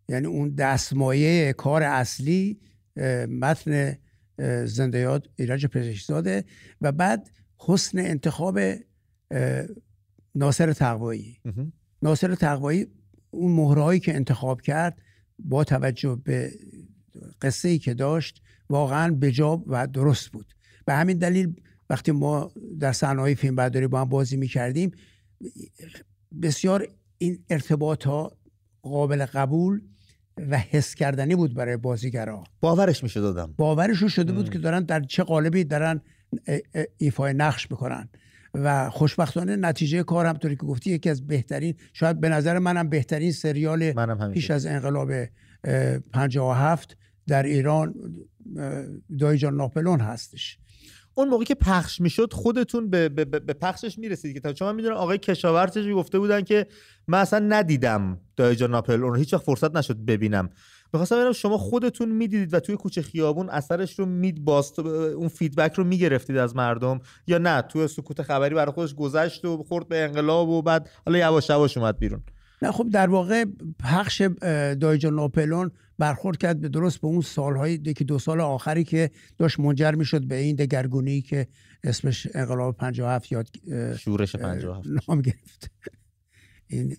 یعنی 0.08 0.26
اون 0.26 0.54
دستمایه 0.54 1.52
کار 1.52 1.82
اصلی 1.82 2.60
متن 3.28 3.98
زنده 4.64 4.98
یاد 4.98 5.30
ایرج 5.36 5.66
پزشکزاده 5.66 6.44
و 6.80 6.92
بعد 6.92 7.30
حسن 7.58 7.98
انتخاب 7.98 8.58
ناصر 10.34 10.72
تقوایی. 10.72 11.40
ناصر 12.02 12.34
تقوایی 12.34 12.86
اون 13.32 13.52
مهرهایی 13.52 14.00
که 14.00 14.14
انتخاب 14.14 14.60
کرد 14.60 14.98
با 15.38 15.64
توجه 15.64 16.20
به 16.24 16.52
قصه 17.42 17.68
ای 17.68 17.78
که 17.78 17.94
داشت 17.94 18.42
واقعا 18.70 19.14
بجاب 19.14 19.64
و 19.66 19.86
درست 19.86 20.28
بود. 20.28 20.46
به 20.84 20.92
همین 20.92 21.18
دلیل 21.18 21.54
وقتی 21.90 22.12
ما 22.12 22.52
در 22.80 22.92
صحنه 22.92 23.34
فیلم 23.34 23.56
برداری 23.56 23.86
با 23.86 24.00
هم 24.00 24.08
بازی 24.08 24.36
می 24.36 24.48
کردیم 24.48 24.90
بسیار 26.42 26.88
این 27.18 27.44
ارتباط 27.50 28.06
ها 28.06 28.36
قابل 28.82 29.24
قبول 29.24 29.80
و 30.50 30.58
حس 30.58 30.94
کردنی 30.94 31.36
بود 31.36 31.54
برای 31.54 31.76
بازیگرا. 31.76 32.44
باورش 32.60 33.02
میشه 33.02 33.20
دادم 33.20 33.54
باورش 33.56 34.04
شده 34.04 34.32
بود 34.32 34.50
که 34.50 34.58
دارن 34.58 34.82
در 34.82 35.00
چه 35.00 35.22
قالبی 35.22 35.64
دارن 35.64 36.00
ایفای 36.98 37.32
نقش 37.32 37.70
می‌کنن. 37.70 38.08
و 38.54 38.90
خوشبختانه 38.90 39.56
نتیجه 39.56 40.02
کار 40.02 40.26
همطوری 40.26 40.56
که 40.56 40.66
گفتی 40.66 40.90
یکی 40.90 41.10
از 41.10 41.26
بهترین 41.26 41.74
شاید 41.92 42.20
به 42.20 42.28
نظر 42.28 42.58
منم 42.58 42.88
بهترین 42.88 43.32
سریال 43.32 43.92
پیش 44.32 44.50
از 44.50 44.66
انقلاب 44.66 45.12
57 46.12 46.96
در 47.26 47.42
ایران 47.42 47.94
دایجان 49.18 49.56
ناپلون 49.56 50.00
هستش. 50.00 50.58
اون 51.14 51.28
موقعی 51.28 51.46
که 51.46 51.54
پخش 51.54 52.00
می‌شد 52.00 52.32
خودتون 52.32 52.90
به, 52.90 53.08
به, 53.08 53.24
به 53.24 53.52
پخشش 53.52 53.98
می‌رسید 53.98 54.42
که 54.42 54.52
چون 54.52 54.68
من 54.68 54.74
می‌دونم 54.74 54.96
آقای 54.96 55.18
کشاورزش 55.18 55.92
گفته 55.94 56.18
بودن 56.18 56.40
که 56.40 56.66
من 57.08 57.18
اصلا 57.18 57.38
ندیدم 57.38 58.20
دایجان 58.36 58.70
ناپلون 58.70 59.10
رو 59.10 59.14
هیچ 59.14 59.34
وقت 59.34 59.42
فرصت 59.42 59.76
نشد 59.76 59.96
ببینم. 59.96 60.50
می‌خواستم 60.92 61.16
ببینم 61.16 61.32
شما 61.32 61.58
خودتون 61.58 62.08
می‌دیدید 62.08 62.54
و 62.54 62.60
توی 62.60 62.76
کوچه 62.76 63.02
خیابون 63.02 63.50
اثرش 63.50 63.98
رو 63.98 64.06
مید 64.06 64.44
باست 64.44 64.78
اون 64.78 65.28
فیدبک 65.28 65.72
رو 65.72 65.84
می‌گرفتید 65.84 66.36
از 66.36 66.56
مردم 66.56 67.00
یا 67.26 67.38
نه؟ 67.38 67.62
توی 67.62 67.88
سکوت 67.88 68.22
خبری 68.22 68.54
برای 68.54 68.72
خودش 68.72 68.94
گذشت 68.94 69.44
و 69.44 69.62
خورد 69.62 69.88
به 69.88 70.04
انقلاب 70.04 70.48
و 70.48 70.62
بعد 70.62 70.90
حالا 71.06 71.18
یواش 71.18 71.50
یواش 71.50 71.76
اومد 71.76 71.98
بیرون. 71.98 72.22
نه 72.62 72.72
خب 72.72 72.88
در 72.92 73.10
واقع 73.10 73.44
پخش 73.78 74.22
دایجان 74.80 75.14
ناپلون 75.14 75.70
برخورد 75.98 76.36
کرد 76.36 76.60
به 76.60 76.68
درست 76.68 77.00
به 77.00 77.06
اون 77.06 77.20
سالهای 77.20 77.72
یکی 77.72 78.04
دو 78.04 78.18
سال 78.18 78.40
آخری 78.40 78.84
که 78.84 79.10
داشت 79.38 79.60
منجر 79.60 79.92
می‌شد 79.92 80.24
به 80.24 80.34
این 80.34 80.56
دگرگونی 80.56 81.22
که 81.22 81.46
اسمش 81.84 82.28
انقلاب 82.34 82.76
57 82.76 83.32
یاد 83.32 83.48
شورش 83.98 84.36
57 84.36 84.88
نام 85.08 85.20
گرفت. 85.20 85.70
این 86.66 86.96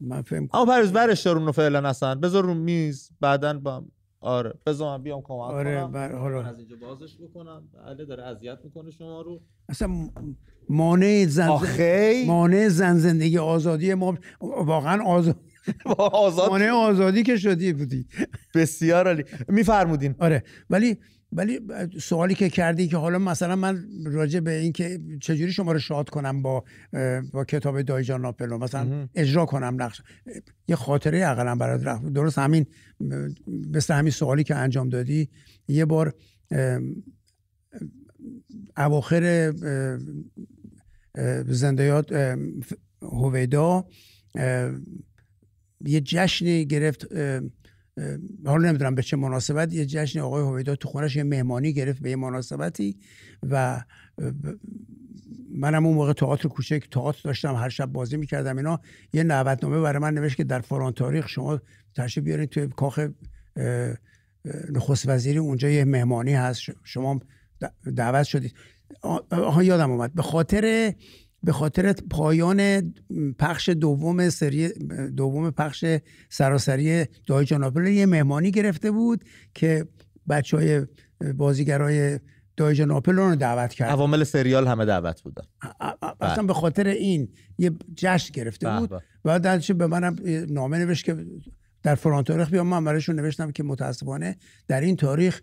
من 0.00 0.22
فهم 0.22 0.48
اما 0.54 0.64
پرویز 0.66 0.92
برش 0.92 1.22
دار 1.22 1.38
اونو 1.38 1.52
فعلا 1.52 1.88
اصلا. 1.88 2.14
بذار 2.14 2.44
رو 2.44 2.54
میز 2.54 3.10
بعدا 3.20 3.58
با 3.58 3.84
آره 4.20 4.54
بذار 4.66 4.96
من 4.98 5.02
بیام 5.02 5.20
کمک 5.24 5.40
آره 5.40 5.74
کنم 5.80 5.92
بر 5.92 6.12
حالا. 6.16 6.42
از 6.44 6.58
اینجا 6.58 6.76
بازش 6.76 7.16
بکنم 7.20 7.62
بله 7.86 8.04
داره 8.04 8.22
اذیت 8.22 8.58
می‌کنه 8.64 8.90
شما 8.90 9.20
رو. 9.22 9.40
اصلا 9.68 9.88
مانع 10.68 11.26
زن 11.26 11.48
آخی 11.48 12.24
مانع 12.26 12.68
زن 12.68 12.98
زندگی 12.98 13.38
آزادی 13.38 13.94
ما 13.94 14.18
واقعا 14.40 15.02
آزاد 15.04 15.36
آزاد؟ 16.12 16.50
مانع 16.50 16.70
آزادی 16.70 17.22
که 17.22 17.36
شدی 17.36 17.72
بودی. 17.72 18.06
بسیار 18.54 19.06
عالی. 19.06 19.24
میفرمودین. 19.48 20.14
آره 20.18 20.44
ولی 20.70 20.98
ولی 21.32 21.60
سوالی 22.00 22.34
که 22.34 22.48
کردی 22.48 22.88
که 22.88 22.96
حالا 22.96 23.18
مثلا 23.18 23.56
من 23.56 23.84
راجع 24.04 24.40
به 24.40 24.58
این 24.58 24.72
که 24.72 25.00
چجوری 25.20 25.52
شما 25.52 25.72
رو 25.72 25.78
شاد 25.78 26.10
کنم 26.10 26.42
با 26.42 26.64
با 27.32 27.44
کتاب 27.44 27.82
دایجان 27.82 28.20
ناپلو 28.20 28.58
مثلا 28.58 29.08
اجرا 29.14 29.46
کنم 29.46 29.82
نقش. 29.82 30.02
یه 30.68 30.76
خاطره 30.76 31.26
اقلا 31.26 31.54
برات 31.54 31.86
رفت. 31.86 32.06
درست 32.06 32.38
همین 32.38 32.66
مثل 33.46 33.94
همین 33.94 34.10
سوالی 34.10 34.44
که 34.44 34.54
انجام 34.54 34.88
دادی. 34.88 35.28
یه 35.68 35.84
بار 35.84 36.14
اواخر 38.76 39.52
زندیات 41.46 42.12
هویدا 43.02 43.86
یه 45.80 46.00
جشنی 46.00 46.66
گرفت 46.66 47.06
حالا 48.46 48.68
نمی‌دونم 48.68 48.94
به 48.94 49.02
چه 49.02 49.16
مناسبت. 49.16 49.72
یه 49.72 49.86
جشن 49.86 50.20
آقای 50.20 50.42
هویدا 50.42 50.76
تو 50.76 50.88
خونش 50.88 51.16
یه 51.16 51.22
مهمانی 51.22 51.72
گرفت 51.72 52.02
به 52.02 52.10
یه 52.10 52.16
مناسبتی 52.16 52.96
و 53.50 53.84
منم 55.50 55.86
اون 55.86 55.94
موقع 55.94 56.12
تئاتر 56.12 56.48
کوچک 56.48 56.88
تئاتر 56.90 57.20
داشتم 57.24 57.54
هر 57.54 57.68
شب 57.68 57.86
بازی 57.86 58.16
می‌کردم 58.16 58.56
اینا. 58.56 58.80
یه 59.12 59.22
نوبتنامه 59.22 59.80
برای 59.80 60.02
من 60.02 60.14
نوشت 60.14 60.36
که 60.36 60.44
در 60.44 60.60
فلان 60.60 60.92
تاریخ 60.92 61.28
شما 61.28 61.60
تشریف 61.94 62.24
بیارید 62.24 62.48
توی 62.48 62.68
کاخ 62.68 63.08
نخست 64.70 65.08
وزیری 65.08 65.38
اونجا 65.38 65.68
یه 65.68 65.84
مهمانی 65.84 66.34
هست 66.34 66.60
شما 66.84 67.20
دعوت 67.96 68.22
شدید 68.22 68.54
آها 69.30 69.62
یادم 69.62 69.90
اومد. 69.90 70.14
به 70.14 70.22
خاطر 70.22 70.94
به 71.42 71.52
خاطر 71.52 71.92
پایان 71.92 72.92
پخش 73.38 73.68
دوم 73.68 74.30
سری 74.30 74.68
دوم 75.16 75.50
پخش 75.50 75.84
سراسری 76.28 77.04
دای 77.26 77.44
جاناپل 77.44 77.86
یه 77.86 78.06
مهمانی 78.06 78.50
گرفته 78.50 78.90
بود 78.90 79.24
که 79.54 79.86
بچه 80.28 80.56
های 80.56 80.86
بازیگرای 81.34 82.18
دایجا 82.56 82.84
ناپل 82.84 83.16
رو 83.16 83.36
دعوت 83.36 83.74
کرد. 83.74 83.90
عوامل 83.90 84.24
سریال 84.24 84.66
همه 84.66 84.84
دعوت 84.84 85.22
بودن. 85.22 85.42
اصلا 86.20 86.36
بله. 86.36 86.46
به 86.46 86.54
خاطر 86.54 86.86
این 86.86 87.28
یه 87.58 87.70
جشن 87.94 88.32
گرفته 88.32 88.78
بود. 88.78 88.92
و 89.24 89.38
بعد 89.38 89.76
به 89.78 89.86
منم 89.86 90.16
نامه 90.48 90.78
نوشت 90.78 91.04
که 91.04 91.26
در 91.82 91.94
فلان 91.94 92.24
تاریخ 92.24 92.50
بیام 92.50 92.66
من 92.66 92.84
برایشون 92.84 93.20
نوشتم 93.20 93.50
که 93.50 93.62
متاسفانه 93.62 94.36
در 94.68 94.80
این 94.80 94.96
تاریخ 94.96 95.40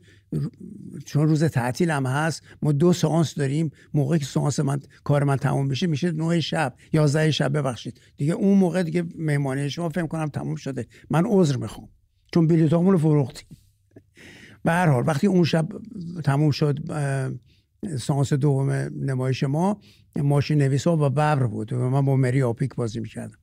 چون 1.05 1.27
روز 1.27 1.43
تعطیل 1.43 1.91
هم 1.91 2.05
هست 2.05 2.43
ما 2.61 2.71
دو 2.71 2.93
سانس 2.93 3.35
داریم. 3.35 3.71
موقعی 3.93 4.19
که 4.19 4.25
سانس 4.25 4.59
من 4.59 4.79
کار 5.03 5.23
من 5.23 5.35
تموم 5.35 5.67
بشه 5.67 5.87
میشه 5.87 6.11
9 6.11 6.41
شب 6.41 6.75
11 6.93 7.31
شب 7.31 7.57
ببخشید. 7.57 8.01
دیگه 8.17 8.33
اون 8.33 8.57
موقع 8.57 8.83
دیگه 8.83 9.03
مهمانی 9.17 9.69
شما 9.69 9.89
فکر 9.89 10.07
کنم 10.07 10.27
تموم 10.27 10.55
شده. 10.55 10.87
من 11.09 11.23
عذر 11.25 11.57
می‌خوام 11.57 11.89
چون 12.33 12.47
بلیطامون 12.47 12.91
رو 12.91 12.97
فروختیم. 12.97 13.57
به 14.63 14.71
هر 14.71 14.87
حال 14.87 15.03
وقتی 15.07 15.27
اون 15.27 15.43
شب 15.43 15.67
تموم 16.23 16.51
شد 16.51 16.79
سانس 17.99 18.33
دوم 18.33 18.71
نمایش 18.99 19.43
ما 19.43 19.79
ماشین 20.15 20.57
نویسا 20.57 20.97
و 20.97 21.09
ببر 21.09 21.47
بود 21.47 21.73
و 21.73 21.89
من 21.89 22.05
با 22.05 22.15
مری 22.15 22.41
آپیک 22.41 22.75
بازی 22.75 22.99
می‌کردم. 22.99 23.37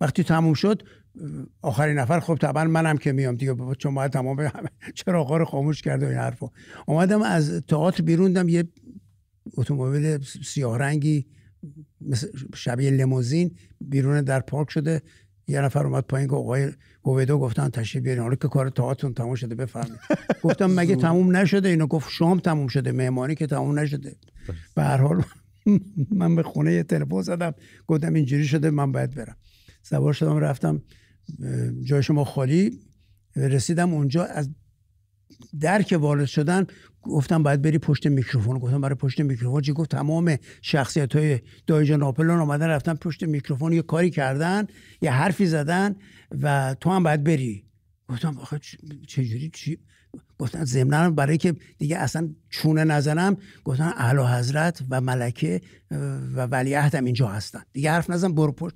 وقتی 0.00 0.24
تموم 0.24 0.54
شد 0.54 0.82
آخرین 1.62 1.98
نفر 1.98 2.20
خب 2.20 2.34
طبعا 2.34 2.64
منم 2.64 2.96
که 2.96 3.12
میام 3.12 3.34
دیگه 3.34 3.56
چون 3.78 3.94
باید 3.94 4.12
تمام 4.12 4.48
چراغا 4.94 5.36
رو 5.36 5.44
خاموش 5.44 5.82
کرده 5.82 6.06
این 6.06 6.16
حرفا. 6.16 6.46
اومدم 6.86 7.22
از 7.22 7.62
تئاتر 7.68 8.02
بیروندم 8.02 8.48
یه 8.48 8.64
اتومبیل 9.56 10.18
سیاه 10.44 10.78
رنگی 10.78 11.26
شبیه 12.54 12.90
لموزین 12.90 13.56
بیرون 13.80 14.22
در 14.22 14.40
پارک 14.40 14.70
شده. 14.70 15.02
یه 15.46 15.60
نفر 15.60 15.86
اومد 15.86 16.04
پایین 16.04 16.28
که 16.28 16.34
آقای 16.34 16.72
هویدا 17.04 17.38
گفتن 17.38 17.68
تشریف 17.68 18.04
بیارین. 18.04 18.22
حالا 18.22 18.34
که 18.34 18.48
کار 18.48 18.68
تئاترتون 18.68 19.14
تموم 19.14 19.34
شده 19.34 19.54
بفرمایید. 19.54 19.98
گفتم 20.44 20.70
مگه 20.70 20.96
تموم 20.96 21.36
نشده؟ 21.36 21.68
اینو 21.68 21.86
گفت 21.86 22.10
شام 22.10 22.38
تموم 22.38 22.66
شده 22.66 22.92
مهمانی 22.92 23.34
که 23.34 23.46
تموم 23.46 23.78
نشده. 23.78 24.16
به 24.74 24.82
هر 24.82 24.96
حال 24.96 25.22
من 26.20 26.34
به 26.34 26.42
خونه 26.42 26.72
یه 26.72 26.82
تلفن 26.82 27.22
زدم. 27.22 27.54
گفتم 27.86 28.14
اینجوری 28.14 28.44
شده 28.44 28.70
من 28.70 28.92
باید 28.92 29.14
برم. 29.14 29.36
سوار 29.82 30.12
شدم 30.12 30.36
رفتم 30.36 30.82
جای 31.82 32.02
شما 32.02 32.24
خالی 32.24 32.80
رسیدم 33.36 33.94
اونجا 33.94 34.24
از 34.24 34.50
در 35.60 35.82
که 35.82 35.96
وارد 35.96 36.24
شدن 36.24 36.66
گفتم 37.02 37.42
باید 37.42 37.62
بری 37.62 37.78
پشت 37.78 38.06
میکروفون. 38.06 38.58
گفتم 38.58 38.80
برای 38.80 38.94
پشت 38.94 39.20
میکروفون 39.20 39.62
چی؟ 39.62 39.72
گفت 39.72 39.90
تمام 39.90 40.36
شخصیت 40.62 41.16
های 41.16 41.40
دایجا 41.66 41.96
ناپلون 41.96 42.38
آمدن 42.38 42.66
رفتن 42.66 42.94
پشت 42.94 43.22
میکروفون 43.22 43.72
یه 43.72 43.82
کاری 43.82 44.10
کردن 44.10 44.66
یه 45.02 45.10
حرفی 45.10 45.46
زدن 45.46 45.96
و 46.42 46.76
تو 46.80 46.90
هم 46.90 47.02
باید 47.02 47.24
بری. 47.24 47.64
گفتم 48.08 48.38
آخه 48.38 48.60
چجوری؟ 49.08 49.50
چی؟ 49.54 49.78
گفتن 50.38 50.64
ضمنا 50.64 51.10
برای 51.10 51.38
که 51.38 51.54
دیگه 51.78 51.96
اصلا 51.96 52.28
چونه 52.50 52.84
نزنم 52.84 53.36
گفتن 53.64 53.92
اعلی 53.96 54.22
حضرت 54.38 54.82
و 54.90 55.00
ملکه 55.00 55.60
و 56.34 56.46
ولیعهدم 56.46 57.04
اینجا 57.04 57.28
هستن. 57.28 57.62
دیگه 57.72 57.90
حرف 57.90 58.10
نزن 58.10 58.34
برو 58.34 58.52
پشت. 58.52 58.74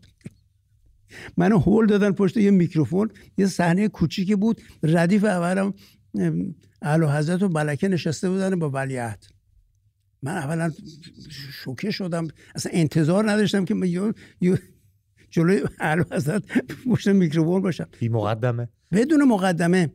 منو 1.36 1.58
هول 1.58 1.86
دادن 1.86 2.12
پشت 2.12 2.36
یه 2.36 2.50
میکروفون. 2.50 3.10
یه 3.38 3.46
صحنه 3.46 3.88
کوچیکی 3.88 4.34
بود. 4.34 4.62
ردیف 4.82 5.24
اولم 5.24 5.74
اعلی 6.82 7.06
حضرت 7.06 7.42
و 7.42 7.48
ملکه 7.48 7.88
نشسته 7.88 8.30
بودن 8.30 8.58
با 8.58 8.70
ولیعهد. 8.70 9.24
من 10.22 10.36
اولا 10.36 10.72
شوکه 11.64 11.90
شدم. 11.90 12.28
اصلا 12.54 12.72
انتظار 12.74 13.30
نداشتم 13.30 13.64
که 13.64 13.74
من 13.74 14.14
جلوی 15.30 15.62
اعلی 15.80 16.02
حضرت 16.12 16.42
پشت 16.86 17.08
میکروفون 17.08 17.62
باشم. 17.62 17.86
بی 18.00 18.08
مقدمه. 18.08 18.68
بدون 18.92 19.24
مقدمه 19.24 19.92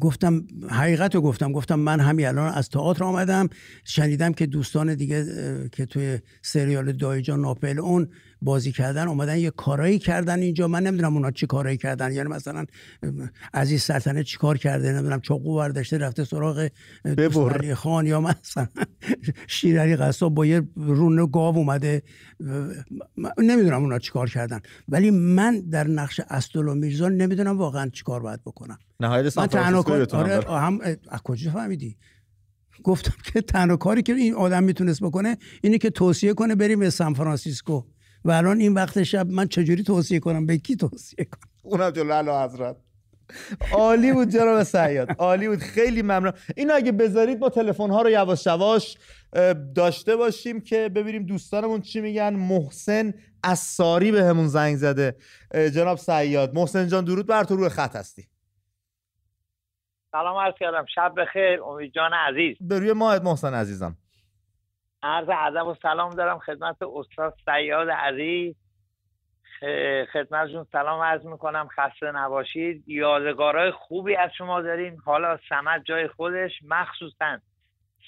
گفتم 0.00 0.46
حقیقت 0.70 1.14
رو 1.14 1.20
گفتم. 1.20 1.52
گفتم 1.52 1.80
من 1.80 2.00
همین 2.00 2.26
الان 2.26 2.52
از 2.52 2.68
تئاتر 2.68 3.04
آمدم. 3.04 3.48
شنیدم 3.84 4.32
که 4.32 4.46
دوستان 4.46 4.94
دیگه 4.94 5.24
که 5.72 5.86
توی 5.86 6.18
سریال 6.42 6.92
دایجان 6.92 7.40
ناپل 7.40 7.78
اون 7.78 8.08
بازی 8.42 8.72
کردن 8.72 9.08
اومدن 9.08 9.38
یه 9.38 9.50
کارایی 9.50 9.98
کردن 9.98 10.38
اینجا. 10.38 10.68
من 10.68 10.82
نمی‌دونم 10.82 11.14
اونا 11.14 11.30
چی 11.30 11.46
کارایی 11.46 11.76
کردن. 11.76 12.12
یعنی 12.12 12.28
مثلا 12.28 12.64
عزیز 13.54 13.82
سلطنه 13.82 14.24
چی 14.24 14.38
کار 14.38 14.58
کرده؟ 14.58 14.92
نمی‌دونم 14.92 15.20
چاقو 15.20 15.56
برداشته 15.56 15.98
رفته 15.98 16.24
سراغ 16.24 16.68
علی 17.04 17.74
خان 17.74 18.06
یا 18.06 18.20
مثلا 18.20 18.66
شیرعلی 19.46 19.96
قصاب 19.96 20.34
با 20.34 20.46
یه 20.46 20.62
رون 20.76 21.30
گاو 21.32 21.56
اومده. 21.56 22.02
نمی‌دونم 23.38 23.82
اونا 23.82 23.98
چی 23.98 24.12
کار 24.12 24.30
کردن. 24.30 24.60
ولی 24.88 25.10
من 25.10 25.60
در 25.60 25.86
نقش 25.86 26.20
و 26.54 26.74
میرزان 26.74 27.16
نمی‌دونم 27.16 27.58
واقعا 27.58 27.88
چی 27.88 28.04
کار 28.04 28.20
باید 28.20 28.40
بکنم. 28.44 28.78
نهایت 29.00 29.38
من 29.38 29.46
تنها 29.46 29.84
آره 30.12 30.60
هم 30.60 30.80
از 31.08 31.22
کجا 31.22 31.50
فهمیدی؟ 31.50 31.96
گفتم 32.84 33.14
که 33.32 33.40
تنها 33.40 33.76
کاری 33.76 34.02
که 34.02 34.12
این 34.12 34.34
آدم 34.34 34.64
می‌تونست 34.64 35.02
بکنه 35.02 35.36
اینه 35.62 35.78
که 35.78 35.90
توصیه 35.90 36.34
کنه 36.34 36.54
بریم 36.54 36.78
به 36.78 36.90
سان 36.90 37.14
فرانسیسکو 37.14 37.82
و 38.24 38.30
الان 38.30 38.60
این 38.60 38.74
وقت 38.74 39.02
شب 39.02 39.26
من 39.30 39.48
چجوری 39.48 39.82
توصیه 39.82 40.20
کنم؟ 40.20 40.46
به 40.46 40.58
کی 40.58 40.76
توصیه 40.76 41.24
کنم؟ 41.24 41.50
اونم 41.62 41.90
جلو 41.90 42.12
علا 42.12 42.44
حضرت. 42.44 42.76
عالی 43.72 44.12
بود 44.12 44.28
جناب 44.28 44.62
سیاد. 44.62 45.08
عالی 45.18 45.48
بود. 45.48 45.58
خیلی 45.58 46.02
ممنون. 46.02 46.32
این 46.56 46.70
اگه 46.70 46.92
بذارید 46.92 47.38
ما 47.38 47.48
تلفن 47.48 47.90
ها 47.90 48.02
رو 48.02 48.10
یواش 48.10 48.46
یواش 48.46 48.98
داشته 49.74 50.16
باشیم 50.16 50.60
که 50.60 50.88
ببینیم 50.88 51.26
دوستانمون 51.26 51.80
چی 51.80 52.00
میگن. 52.00 52.34
محسن 52.34 53.14
اساری 53.44 54.12
به 54.12 54.24
همون 54.24 54.46
زنگ 54.46 54.76
زده. 54.76 55.16
جناب 55.54 55.98
سیاد. 55.98 56.54
محسن 56.54 56.88
جان 56.88 57.04
درود 57.04 57.26
بر 57.26 57.44
تو. 57.44 57.56
روی 57.56 57.68
خط 57.68 57.96
هستی. 57.96 58.28
سلام 60.12 60.36
عرض 60.36 60.54
کردم. 60.60 60.84
شب 60.94 61.14
بخیر. 61.16 61.62
امید 61.62 61.92
جان 61.92 62.10
عزیز. 62.12 62.56
به 62.60 62.78
روی 62.78 62.92
ماهت 62.92 63.22
محسن 63.22 63.54
عزیزم. 63.54 63.96
عرض 65.04 65.28
ادب 65.28 65.66
و 65.66 65.74
سلام 65.82 66.10
دارم 66.10 66.38
خدمت 66.38 66.76
استاد 66.82 67.34
سیاد 67.44 67.90
عزیز. 67.90 68.54
خدمتشون 70.12 70.66
سلام 70.72 71.00
عرض 71.00 71.26
می‌کنم. 71.26 71.68
خسته 71.68 72.12
نباشید. 72.12 72.88
یادگارهای 72.88 73.70
خوبی 73.70 74.16
از 74.16 74.30
شما 74.38 74.60
داریم. 74.60 75.02
حالا 75.04 75.38
سمت 75.48 75.84
جای 75.84 76.08
خودش. 76.08 76.52
مخصوصا 76.68 77.38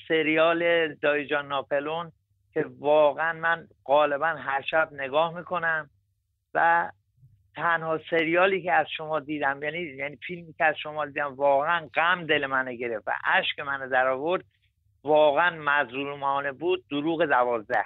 سریال 0.09 0.95
دایجان 0.95 1.49
ناپلون 1.49 2.13
که 2.55 2.67
واقعا 2.79 3.33
من 3.33 3.69
غالبا 3.85 4.27
هر 4.27 4.63
شب 4.63 4.89
نگاه 4.93 5.35
می‌کنم 5.37 5.91
و 6.55 6.91
تنها 7.57 8.01
سریالی 8.11 8.63
که 8.63 8.73
از 8.73 8.87
شما 8.97 9.21
دیدم 9.21 9.63
یعنی 9.63 9.79
یعنی 9.79 10.17
فیلمی 10.17 10.53
که 10.53 10.65
از 10.65 10.77
شما 10.83 11.07
دیدم 11.07 11.35
واقعا 11.35 11.89
غم 11.95 12.27
دل 12.27 12.47
منو 12.47 12.73
گرفت 12.73 13.09
و 13.09 13.13
اشک 13.25 13.59
منو 13.59 13.89
در 13.89 14.07
آورد 14.07 14.45
واقعا 15.07 15.51
مظلومانه 15.51 16.53
بود 16.53 16.85
دروغ 16.91 17.25
دوازده. 17.25 17.85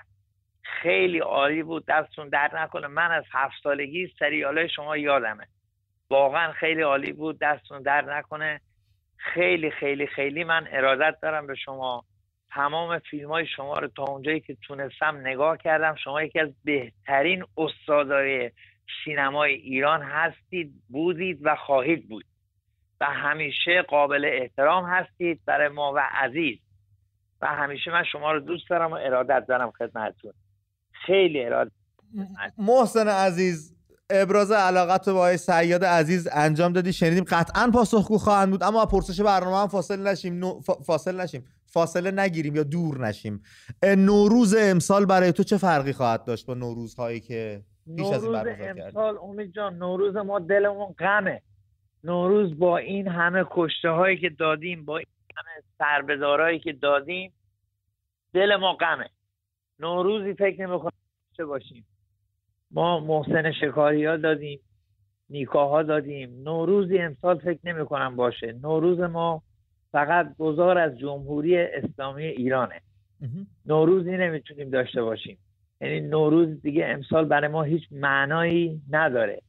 خیلی 0.62 1.18
عالی 1.18 1.62
بود 1.62 1.84
دستون 1.86 2.28
در 2.28 2.50
نکنه. 2.62 2.86
من 2.86 3.10
از 3.10 3.24
هفت 3.32 3.54
سالگی 3.62 4.12
سریال 4.18 4.66
شما 4.66 4.96
یادمه. 4.96 5.46
واقعا 6.10 6.52
خیلی 6.52 6.82
عالی 6.82 7.12
بود 7.12 7.38
دستون 7.38 7.82
در 7.82 8.18
نکنه. 8.18 8.60
خیلی 9.16 9.70
خیلی 9.70 10.06
خیلی 10.06 10.44
من 10.44 10.68
ارادت 10.70 11.16
دارم 11.22 11.46
به 11.46 11.54
شما 11.54 12.04
تمام 12.50 12.98
فیلم 12.98 13.28
های 13.28 13.46
شما 13.46 13.78
رو 13.78 13.88
تا 13.88 14.02
اونجایی 14.02 14.40
که 14.40 14.56
تونستم 14.66 15.16
نگاه 15.16 15.56
کردم. 15.56 15.94
شما 15.94 16.22
یکی 16.22 16.40
از 16.40 16.48
بهترین 16.64 17.44
استادای 17.56 18.50
سینمای 19.04 19.54
ایران 19.54 20.02
هستید 20.02 20.72
بودید 20.88 21.38
و 21.42 21.56
خواهید 21.56 22.08
بود. 22.08 22.24
و 23.00 23.04
همیشه 23.04 23.82
قابل 23.82 24.30
احترام 24.32 24.84
هستید 24.84 25.40
برای 25.46 25.68
ما 25.68 25.92
و 25.92 25.98
عزیز. 26.12 26.58
و 27.42 27.46
همیشه 27.46 27.90
من 27.90 28.04
شما 28.12 28.32
رو 28.32 28.40
دوست 28.40 28.70
دارم 28.70 28.92
و 28.92 28.94
ارادت 28.94 29.44
دارم 29.48 29.70
خدمتتون. 29.70 30.32
خیلی 31.06 31.44
ارادت 31.44 31.72
محسن 32.58 33.08
عزیز 33.08 33.76
ابراز 34.10 34.50
علاقت 34.50 35.08
با 35.08 35.14
آقای 35.14 35.36
سیاد 35.36 35.84
عزیز 35.84 36.28
انجام 36.32 36.72
دادی. 36.72 36.92
شنیدیم 36.92 37.24
قطعا 37.24 37.70
پاسخگو 37.74 38.18
خواهند 38.18 38.50
بود 38.50 38.62
اما 38.62 38.86
پرسش 38.86 39.20
برنامه 39.20 39.56
هم 39.56 39.66
فاصله 39.66 40.10
نشیم. 40.10 40.60
فاصله 40.60 41.22
نشیم. 41.22 41.44
فاصله 41.66 42.10
نگیریم 42.10 42.56
یا 42.56 42.62
دور 42.62 43.06
نشیم. 43.06 43.42
نوروز 43.96 44.56
امسال 44.58 45.06
برای 45.06 45.32
تو 45.32 45.42
چه 45.42 45.56
فرقی 45.56 45.92
خواهد 45.92 46.24
داشت 46.24 46.46
با 46.46 46.54
نوروزهایی 46.54 47.20
که 47.20 47.62
پیش 47.96 48.06
از 48.06 48.24
این 48.24 48.34
امسال 48.34 49.18
امید 49.18 49.52
جان 49.52 49.78
نوروز 49.78 50.16
ما 50.16 50.38
دلمون 50.38 50.94
غمه. 50.98 51.42
نوروز 52.04 52.58
با 52.58 52.78
این 52.78 53.08
همه 53.08 53.44
کشته 53.50 53.88
هایی 53.88 54.20
که 54.20 54.30
دادیم 54.38 54.84
با 54.84 55.00
همه 55.36 55.62
سربدارهایی 55.78 56.58
که 56.58 56.72
دادیم 56.72 57.32
دل 58.32 58.56
ما 58.56 58.72
غمه. 58.72 59.10
نوروزی 59.78 60.34
فکر 60.34 60.66
نمی‌کنم 60.66 60.92
داشته 61.30 61.44
باشیم. 61.44 61.86
ما 62.70 63.00
محسن 63.00 63.52
شکاری 63.52 64.04
ها 64.04 64.16
دادیم 64.16 64.60
نیکاها 65.30 65.82
دادیم. 65.82 66.42
نوروزی 66.42 66.98
امسال 66.98 67.38
فکر 67.38 67.58
نمی 67.64 67.86
کنم 67.86 68.16
باشه. 68.16 68.52
نوروز 68.52 69.00
ما 69.00 69.42
فقط 69.92 70.36
گذار 70.38 70.78
از 70.78 70.98
جمهوری 70.98 71.58
اسلامی 71.58 72.24
ایرانه. 72.24 72.80
نوروزی 73.66 74.16
نمی‌تونیم 74.16 74.70
داشته 74.70 75.02
باشیم. 75.02 75.38
یعنی 75.80 76.00
نوروز 76.00 76.62
دیگه 76.62 76.86
امسال 76.86 77.24
برای 77.24 77.48
ما 77.48 77.62
هیچ 77.62 77.82
معنایی 77.90 78.82
نداره. 78.90 79.42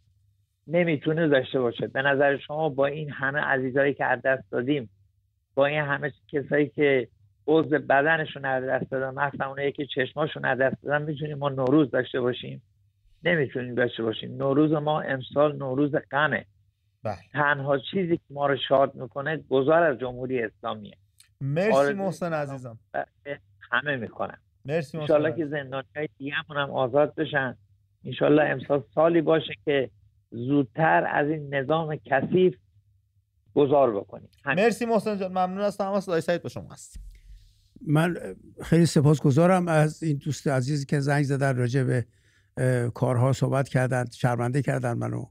نمی‌تونه 0.68 1.28
داشته 1.28 1.60
باشه. 1.60 1.88
به 1.88 2.02
نظر 2.02 2.38
شما 2.38 2.70
با 2.70 2.86
این 2.86 3.12
همه 3.12 3.40
عزیزایی 3.40 3.94
که 3.94 4.06
از 4.06 4.22
دست 4.22 4.52
دادیم 4.52 4.90
با 5.56 5.66
این 5.66 5.82
همه 5.82 6.12
کسایی 6.28 6.68
که 6.68 7.08
عضو 7.48 7.80
بدنشون 7.80 8.46
از 8.46 8.64
دست 8.64 8.92
دادن 8.92 9.14
مثلا 9.14 9.50
اونایی 9.50 9.72
که 9.72 9.86
چشماشون 9.86 10.46
از 10.46 10.60
دست 10.60 10.84
دادن 10.84 11.02
می‌تونیم 11.02 11.38
ما 11.38 11.50
نوروز 11.50 11.92
داشته 11.92 12.22
باشیم. 12.22 12.62
نمی‌تونیم 13.24 13.76
داشته 13.76 14.04
باشیم. 14.04 14.38
نوروز 14.38 14.72
ما 14.72 15.02
امسال 15.02 15.56
نوروز 15.56 15.92
غمه. 16.12 16.46
بله. 17.04 17.16
تنها 17.34 17.78
چیزی 17.78 18.18
که 18.18 18.24
ما 18.30 18.48
رو 18.48 18.58
شاد 18.68 18.96
می‌کنه 18.96 19.44
گذار 19.50 19.84
از 19.84 20.00
جمهوری 20.00 20.44
اسلامیه. 20.44 20.98
مرسی 21.42 21.94
محسن 21.94 22.34
عزیزم. 22.34 22.80
همه 23.72 23.96
می‌کنن 23.96 24.38
مرسی 24.66 24.98
محسن 24.98 25.14
انشالله 25.14 25.38
که. 25.38 25.48
زندانی 25.48 25.88
های 25.96 26.10
دیگه 26.18 26.34
هم 26.34 26.72
آزاد 26.72 27.16
بشن. 27.16 27.58
انشالله 28.06 28.44
امسال 28.44 28.84
سالی 28.96 29.22
باشه 29.22 29.54
که 29.66 29.90
زودتر 30.32 31.08
از 31.12 31.28
این 31.28 31.56
نظام 31.56 31.96
کثیف 32.06 32.56
گذار 33.54 34.00
بکنیم. 34.00 34.30
همین. 34.46 34.66
مرسی 34.66 34.86
محسن 34.86 35.18
جان 35.18 35.32
ممنون 35.32 35.60
از 35.60 35.78
تماس. 35.78 36.06
دای 36.06 36.22
سعید 36.22 36.42
با 36.42 36.50
شما 36.50 36.74
هست 36.74 37.00
من 37.88 38.18
خیلی 38.62 38.86
سپاسگزارم 38.86 39.68
از 39.68 40.04
این 40.04 40.18
دوست 40.18 40.48
عزیزی 40.48 40.86
که 40.86 41.00
زنگ 41.00 41.24
زدن 41.24 41.56
راجع 41.56 41.84
به 41.84 42.06
کارها 42.94 43.34
صحبت 43.34 43.70
کردن 43.70 44.06
شرمنده 44.12 44.62
کردن 44.62 44.94
منو. 44.94 45.26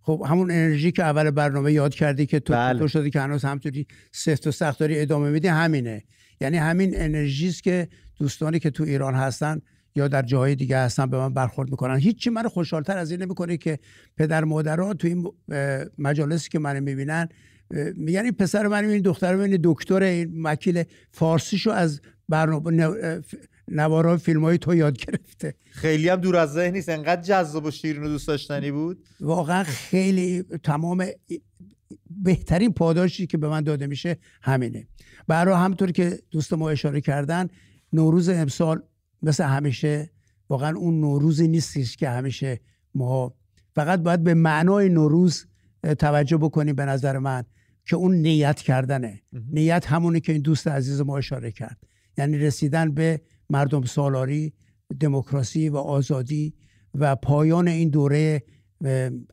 خب 0.00 0.22
همون 0.26 0.50
انرژی 0.50 0.92
که 0.92 1.02
اول 1.02 1.30
برنامه 1.30 1.72
یاد 1.72 1.94
کردی 1.94 2.26
که 2.26 2.40
تو 2.40 2.52
بله. 2.52 2.78
تو 2.78 2.88
شدی 2.88 3.10
که 3.10 3.20
هنوز 3.20 3.44
همطوری 3.44 3.86
سفت 4.12 4.46
و 4.46 4.50
سخت 4.50 4.78
داری 4.78 5.00
ادامه 5.00 5.30
میدی 5.30 5.48
همینه. 5.48 6.04
یعنی 6.40 6.56
همین 6.56 7.00
انرژی 7.00 7.48
است 7.48 7.62
که 7.62 7.88
دوستانی 8.18 8.58
که 8.58 8.70
تو 8.70 8.84
ایران 8.84 9.14
هستن 9.14 9.60
یا 9.94 10.08
در 10.08 10.22
جاهای 10.22 10.54
دیگه 10.54 10.78
هستن 10.78 11.06
به 11.06 11.16
من 11.16 11.34
برخورد 11.34 11.70
می‌کنن. 11.70 11.96
هیچی 11.96 12.30
من 12.30 12.48
خوشحالتر 12.48 12.98
از 12.98 13.10
این 13.10 13.22
نمی‌کنه 13.22 13.56
که 13.56 13.78
پدر 14.16 14.44
مادرها 14.44 14.94
تو 14.94 15.08
این 15.08 15.32
مجالسی 15.98 16.48
که 16.48 16.58
من 16.58 16.80
می‌بینن 16.80 17.28
میگن 17.96 18.22
این 18.22 18.32
پسر 18.32 18.66
من 18.66 18.84
این 18.84 19.02
دختر 19.02 19.36
من 19.36 19.58
دکتر 19.64 20.02
این 20.02 20.42
وکیل 20.42 20.82
فارسیشو 21.12 21.70
از 21.70 22.00
برنامه 22.28 22.92
نوارا 23.68 24.16
فیلم 24.16 24.44
های 24.44 24.58
تو 24.58 24.74
یاد 24.74 24.98
گرفته. 24.98 25.54
خیلی 25.70 26.08
هم 26.08 26.16
دور 26.16 26.36
از 26.36 26.52
ذهن 26.52 26.72
نیست. 26.72 26.88
انقدر 26.88 27.22
جذاب 27.22 27.64
و 27.64 27.70
شیرین 27.70 28.02
و 28.02 28.08
دوست 28.08 28.28
داشتنی 28.28 28.70
بود. 28.70 29.04
واقعا 29.20 29.64
خیلی 29.64 30.42
تمام 30.42 31.06
بهترین 32.10 32.72
پاداشی 32.72 33.26
که 33.26 33.38
به 33.38 33.48
من 33.48 33.60
داده 33.60 33.86
میشه 33.86 34.16
همینه. 34.42 34.86
برای 35.28 35.54
همطور 35.54 35.90
که 35.90 36.18
دوست 36.30 36.52
ما 36.52 36.70
اشاره 36.70 37.00
کردن 37.00 37.48
نوروز 37.92 38.28
امسال 38.28 38.82
مثل 39.22 39.44
همیشه 39.44 40.10
واقعا 40.48 40.76
اون 40.76 41.00
نوروزی 41.00 41.48
نیستش 41.48 41.96
که 41.96 42.08
همیشه 42.08 42.60
ما 42.94 43.34
فقط 43.74 44.00
باید 44.00 44.24
به 44.24 44.34
معنای 44.34 44.88
نوروز 44.88 45.46
توجه 45.98 46.36
بکنیم 46.36 46.74
به 46.74 46.84
نظر 46.84 47.18
من. 47.18 47.44
که 47.86 47.96
اون 47.96 48.14
نیت 48.14 48.60
کردنه. 48.60 49.22
نیت 49.32 49.86
همونی 49.86 50.20
که 50.20 50.32
این 50.32 50.42
دوست 50.42 50.68
عزیز 50.68 51.00
ما 51.00 51.18
اشاره 51.18 51.50
کرد. 51.50 51.78
یعنی 52.18 52.38
رسیدن 52.38 52.94
به 52.94 53.20
مردم 53.50 53.82
سالاری 53.84 54.52
دموکراسی 55.00 55.68
و 55.68 55.76
آزادی 55.76 56.54
و 56.94 57.16
پایان 57.16 57.68
این 57.68 57.88
دوره 57.88 58.42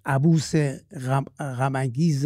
عبوس 0.06 0.56
غم 0.92 1.24
غمانگیز 1.40 2.26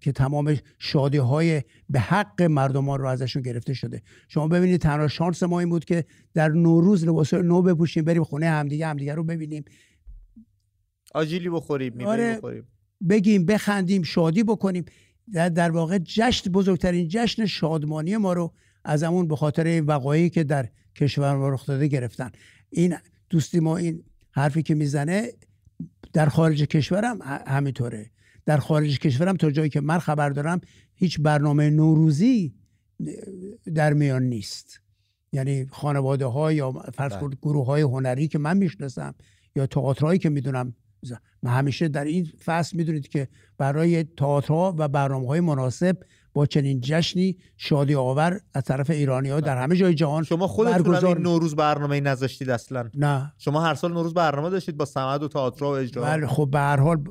که 0.00 0.12
تمام 0.14 0.56
شادی 0.78 1.18
های 1.18 1.62
به 1.90 2.00
حق 2.00 2.42
مردمان 2.42 3.00
رو 3.00 3.06
ازشون 3.06 3.42
گرفته 3.42 3.74
شده. 3.74 4.02
شما 4.28 4.48
ببینید 4.48 4.80
تنها 4.80 5.08
شانس 5.08 5.42
ما 5.42 5.60
این 5.60 5.68
بود 5.68 5.84
که 5.84 6.04
در 6.34 6.48
نوروز 6.48 7.04
لباس 7.04 7.34
نو 7.34 7.62
بپوشیم 7.62 8.04
بریم 8.04 8.24
خونه 8.24 8.48
همدیگه 8.48 8.86
همدیگه 8.86 9.14
رو 9.14 9.24
ببینیم. 9.24 9.64
آجیلی 11.14 11.50
بخوریم 11.50 12.00
آره. 12.00 12.36
بخوریم. 12.36 12.68
بگیم 13.08 13.46
بخندیم 13.46 14.02
شادی 14.02 14.42
بکنیم. 14.42 14.84
در, 15.32 15.48
در 15.48 15.70
واقع 15.70 15.98
جشن 15.98 16.52
بزرگترین 16.52 17.08
جشن 17.08 17.46
شادمانی 17.46 18.16
ما 18.16 18.32
رو 18.32 18.52
از 18.84 19.02
همون 19.02 19.28
به 19.28 19.36
خاطر 19.36 19.82
وقایعی 19.86 20.30
که 20.30 20.44
در 20.44 20.68
کشور 20.96 21.36
ما 21.36 21.48
رخ 21.48 21.66
داده 21.66 21.86
گرفتن. 21.86 22.30
این 22.70 22.96
دوستی 23.30 23.60
ما 23.60 23.76
این 23.76 24.04
حرفی 24.30 24.62
که 24.62 24.74
می‌زنه 24.74 25.28
در 26.12 26.26
خارج 26.26 26.62
کشورم 26.62 27.18
ه- 27.18 27.48
همینطوره. 27.48 28.10
در 28.46 28.56
خارج 28.56 28.98
کشورم 28.98 29.36
تا 29.36 29.50
جایی 29.50 29.70
که 29.70 29.80
من 29.80 29.98
خبر 29.98 30.30
دارم 30.30 30.60
هیچ 30.94 31.20
برنامه 31.20 31.70
نوروزی 31.70 32.54
در 33.74 33.92
میان 33.92 34.22
نیست. 34.22 34.80
یعنی 35.32 35.66
خانواده 35.66 36.26
ها 36.26 36.52
یا 36.52 36.72
فرض 36.72 37.12
بله. 37.12 37.36
گروه 37.42 37.66
های 37.66 37.82
هنری 37.82 38.28
که 38.28 38.38
من 38.38 38.56
می‌شناسم 38.56 39.14
یا 39.56 39.66
تئاترهایی 39.66 40.18
که 40.18 40.28
می‌دونم 40.28 40.74
من 41.42 41.50
همیشه 41.50 41.88
در 41.88 42.04
این 42.04 42.32
فصل 42.44 42.76
می‌دونید 42.76 43.08
که 43.08 43.28
برای 43.58 44.04
تئاترها 44.04 44.74
و 44.78 44.88
برنامه 44.88 45.26
های 45.26 45.40
مناسب 45.40 45.96
با 46.34 46.46
چنین 46.46 46.80
جشنی 46.80 47.36
شادی 47.56 47.94
آور 47.94 48.40
از 48.54 48.62
طرف 48.62 48.90
ایرانی 48.90 49.28
ها 49.28 49.40
در 49.40 49.62
همه 49.62 49.76
جای 49.76 49.94
جهان 49.94 50.22
شما 50.22 50.46
خودتون 50.46 50.82
برگزار 50.82 51.16
این 51.16 51.26
نوروز 51.26 51.56
برنامه 51.56 52.00
نذاشتید 52.00 52.50
اصلا؟ 52.50 52.90
نه. 52.94 53.32
شما 53.38 53.60
هر 53.60 53.74
سال 53.74 53.92
نوروز 53.92 54.14
برنامه 54.14 54.50
داشتید 54.50 54.76
با 54.76 54.84
سمد 54.84 55.22
و 55.22 55.28
تئاتر 55.28 55.64
و 55.64 55.68
اجرا؟ 55.68 56.02
بله 56.02 56.26
خب 56.26 56.48
به 56.52 56.58
هر 56.58 56.80
حال 56.80 57.04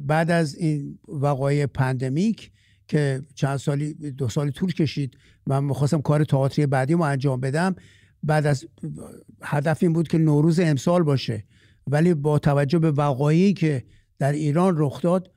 بعد 0.00 0.30
از 0.30 0.54
این 0.54 0.98
وقایع 1.08 1.66
پندمیک 1.66 2.50
که 2.88 3.22
چند 3.34 3.56
سالی 3.56 3.94
دو 3.94 4.28
سالی 4.28 4.50
طول 4.50 4.72
کشید 4.72 5.16
من 5.46 5.64
می‌خواستم 5.64 6.00
کار 6.00 6.24
تئاتری 6.24 6.66
بعدی 6.66 6.94
رو 6.94 7.02
انجام 7.02 7.40
بدم 7.40 7.74
بعد 8.22 8.46
از 8.46 8.66
هدف 9.42 9.82
این 9.82 9.92
بود 9.92 10.08
که 10.08 10.18
نوروز 10.18 10.60
امسال 10.60 11.02
باشه. 11.02 11.44
ولی 11.90 12.14
با 12.14 12.38
توجه 12.38 12.78
به 12.78 12.90
وقایعی 12.90 13.52
که 13.52 13.84
در 14.18 14.32
ایران 14.32 14.74
رخ 14.76 15.02
داد 15.02 15.30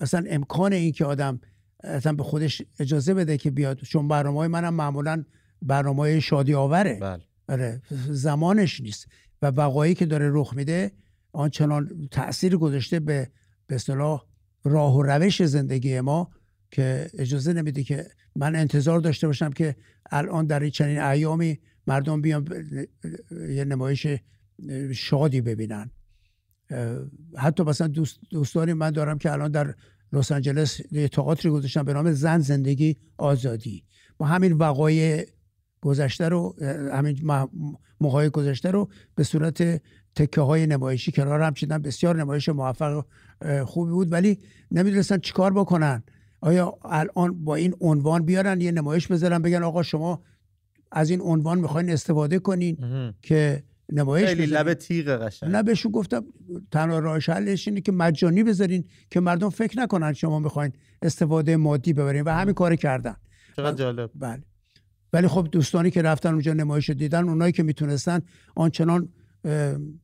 اصلا 0.00 0.24
امکان 0.28 0.72
این 0.72 0.92
که 0.92 1.04
آدم 1.04 1.40
اصلا 1.84 2.12
به 2.12 2.22
خودش 2.22 2.62
اجازه 2.78 3.14
بده 3.14 3.38
که 3.38 3.50
بیاد 3.50 3.78
چون 3.78 4.08
برنامه 4.08 4.38
های 4.38 4.48
منم 4.48 4.74
معمولا 4.74 5.24
برنامه 5.62 5.98
های 5.98 6.20
شادی 6.20 6.54
آوره 6.54 6.98
بله. 7.00 7.22
آره 7.48 7.82
زمانش 8.10 8.80
نیست. 8.80 9.06
و 9.42 9.46
وقایعی 9.46 9.94
که 9.94 10.06
داره 10.06 10.30
رخ 10.32 10.54
میده 10.54 10.92
آنچنان 11.32 12.08
تاثیر 12.10 12.56
گذاشته 12.56 13.00
به 13.00 13.30
به 13.66 13.74
اصطلاح 13.74 14.24
راه 14.64 14.96
و 14.96 15.02
روش 15.02 15.42
زندگی 15.42 16.00
ما 16.00 16.30
که 16.70 17.10
اجازه 17.18 17.52
نمیده 17.52 17.82
که 17.82 18.06
من 18.36 18.56
انتظار 18.56 19.00
داشته 19.00 19.26
باشم 19.26 19.50
که 19.50 19.76
الان 20.10 20.46
در 20.46 20.60
این 20.60 20.70
چنین 20.70 21.00
ایامی 21.00 21.58
مردم 21.86 22.20
بیان 22.20 22.48
یه 23.48 23.64
نمایش 23.64 24.06
شادی 24.94 25.40
ببینن. 25.40 25.90
حتی 27.36 27.62
مثلا 27.62 27.86
دوست 27.86 28.20
دوستانی 28.30 28.72
من 28.72 28.90
دارم 28.90 29.18
که 29.18 29.32
الان 29.32 29.50
در 29.50 29.74
لس 30.12 30.32
آنجلس 30.32 30.80
یه 30.92 31.08
تئاتری 31.08 31.50
گذاشتن 31.50 31.82
به 31.82 31.92
نام 31.92 32.12
زن 32.12 32.38
زندگی 32.38 32.96
آزادی. 33.18 33.84
با 34.18 34.26
همین 34.26 34.52
وقایع 34.52 35.26
گذشته 35.80 36.28
رو 36.28 36.56
همین 36.92 37.30
موقعی 38.00 38.28
گذشته 38.28 38.70
رو 38.70 38.88
به 39.14 39.24
صورت 39.24 39.82
تکه 40.14 40.40
های 40.40 40.66
نمایشی 40.66 41.12
کنار 41.12 41.42
هم 41.42 41.54
چیدن. 41.54 41.78
بسیار 41.78 42.16
نمایش 42.16 42.48
موفق 42.48 43.04
خوبی 43.64 43.92
بود. 43.92 44.12
ولی 44.12 44.38
نمی‌دونستن 44.70 45.18
چیکار 45.18 45.52
بکنن. 45.52 46.02
آیا 46.40 46.78
الان 46.82 47.44
با 47.44 47.54
این 47.54 47.74
عنوان 47.80 48.24
بیارن 48.24 48.60
یه 48.60 48.72
نمایش 48.72 49.06
بذارن؟ 49.06 49.42
بگن 49.42 49.62
آقا 49.62 49.82
شما 49.82 50.22
از 50.92 51.10
این 51.10 51.20
عنوان 51.20 51.58
می‌خواین 51.58 51.90
استفاده 51.90 52.38
کنین. 52.38 52.76
که 53.22 53.62
نمایش 53.92 54.28
خیلی؟ 54.28 54.46
لب 54.46 54.74
تیغ 54.74 55.08
قشنگ 55.08 55.50
نه 55.50 55.62
بهشون 55.62 55.92
گفتم 55.92 56.24
تنها 56.70 56.98
راهش 56.98 57.28
حلش 57.28 57.68
اینه 57.68 57.80
که 57.80 57.92
مجانی 57.92 58.44
بذارین 58.44 58.84
که 59.10 59.20
مردم 59.20 59.50
فکر 59.50 59.78
نکنن 59.78 60.12
شما 60.12 60.38
می‌خواین 60.38 60.72
استفاده 61.02 61.56
مادی 61.56 61.92
ببرین 61.92 62.22
و 62.22 62.30
همین 62.30 62.54
کار 62.54 62.76
کردن 62.76 63.16
چقدر 63.56 63.76
جالب 63.76 64.10
بله 64.14 64.42
ولی 65.12 65.28
خب 65.28 65.48
دوستانی 65.52 65.90
که 65.90 66.02
رفتن 66.02 66.28
اونجا 66.32 66.52
نمایش 66.52 66.88
رو 66.88 66.94
دیدن 66.94 67.28
اونایی 67.28 67.52
که 67.52 67.62
می‌تونستن 67.62 68.20
آنچنان 68.54 69.08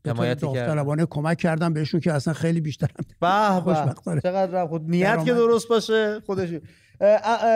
داوطلبانه 0.05 1.07
کمک 1.07 1.39
کردن 1.39 1.72
بهشون 1.72 2.01
که 2.01 2.12
اصلا 2.12 2.34
خیلی 2.34 2.61
بیشتر 2.61 2.87
به. 2.87 4.20
چقدر 4.22 4.66
خود 4.66 4.91
نیت 4.91 5.24
که. 5.24 5.34
درست 5.34 5.68
باشه 5.68 6.20
خودش 6.20 6.49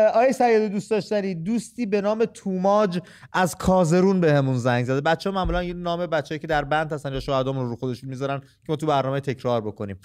آقای 0.09 0.33
سید 0.33 0.73
دوست 0.73 0.91
داشتنی؟ 0.91 1.35
دوستی 1.35 1.87
به 1.87 2.01
نام 2.01 2.25
توماج 2.25 3.01
از 3.33 3.57
کازرون 3.57 4.21
به 4.21 4.33
همون 4.33 4.57
زنگ 4.57 4.85
زده. 4.85 5.01
بچه 5.01 5.31
ها 5.31 5.37
معمولا 5.37 5.63
یه 5.63 5.75
نام 5.75 6.07
بچه‌ای 6.07 6.39
که 6.39 6.47
در 6.47 6.65
بند 6.65 6.93
هستن 6.93 7.13
یا 7.13 7.21
شهدامون 7.21 7.69
رو 7.69 7.77
خودشون 7.77 8.11
می‌ذارن 8.11 8.41
که 8.41 8.47
ما 8.69 8.77
تو 8.77 8.87
برنامه 8.87 9.21
تکرار 9.21 9.61
بکنیم. 9.61 9.99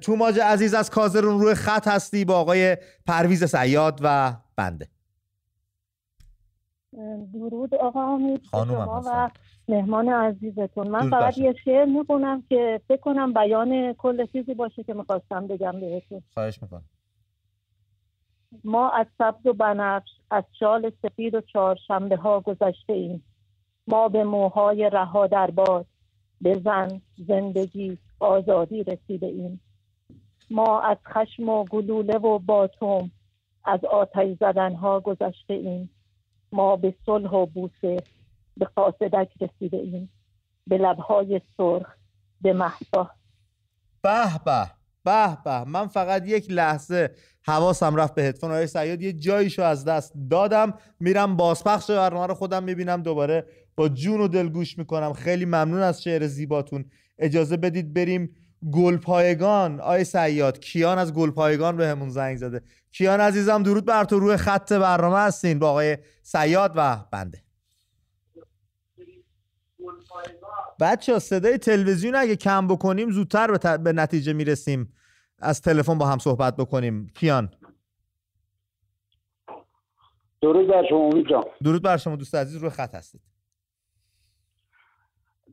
توماج 0.00 0.38
عزیز 0.38 0.74
از 0.74 0.90
کازرون 0.90 1.40
روی 1.40 1.54
خط 1.54 1.88
هستی 1.88 2.24
با 2.24 2.34
آقای 2.34 2.76
پرویز 3.06 3.44
سیاد 3.44 4.00
و 4.02 4.36
بنده. 4.56 4.88
درود 7.32 7.74
آقا 7.74 8.14
امید 8.14 8.42
شما 8.50 9.02
و 9.06 9.30
مهمان 9.68 10.08
عزیزتون. 10.08 10.88
من 10.88 11.10
فقط 11.10 11.38
یه 11.38 11.54
شعر 11.64 11.84
می‌کنم 11.84 12.42
که 12.48 12.80
فکر 12.88 13.00
کنم 13.00 13.32
بیان 13.32 13.92
کل 13.92 14.26
چیزی 14.26 14.54
باشه 14.54 14.82
که 14.82 14.94
می‌خواستم 14.94 15.46
بگم 15.46 15.80
بهتون. 15.80 16.22
خواهش 16.34 16.62
می‌کنم. 16.62 16.84
ما 18.64 18.90
از 18.90 19.06
سبز 19.18 19.46
و 19.46 19.52
بنفش 19.52 20.08
از 20.30 20.44
شال 20.58 20.92
سفید 21.02 21.34
و 21.34 21.40
چهارشنبه 21.40 22.16
ها 22.16 22.40
گذشته 22.40 22.92
ایم. 22.92 23.24
ما 23.86 24.08
به 24.08 24.24
موهای 24.24 24.90
رها 24.90 25.26
در 25.26 25.50
باد 25.50 25.86
به 26.40 26.60
زن 26.64 27.00
زندگی 27.28 27.98
آزادی 28.20 28.84
رسیده 28.84 29.26
ایم. 29.26 29.60
ما 30.50 30.80
از 30.80 30.96
خشم 31.06 31.48
و 31.48 31.64
گلوله 31.64 32.18
و 32.18 32.38
باتوم 32.38 33.10
از 33.64 33.84
آتش 33.84 34.36
زدن 34.40 34.74
ها 34.74 35.00
گذشته 35.00 35.54
ایم. 35.54 35.90
ما 36.52 36.76
به 36.76 36.94
صلح 37.06 37.30
و 37.30 37.46
بوسه 37.46 37.96
به 38.56 38.64
قاصدک 38.76 39.28
رسیده 39.40 39.76
ایم. 39.76 40.10
به 40.66 40.78
لبهای 40.78 41.40
سرخ 41.56 41.94
به 42.40 42.52
محبا 42.52 43.10
به 44.02 44.38
به. 44.44 44.79
به 45.04 45.38
به 45.44 45.64
من 45.64 45.86
فقط 45.86 46.26
یک 46.26 46.50
لحظه 46.50 47.10
حواسم 47.42 47.96
رفت 47.96 48.14
به 48.14 48.22
هدفون. 48.22 48.50
های 48.50 48.66
سیاد 48.66 49.02
یه 49.02 49.12
جاییشو 49.12 49.62
از 49.62 49.84
دست 49.84 50.12
دادم. 50.30 50.74
میرم 51.00 51.36
بازپخش 51.36 51.90
برنامه 51.90 52.26
رو 52.26 52.34
خودم 52.34 52.62
می‌بینم 52.62 53.02
دوباره. 53.02 53.46
با 53.76 53.88
جون 53.88 54.20
و 54.20 54.28
دل 54.28 54.48
گوش 54.48 54.78
می‌کنم. 54.78 55.12
خیلی 55.12 55.44
ممنون 55.44 55.80
از 55.80 56.02
شعر 56.02 56.26
زیباتون. 56.26 56.84
اجازه 57.18 57.56
بدید 57.56 57.94
بریم 57.94 58.36
گلپایگان. 58.72 59.80
آی 59.80 60.04
سیاد 60.04 60.60
کیان 60.60 60.98
از 60.98 61.14
گلپایگان 61.14 61.76
به 61.76 61.86
همون 61.86 62.08
زنگ 62.08 62.36
زده. 62.36 62.62
کیان 62.92 63.20
عزیزم 63.20 63.62
درود 63.62 63.84
بر 63.84 64.04
تو. 64.04 64.18
روی 64.18 64.36
خط 64.36 64.72
برنامه 64.72 65.18
هستین 65.18 65.58
با 65.58 65.70
آقای 65.70 65.98
سیاد 66.22 66.72
و 66.76 66.96
بنده. 67.12 67.42
بچه 70.80 71.18
صدای 71.18 71.58
تلویزیون 71.58 72.14
اگه 72.14 72.36
کم 72.36 72.68
بکنیم 72.68 73.10
زودتر 73.10 73.50
به, 73.50 73.78
به 73.78 73.92
نتیجه 73.92 74.32
می‌رسیم. 74.32 74.94
از 75.38 75.62
تلفن 75.62 75.98
با 75.98 76.06
هم 76.06 76.18
صحبت 76.18 76.56
بکنیم. 76.56 77.06
کیان. 77.14 77.50
درود 80.42 80.68
بر 80.68 80.82
شما 80.88 80.98
امید 80.98 81.28
جان. 81.28 81.44
درود 81.64 81.82
بر 81.82 81.96
شما 81.96 82.16
دوست 82.16 82.34
عزیز 82.34 82.56
روی 82.56 82.70
خط 82.70 82.94
هستید. 82.94 83.20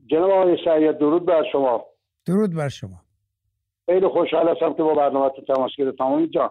جناب 0.06 0.30
آقای 0.30 0.56
سعید 0.64 0.98
درود 0.98 1.26
بر 1.26 1.42
شما. 1.52 1.84
درود 2.26 2.54
بر 2.54 2.68
شما. 2.68 3.00
خیلی 3.86 4.08
خوشحال 4.08 4.48
هستم 4.48 4.74
که 4.74 4.82
با 4.82 4.94
برنامه 4.94 5.30
تماس 5.54 5.70
گرفتم. 5.78 6.04
امید 6.04 6.30
جان. 6.30 6.50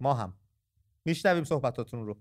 ما 0.00 0.14
هم. 0.14 0.32
میشنویم 1.04 1.44
صحبتاتون 1.44 2.06
رو. 2.06 2.16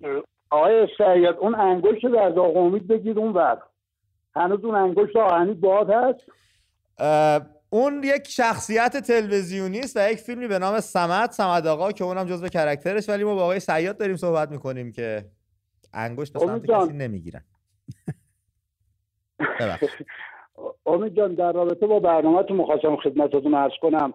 آقای 0.50 0.88
سعید 0.98 1.36
اون 1.40 1.56
انگشت 1.56 2.06
در 2.16 2.30
داغ 2.30 2.58
امید 2.58 2.88
بگید 2.88 3.18
اون 3.18 3.34
ور. 3.34 3.62
هنوز 4.36 4.66
اون 4.66 4.76
انگشت 4.76 5.16
آهنی 5.16 5.54
باد 5.54 5.90
هست؟ 5.90 6.20
اون 7.70 8.04
یک 8.04 8.28
شخصیت 8.28 8.98
تلویزیونی 8.98 9.80
است 9.80 9.98
و 9.98 10.12
یک 10.12 10.18
فیلمی 10.18 10.48
به 10.48 10.60
نام 10.60 10.80
سمت 10.80 11.32
سمد 11.32 11.68
آقا 11.68 11.92
که 11.92 12.04
اونم 12.04 12.26
جزو 12.26 12.48
کرکترش 12.48 13.10
ولی 13.10 13.24
ما 13.24 13.36
با 13.36 13.44
آقای 13.44 13.60
سیاد 13.60 13.98
داریم 13.98 14.16
صحبت 14.16 14.52
می‌کنیم 14.52 14.92
که 14.92 15.26
انگشت 15.94 16.34
به 16.34 16.40
سمت 16.40 16.66
کسی 16.66 16.94
نمی‌گیرن. 16.94 17.44
امید 20.86 21.16
جان 21.16 21.34
در 21.34 21.52
رابطه 21.52 21.88
با 21.88 22.00
برنامه 22.00 22.44
تو 22.44 22.54
مخواستم 22.54 22.96
خدمتتون 22.96 23.54
ارز 23.54 23.72
کنم. 23.82 24.14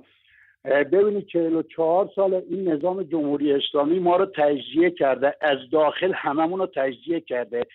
ببینید 0.64 1.26
44 1.26 2.10
سال 2.14 2.34
این 2.34 2.68
نظام 2.68 3.02
جمهوری 3.02 3.52
اسلامی 3.52 3.98
ما 3.98 4.16
رو 4.16 4.26
تجزیه 4.26 4.90
کرده 4.90 5.36
از 5.40 5.58
داخل 5.72 6.12
هممون 6.14 6.58
رو 6.58 6.66
تجزیه 6.66 7.20
کرده. 7.20 7.66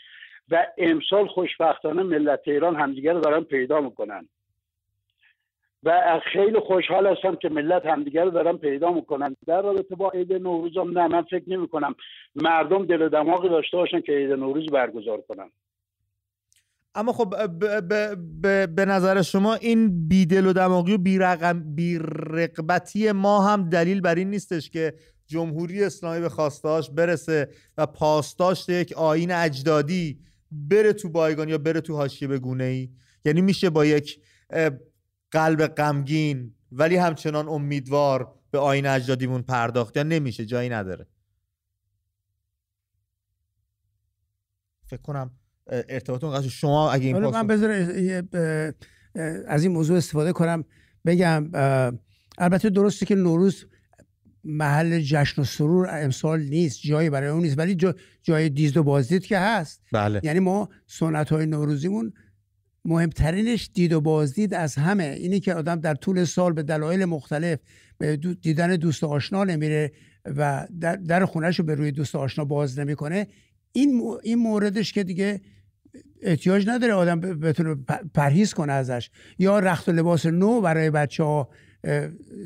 و 0.52 0.68
امسال 0.78 1.28
خوشبختانه 1.28 2.04
ملت 2.04 2.42
ایران 2.48 2.76
همدیگه 2.76 3.14
رو 3.14 3.20
دارن 3.20 3.44
پیدا 3.44 3.82
می‌کنن. 3.82 4.30
و 5.84 6.20
خیلی 6.34 6.60
خوشحال 6.60 7.08
هستم 7.08 7.36
که 7.36 7.50
ملت 7.50 7.86
همدیگه 7.86 8.24
رو 8.24 8.30
دارن 8.30 8.58
پیدا 8.58 8.92
می‌کنن. 8.92 9.36
در 9.48 9.62
رابطه 9.62 9.96
با 9.96 10.12
عید 10.12 10.34
نوروز 10.34 10.78
هم 10.78 11.00
نه 11.00 11.08
من 11.08 11.22
فکر 11.22 11.44
نمی 11.48 11.68
کنم 11.68 11.96
مردم 12.36 12.86
دل 12.86 13.10
دماغی 13.10 13.50
داشته 13.50 13.78
باشن 13.78 14.02
که 14.02 14.12
عید 14.12 14.32
نوروز 14.32 14.66
برگزار 14.72 15.22
کنن. 15.22 15.50
اما 16.96 17.14
خب 17.14 17.34
به 18.76 18.86
نظر 18.88 19.22
شما 19.22 19.54
این 19.54 20.08
بیدل 20.08 20.46
و 20.46 20.54
دماغی 20.54 20.94
و 20.94 20.98
بیرقبتی 21.76 23.12
ما 23.12 23.42
هم 23.42 23.70
دلیل 23.70 24.02
بر 24.02 24.16
این 24.16 24.30
نیستش 24.30 24.70
که 24.70 24.94
جمهوری 25.28 25.84
اسلامی 25.84 26.22
به 26.22 26.30
خواستاش 26.30 26.90
برسه 26.90 27.50
و 27.78 27.86
پاسداشت 27.86 28.70
یک 28.70 28.94
آین 28.98 29.32
اجدادی 29.32 30.20
بره 30.70 30.94
تو 30.94 31.10
بایگان 31.10 31.50
یا 31.50 31.58
بره 31.58 31.82
تو 31.82 31.96
حاشیه 31.96 32.28
به 32.28 32.40
گونه 32.40 32.64
ای 32.64 32.90
یعنی 33.26 33.42
میشه 33.42 33.70
با 33.70 33.86
یک 33.86 34.22
قلب 35.32 35.68
غمگین 35.68 36.56
ولی 36.72 36.96
همچنان 36.96 37.48
امیدوار 37.48 38.36
به 38.52 38.60
آین 38.60 38.86
اجدادیمون 38.86 39.42
پرداخت. 39.42 39.98
یا 39.98 40.04
نمیشه 40.04 40.46
جایی 40.46 40.70
نداره. 40.70 41.08
فکر 44.86 45.02
کنم 45.02 45.32
ارتباطون 45.68 46.34
قصد 46.34 46.48
شما 46.48 46.92
اگه 46.92 47.06
این 47.06 47.18
من 47.18 47.48
بذار 47.48 47.72
از 49.48 49.64
این 49.64 49.72
موضوع 49.72 49.98
استفاده 49.98 50.34
کنم. 50.34 50.64
بگم 51.06 51.52
البته 52.38 52.70
درسته 52.70 53.06
که 53.06 53.16
نوروز 53.16 53.66
محل 54.46 55.00
جشن 55.00 55.42
و 55.42 55.46
سرور 55.46 56.04
امسال 56.04 56.42
نیست 56.42 56.82
جایی 56.82 57.10
برای 57.10 57.30
اون 57.30 57.44
نیست 57.44 57.58
ولی 57.58 57.78
جای 58.24 58.50
دیزد 58.50 58.78
و 58.78 58.84
بازدید 58.84 59.26
که 59.26 59.40
هست. 59.40 59.82
بله. 59.92 60.22
یعنی 60.24 60.40
ما 60.40 60.70
سنت 60.88 61.30
های 61.30 61.46
نوروزیمون 61.46 62.14
مهمترینش 62.86 63.70
دید 63.74 63.94
و 63.94 64.02
بازدید 64.02 64.54
از 64.54 64.76
همه. 64.76 65.04
اینی 65.04 65.40
که 65.40 65.54
آدم 65.54 65.76
در 65.76 65.96
طول 65.96 66.24
سال 66.24 66.54
به 66.54 66.64
دلایل 66.64 67.06
مختلف 67.06 67.60
به 67.98 68.18
دیدن 68.18 68.76
دوست 68.76 69.04
آشنا 69.04 69.44
نمیره 69.44 69.92
و 70.26 70.68
در 71.08 71.26
خونهش 71.26 71.60
رو 71.60 71.66
به 71.66 71.76
روی 71.76 71.92
دوست 71.92 72.16
آشنا 72.16 72.46
باز 72.46 72.80
نمی‌کنه 72.80 73.28
این 73.72 74.02
این 74.24 74.38
موردش 74.38 74.94
که 74.94 75.04
دیگه 75.04 75.42
احتیاج 76.22 76.68
نداره 76.68 76.94
آدم 76.94 77.20
بتونه 77.20 77.76
پرهیز 78.14 78.54
کنه 78.54 78.74
ازش. 78.74 79.10
یا 79.40 79.60
رخت 79.60 79.90
و 79.90 79.92
لباس 79.92 80.26
نو 80.26 80.62
برای 80.62 80.90
بچه 80.90 81.24
ها 81.24 81.50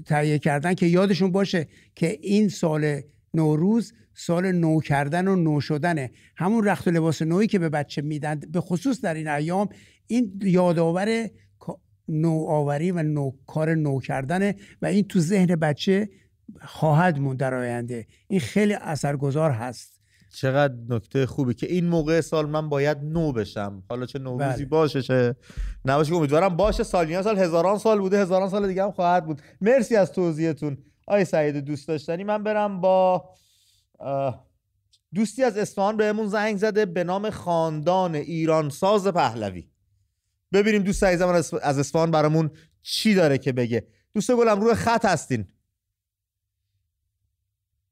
تهیه 0.05 0.39
کردن 0.39 0.73
که 0.73 0.85
یادشون 0.85 1.31
باشه 1.31 1.67
که 1.95 2.19
این 2.21 2.49
سال 2.49 3.01
نوروز 3.33 3.93
سال 4.13 4.51
نو 4.51 4.81
کردن 4.81 5.27
و 5.27 5.35
نو 5.35 5.61
شدنه. 5.61 6.11
همون 6.35 6.63
رخت 6.63 6.87
و 6.87 6.91
لباس 6.91 7.21
نوی 7.21 7.47
که 7.47 7.59
به 7.59 7.69
بچه 7.69 8.01
میدن 8.01 8.39
به 8.39 8.61
خصوص 8.61 9.01
در 9.01 9.13
این 9.13 9.27
ایام 9.27 9.69
این 10.07 10.39
یادآور 10.43 11.29
نوآوری 12.09 12.91
و 12.91 13.03
نو 13.03 13.31
کار 13.47 13.75
نو 13.75 13.99
کردنه 13.99 14.55
و 14.81 14.85
این 14.85 15.03
تو 15.03 15.19
ذهن 15.19 15.55
بچه 15.55 16.09
خواهد 16.61 17.19
موند 17.19 17.39
در 17.39 17.53
آینده. 17.53 18.07
این 18.27 18.39
خیلی 18.39 18.73
اثرگذار 18.73 19.51
هست. 19.51 19.98
چقدر 20.33 20.73
نکته 20.89 21.25
خوبی 21.25 21.53
که 21.53 21.67
این 21.67 21.85
موقع 21.85 22.21
سال 22.21 22.49
من 22.49 22.69
باید 22.69 22.97
نو 23.03 23.31
بشم. 23.31 23.83
حالا 23.89 24.05
چه 24.05 24.19
نوروزی 24.19 24.55
بله. 24.55 24.65
باشه 24.65 25.01
چه 25.01 25.35
نباشه 25.85 26.15
امیدوارم 26.15 26.57
باشه. 26.57 26.83
سالیان 26.83 27.23
سال 27.23 27.37
هزاران 27.37 27.77
سال 27.77 27.99
بوده 27.99 28.21
هزاران 28.21 28.49
سال 28.49 28.67
دیگه 28.67 28.83
هم 28.83 28.91
خواهد 28.91 29.25
بود. 29.25 29.41
مرسی 29.61 29.95
از 29.95 30.11
توضیحتون. 30.11 30.77
آی 31.07 31.25
سعید 31.25 31.57
دوست 31.57 31.87
داشتنی 31.87 32.23
من 32.23 32.43
برم 32.43 32.81
با 32.81 33.29
دوستی 35.15 35.43
از 35.43 35.57
اصفهان 35.57 35.97
بهمون 35.97 36.27
زنگ 36.27 36.57
زده 36.57 36.85
به 36.85 37.03
نام 37.03 37.29
خاندان 37.29 38.15
ایران 38.15 38.69
ساز 38.69 39.07
پهلوی. 39.07 39.69
ببینیم 40.53 40.83
دوست 40.83 41.03
عزیزم 41.03 41.27
از 41.61 41.79
اصفهان 41.79 42.11
برامون 42.11 42.51
چی 42.81 43.13
داره 43.15 43.37
که 43.37 43.51
بگه. 43.51 43.87
دوست 44.13 44.31
گلم 44.31 44.61
روی 44.61 44.73
خط 44.73 45.05
هستین. 45.05 45.47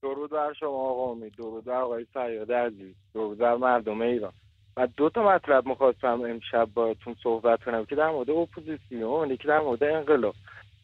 درود 0.08 0.32
بر 0.32 0.54
شما 0.54 0.70
آقا 0.70 1.12
امید. 1.12 1.36
درود 1.36 1.66
بر 1.66 1.82
آقای 1.82 2.06
صیاد 2.14 2.52
عزیز. 2.52 2.96
درود 3.14 3.38
بر 3.38 3.56
مردم 3.56 4.02
ایران. 4.02 4.32
و 4.78 4.88
دو 4.98 5.10
تا 5.10 5.24
مطلب 5.24 5.66
می‌خواستم 5.66 6.22
امشب 6.22 6.70
باتون 6.74 7.16
صحبت 7.24 7.64
کنم 7.64 7.86
که 7.86 7.96
در 7.96 8.10
مورد 8.10 8.30
اپوزیسیون 8.30 9.32
یکی 9.32 9.48
در 9.48 9.60
مورد 9.60 9.84
انقلاب. 9.84 10.34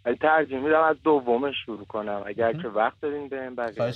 ولی 0.06 0.16
ترجیح 0.16 0.60
میدم 0.60 0.84
از 0.84 1.04
دومش 1.04 1.56
شروع 1.66 1.86
کنم. 1.86 2.24
اگر 2.26 2.54
که 2.54 2.68
وقت 2.68 3.02
دارین 3.02 3.30
به 3.30 3.42
این 3.42 3.56
بقیه 3.56 3.92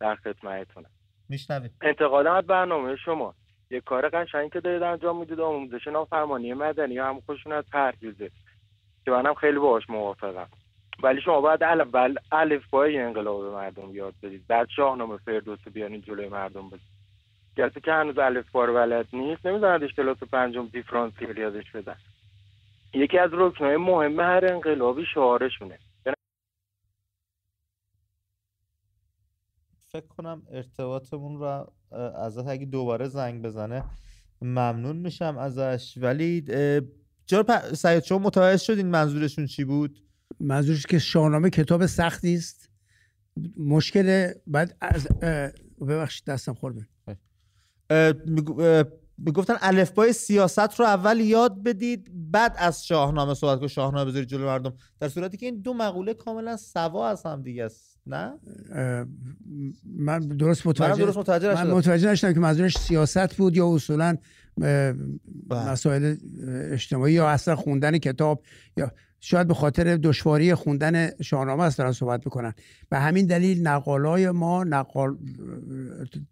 در 0.00 0.14
خدمتتونم. 0.14 0.90
میشنوید 1.28 1.70
انتقادم 1.82 2.32
از 2.32 2.46
برنامه 2.46 2.96
شما. 2.96 3.34
یه 3.70 3.80
کار 3.80 4.08
قشنگی 4.08 4.50
که 4.50 4.60
دارید 4.60 4.82
انجام 4.82 5.18
می‌دید. 5.20 5.40
آموزش 5.40 5.86
نافرمانی 5.86 6.54
مدنی. 6.54 6.98
هم 6.98 7.20
خشونت 7.20 7.64
پرهیزه 7.72 8.30
که 9.04 9.10
منم 9.10 9.34
خیلی 9.34 9.58
باهاش 9.58 9.90
موافقم. 9.90 10.48
ولی 11.02 11.20
شما 11.20 11.40
باید 11.40 11.62
اول 11.62 12.16
الف 12.32 12.70
بای 12.70 12.98
انقلاب 12.98 13.44
مردم 13.44 13.94
یاد 13.94 14.14
بدید. 14.22 14.46
بعد 14.46 14.68
شاهنامه 14.76 15.16
فردوسی 15.16 15.70
بیانید 15.70 16.04
جلوی 16.04 16.28
مردم 16.28 16.68
بدید 16.68 16.96
کسی 17.56 17.80
که 17.80 17.92
هنوز 17.92 18.18
الف 18.18 18.50
بار 18.50 18.70
ولد 18.70 19.06
نیست 19.12 19.46
نمی‌دونند 19.46 19.86
کلاس 19.86 20.16
پنجم 20.16 20.66
دیفرانسیل 20.66 21.38
یادش 21.38 21.70
بدن 21.74 21.96
یکی 22.94 23.18
از 23.18 23.30
رکنهای 23.32 23.76
مهم 23.76 24.20
هر 24.20 24.52
انقلابی 24.52 25.04
شعارشونه. 25.14 25.78
فکر 29.88 30.06
کنم 30.06 30.42
ارتباطمون 30.50 31.38
رو 31.40 31.66
ازت 32.16 32.48
اگه 32.48 32.66
دوباره 32.66 33.08
زنگ 33.08 33.42
بزنه 33.42 33.84
ممنون 34.42 34.96
میشم 34.96 35.38
ازش. 35.38 35.98
ولی 36.02 36.40
پ... 37.30 37.58
سعید 37.58 38.04
شما 38.04 38.18
متوجه 38.18 38.64
شدین 38.64 38.86
منظورشون 38.86 39.46
چی 39.46 39.64
بود؟ 39.64 40.05
منظورش 40.40 40.86
که 40.86 40.98
شاهنامه 40.98 41.50
کتاب 41.50 41.86
سختی 41.86 42.34
است. 42.34 42.70
مشکل 43.56 44.32
بعد 44.46 44.76
از 44.80 45.06
ببخشید 45.88 46.24
دستم 46.24 46.54
خورده. 46.54 46.88
می‌گفتن 49.18 49.54
الفبای 49.60 50.12
سیاست 50.12 50.80
رو 50.80 50.84
اول 50.84 51.20
یاد 51.20 51.62
بدید 51.62 52.10
بعد 52.30 52.54
از 52.58 52.86
شاهنامه 52.86 53.34
صحبت 53.34 53.58
کنید. 53.58 53.70
شاهنامه 53.70 54.10
بذارید 54.10 54.28
جلو 54.28 54.44
مردم. 54.44 54.74
در 55.00 55.08
صورتی 55.08 55.36
که 55.36 55.46
این 55.46 55.60
دو 55.60 55.74
مقوله 55.74 56.14
کاملا 56.14 56.56
سوا 56.56 57.08
از 57.08 57.26
هم 57.26 57.42
دیگه 57.42 57.64
است 57.64 57.98
نه؟ 58.06 58.32
من 59.84 60.18
درست 60.18 60.66
متوجه 60.66 60.98
درست 60.98 61.18
متوجه 61.18 61.54
من 61.54 61.70
متوجه 61.70 62.10
نشدم 62.10 62.32
که 62.32 62.40
منظورش 62.40 62.78
سیاست 62.78 63.36
بود 63.36 63.56
یا 63.56 63.74
اصولا 63.74 64.16
بله. 64.56 64.94
مسائل 65.50 66.16
اجتماعی 66.72 67.14
یا 67.14 67.28
اصلا 67.28 67.56
خوندن 67.56 67.98
کتاب 67.98 68.42
یا 68.76 68.92
شاید 69.26 69.46
به 69.46 69.54
خاطر 69.54 69.96
دشواری 69.96 70.54
خوندن 70.54 71.10
شاهنامه 71.20 71.62
است 71.62 71.78
دارن 71.78 71.92
صحبت 71.92 72.26
می‌کنن. 72.26 72.54
به 72.88 72.98
همین 72.98 73.26
دلیل 73.26 73.66
نقالای 73.66 74.30
ما 74.30 74.64
نقال 74.64 75.16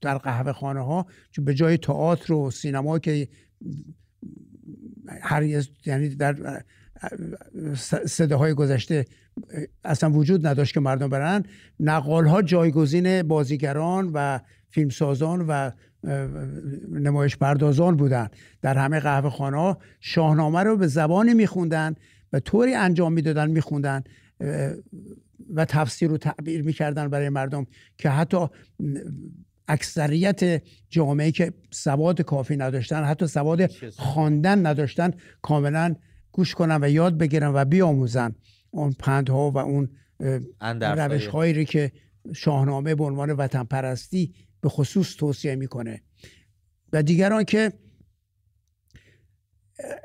در 0.00 0.18
قهوه 0.18 0.52
خانه 0.52 0.80
ها 0.80 1.06
به 1.38 1.54
جای 1.54 1.76
تئاتر 1.76 2.32
و 2.32 2.50
سینما 2.50 2.98
که 2.98 3.28
هر 5.20 5.42
یعنی 5.86 6.08
در 6.08 6.62
صداهای 8.06 8.54
گذشته 8.54 9.04
اصلا 9.84 10.10
وجود 10.10 10.46
نداشت 10.46 10.74
که 10.74 10.80
مردم 10.80 11.08
برن 11.08 11.42
نقال 11.80 12.26
ها 12.26 12.42
جایگزین 12.42 13.22
بازیگران 13.22 14.10
و 14.14 14.38
فیلمسازان 14.70 15.46
و 15.48 15.70
نمایش 16.90 17.36
پردازان 17.36 17.96
بودن. 17.96 18.28
در 18.62 18.78
همه 18.78 19.00
قهوه 19.00 19.30
خانه 19.30 19.56
ها 19.56 19.78
شاهنامه 20.00 20.62
رو 20.62 20.76
به 20.76 20.86
زبانی 20.86 21.34
میخوندن 21.34 21.94
و 22.34 22.40
طوری 22.40 22.74
انجام 22.74 23.12
می‌دادن 23.12 23.50
میخوندن 23.50 24.04
و 25.54 25.64
تفسیر 25.64 26.12
و 26.12 26.16
تعبیر 26.16 26.62
می‌کردن 26.62 27.08
برای 27.08 27.28
مردم 27.28 27.66
که 27.98 28.10
حتی 28.10 28.46
اکثریت 29.68 30.62
جامعه 30.90 31.30
که 31.30 31.52
سواد 31.70 32.22
کافی 32.22 32.56
نداشتن 32.56 33.04
حتی 33.04 33.26
سواد 33.26 33.70
خواندن 33.96 34.66
نداشتن 34.66 35.10
کاملا 35.42 35.94
گوش 36.32 36.54
کنن 36.54 36.78
و 36.82 36.90
یاد 36.90 37.18
بگیرن 37.18 37.52
و 37.54 37.64
بیاموزن 37.64 38.34
اون 38.70 38.92
پندها 38.92 39.50
و 39.50 39.58
اون 39.58 39.88
روش 40.80 41.26
هایی 41.26 41.64
که 41.64 41.92
شاهنامه 42.34 42.94
به 42.94 43.04
عنوان 43.04 43.30
وطن 43.30 43.64
پرستی 43.64 44.34
به 44.60 44.68
خصوص 44.68 45.16
توصیه 45.16 45.54
می‌کنه. 45.56 46.02
و 46.92 47.02
دیگران 47.02 47.44
که 47.44 47.72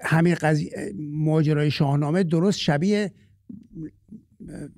همین 0.03 0.35
قضیه 0.35 0.93
ماجرای 0.99 1.71
شاهنامه 1.71 2.23
درست 2.23 2.59
شبیه 2.59 3.11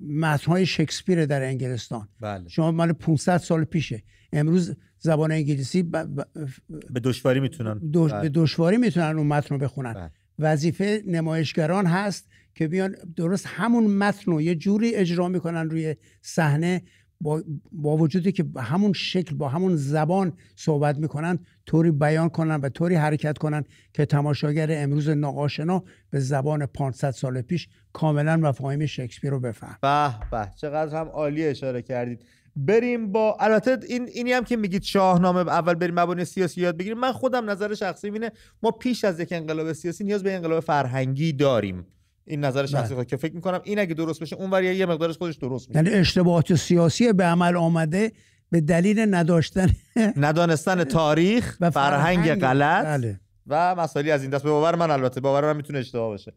متنهای 0.08 0.66
شکسپیر 0.66 1.26
در 1.26 1.42
انگلستان 1.42 2.08
بله. 2.20 2.48
شما 2.48 2.70
مال 2.70 2.92
500 2.92 3.36
سال 3.36 3.64
پیشه 3.64 4.02
امروز 4.32 4.76
زبان 4.98 5.32
انگلیسی 5.32 5.82
به 5.82 7.00
دشواری 7.04 7.40
می‌تونن 7.40 7.74
بله. 7.78 8.20
به 8.20 8.28
دشواری 8.28 8.76
می‌تونن 8.76 9.18
اون 9.18 9.26
متن 9.26 9.54
رو 9.54 9.58
بخونن 9.58 9.92
بله. 9.92 10.10
وظیفه 10.38 11.02
نمایشگران 11.06 11.86
هست 11.86 12.28
که 12.54 12.68
بیان 12.68 12.96
درست 13.16 13.46
همون 13.48 13.86
متن 13.86 14.32
رو 14.32 14.42
یه 14.42 14.54
جوری 14.54 14.94
اجرا 14.94 15.28
می‌کنن 15.28 15.70
روی 15.70 15.96
صحنه 16.22 16.82
با, 17.22 17.42
با 17.72 17.96
وجودی 17.96 18.32
که 18.32 18.44
همون 18.58 18.92
شکل 18.92 19.34
با 19.34 19.48
همون 19.48 19.76
زبان 19.76 20.32
صحبت 20.56 20.98
می‌کنن 20.98 21.38
طوری 21.66 21.90
بیان 21.90 22.28
کنن 22.28 22.60
و 22.60 22.68
طوری 22.68 22.94
حرکت 22.94 23.38
کنن 23.38 23.64
که 23.92 24.06
تماشاگر 24.06 24.68
امروز 24.70 25.08
ناآشنا 25.08 25.84
به 26.10 26.20
زبان 26.20 26.66
500 26.66 27.10
سال 27.10 27.42
پیش 27.42 27.68
کاملا 27.92 28.36
مفاهیم 28.36 28.86
شکسپیر 28.86 29.30
رو 29.30 29.40
بفهم. 29.40 29.78
به 29.82 30.14
به 30.30 30.50
چقدر 30.56 31.00
هم 31.00 31.08
عالی 31.08 31.46
اشاره 31.46 31.82
کردید. 31.82 32.24
بریم 32.56 33.12
با 33.12 33.36
البته 33.40 33.78
این 33.88 34.08
اینی 34.08 34.32
هم 34.32 34.44
که 34.44 34.56
میگید 34.56 34.82
شاهنامه 34.82 35.40
اول 35.40 35.74
بریم 35.74 35.94
مبانی 35.94 36.24
سیاسی 36.24 36.60
یاد 36.60 36.76
بگیریم. 36.76 36.98
من 36.98 37.12
خودم 37.12 37.50
نظر 37.50 37.74
شخصی 37.74 38.10
اینه 38.10 38.30
ما 38.62 38.70
پیش 38.70 39.04
از 39.04 39.20
یک 39.20 39.32
انقلاب 39.32 39.72
سیاسی 39.72 40.04
نیاز 40.04 40.22
به 40.22 40.34
انقلاب 40.34 40.60
فرهنگی 40.60 41.32
داریم. 41.32 41.86
این 42.24 42.44
نظر 42.44 42.66
شخصی 42.66 42.94
بله. 42.94 43.04
که 43.04 43.16
فکر 43.16 43.34
می‌کنم 43.34 43.60
این 43.64 43.78
اگه 43.78 43.94
درست 43.94 44.20
بشه 44.20 44.36
اون 44.36 44.64
یه 44.64 44.86
مقدارش 44.86 45.18
خودش 45.18 45.36
درست 45.36 45.68
میشه. 45.68 45.78
یعنی 45.78 45.90
اشتباهات 46.00 46.54
سیاسی 46.54 47.12
به 47.12 47.24
عمل 47.24 47.56
آمده 47.56 48.12
به 48.50 48.60
دلیل 48.60 49.14
نداشتن 49.14 49.68
ندانستن 50.16 50.84
تاریخ 50.84 51.56
و 51.60 51.70
فرهنگ, 51.70 52.34
غلط. 52.34 52.84
بله. 52.84 53.20
و 53.46 53.74
مسائلی 53.74 54.10
از 54.10 54.22
این 54.22 54.30
دست 54.30 54.44
به 54.44 54.50
باور 54.50 54.74
من 54.74 54.90
البته 54.90 55.20
باور 55.20 55.44
من 55.52 55.56
می‌تونه 55.56 55.78
اشتباه 55.78 56.08
باشه. 56.08 56.32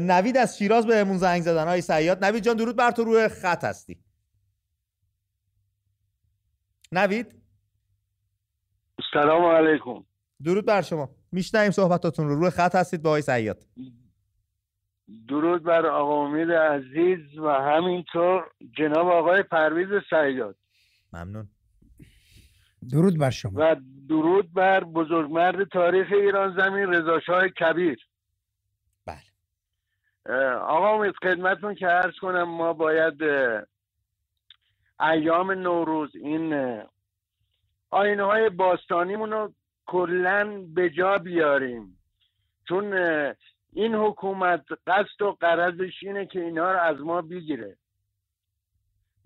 نوید 0.00 0.36
از 0.36 0.58
شیراز 0.58 0.86
بهمون 0.86 1.18
زنگ 1.18 1.42
زدن. 1.42 1.64
های 1.64 1.80
سیاد. 1.80 2.24
نوید 2.24 2.44
جان 2.44 2.56
درود 2.56 2.76
بر 2.76 2.90
تو 2.90 3.04
روی 3.04 3.28
خط 3.28 3.64
هستی. 3.64 3.98
نوید؟ 6.92 7.26
سلام 9.12 9.44
علیکم. 9.44 10.04
درود 10.44 10.66
بر 10.66 10.82
شما. 10.82 11.10
میشنویم 11.32 11.70
صحبتاتون 11.70 12.28
رو. 12.28 12.34
روی 12.34 12.50
خط 12.50 12.74
هستید 12.74 13.02
با 13.02 13.10
آقای 13.10 13.22
سیاد. 13.22 13.66
درود 15.28 15.62
بر 15.62 15.86
آقا 15.86 16.24
امید 16.24 16.52
عزیز 16.52 17.38
و 17.38 17.48
همینطور 17.48 18.50
جناب 18.78 19.08
آقای 19.08 19.42
پرویز 19.42 19.88
سیاد 20.10 20.56
ممنون. 21.12 21.48
درود 22.90 23.18
بر 23.18 23.30
شما. 23.30 23.52
و 23.56 23.76
درود 24.08 24.52
بر 24.52 24.84
بزرگمرد 24.84 25.68
تاریخ 25.68 26.06
ایران 26.12 26.56
زمین 26.56 26.92
رضا 26.92 27.48
کبیر. 27.48 27.98
بله. 29.06 30.46
آقا 30.54 30.94
امید 30.94 31.14
خدمتتون 31.22 31.74
که 31.74 31.86
عرض 31.86 32.14
کنم 32.20 32.42
ما 32.42 32.72
باید 32.72 33.22
ایام 35.00 35.50
نوروز 35.50 36.16
این 36.16 36.82
آینه 37.90 38.22
های 38.22 38.50
باستانیمون 38.50 39.30
رو 39.30 39.52
کلا 39.86 40.64
به 40.74 40.90
جا 40.90 41.18
بیاریم. 41.18 41.98
چون 42.68 42.94
این 43.74 43.94
حکومت 43.94 44.64
قصد 44.86 45.22
و 45.22 45.36
قرضش 45.40 46.02
اینه 46.02 46.26
که 46.26 46.40
اینا 46.40 46.72
رو 46.72 46.80
از 46.80 47.00
ما 47.00 47.22
بگیره. 47.22 47.76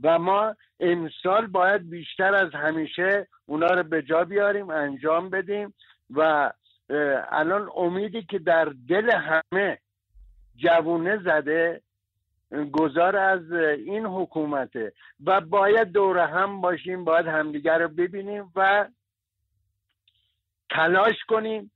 و 0.03 0.19
ما 0.19 0.57
امسال 0.81 1.47
باید 1.47 1.91
بیشتر 1.91 2.35
از 2.35 2.55
همیشه 2.55 3.29
اونا 3.47 3.67
رو 3.67 3.83
به 3.83 4.03
جا 4.03 4.25
بیاریم 4.25 4.71
انجام 4.71 5.31
بدیم 5.31 5.75
و 6.11 6.53
الان 7.31 7.71
امیدی 7.77 8.23
که 8.23 8.39
در 8.39 8.73
دل 8.89 9.11
همه 9.11 9.79
جوونه 10.57 11.19
زده 11.25 11.83
گذار 12.73 13.17
از 13.17 13.53
این 13.53 14.07
حکومته. 14.07 14.93
و 15.25 15.41
باید 15.41 15.93
دور 15.93 16.19
هم 16.19 16.61
باشیم 16.61 17.05
باید 17.05 17.27
همدیگر 17.27 17.79
رو 17.79 17.89
ببینیم 17.89 18.53
و 18.57 18.89
تلاش 20.71 21.25
کنیم 21.29 21.71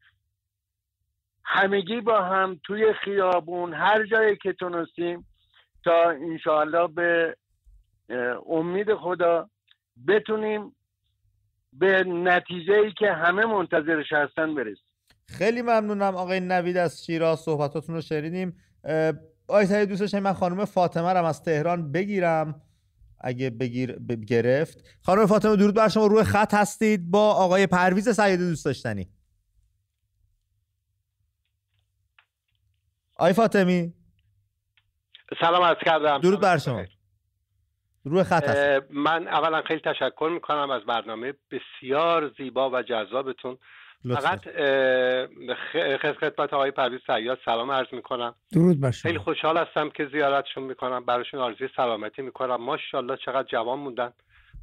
همگی 1.54 2.00
با 2.00 2.22
هم 2.22 2.60
توی 2.64 2.92
خیابون 3.04 3.74
هر 3.74 4.06
جایی 4.06 4.36
که 4.36 4.52
تونستیم 4.52 5.26
تا 5.84 6.10
انشاءالله 6.10 6.86
به 6.86 7.36
امید 8.50 8.94
خدا 8.94 9.50
بتونیم 10.08 10.76
به 11.72 12.04
نتیجه 12.04 12.74
ای 12.74 12.92
که 12.98 13.12
همه 13.12 13.46
منتظرش 13.46 14.12
هستن 14.12 14.54
برسیم. 14.54 14.84
خیلی 15.28 15.62
ممنونم 15.62 16.16
آقای 16.16 16.40
نوید 16.40 16.76
از 16.76 17.04
شیراز 17.04 17.40
صحبتاتون 17.40 17.94
رو 17.94 18.00
شنیدیم. 18.00 18.56
آقای 19.48 19.86
دوست 19.86 20.14
من 20.14 20.32
خانم 20.32 20.64
فاطمه 20.64 21.12
رو 21.12 21.24
از 21.24 21.42
تهران 21.42 21.92
بگیرم. 21.92 22.62
اگه 23.20 23.50
بگیر 23.50 23.98
گرفت. 24.28 24.84
خانم 25.02 25.26
فاطمه 25.26 25.56
درود 25.56 25.74
بر 25.74 25.88
شما. 25.88 26.06
روی 26.06 26.22
خط 26.22 26.54
هستید 26.54 27.10
با 27.10 27.32
آقای 27.32 27.66
پرویز 27.66 28.08
سعید 28.08 28.40
دوست 28.40 28.64
داشتنی. 28.64 29.08
آقای 33.22 33.32
فاطمی. 33.32 33.92
سلام 35.40 35.62
عرض 35.62 35.78
کردم. 35.86 36.18
درود 36.18 36.40
بر 36.40 36.58
شما. 36.58 36.84
روی 38.04 38.24
خط 38.24 38.48
هست. 38.48 38.90
من 38.90 39.28
اولا 39.28 39.62
خیلی 39.62 39.80
تشکر 39.80 40.30
می‌کنم 40.34 40.70
از 40.70 40.82
برنامه. 40.82 41.34
بسیار 41.50 42.32
زیبا 42.38 42.70
و 42.70 42.82
جذابتون. 42.82 43.58
فقط 44.14 44.40
خدمت 46.20 46.54
آقای 46.54 46.70
پرویز 46.70 47.00
سیاد 47.06 47.38
سلام 47.44 47.70
عرض 47.70 47.86
می‌کنم. 47.92 48.34
درود 48.52 48.80
بر 48.80 48.90
خیلی 48.90 49.18
خوشحال 49.18 49.58
هستم 49.58 49.90
که 49.90 50.06
زیارتشون 50.12 50.62
می‌کنم. 50.62 51.04
براشون 51.04 51.40
آرزوی 51.40 51.68
سلامتی 51.76 52.22
می‌کنم. 52.22 52.56
ماشاءالله 52.56 53.16
چقدر 53.16 53.48
جوان 53.48 53.78
موندن. 53.78 54.12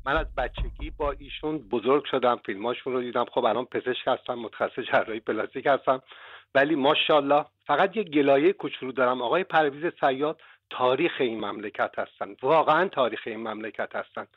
من 0.06 0.18
از 0.18 0.36
بچگی 0.36 0.90
با 0.98 1.12
ایشون 1.12 1.58
بزرگ 1.58 2.04
شدم. 2.12 2.40
فیلماشون 2.46 2.94
رو 2.94 3.02
دیدم. 3.02 3.26
خب 3.26 3.46
الان 3.46 3.66
پزشک 3.66 4.08
هستم 4.08 4.34
متخصص 4.34 4.80
جراحی 4.92 5.20
پلاستیک 5.20 5.66
هستم. 5.66 6.02
ولی 6.56 6.76
ماشاءالله 6.76 7.46
فقط 7.66 7.98
یه 7.98 8.04
گلایه 8.04 8.54
کوچولو 8.54 8.92
دارم. 8.92 9.22
آقای 9.22 9.44
پرویز 9.44 9.94
سیاد 10.00 10.42
تاریخ 10.70 11.12
این 11.20 11.46
مملکت 11.46 12.00
هستن. 12.00 12.36
واقعا 12.42 12.88
تاریخ 12.88 13.20
این 13.26 13.40
مملکت 13.40 13.96
هستن. 13.96 14.28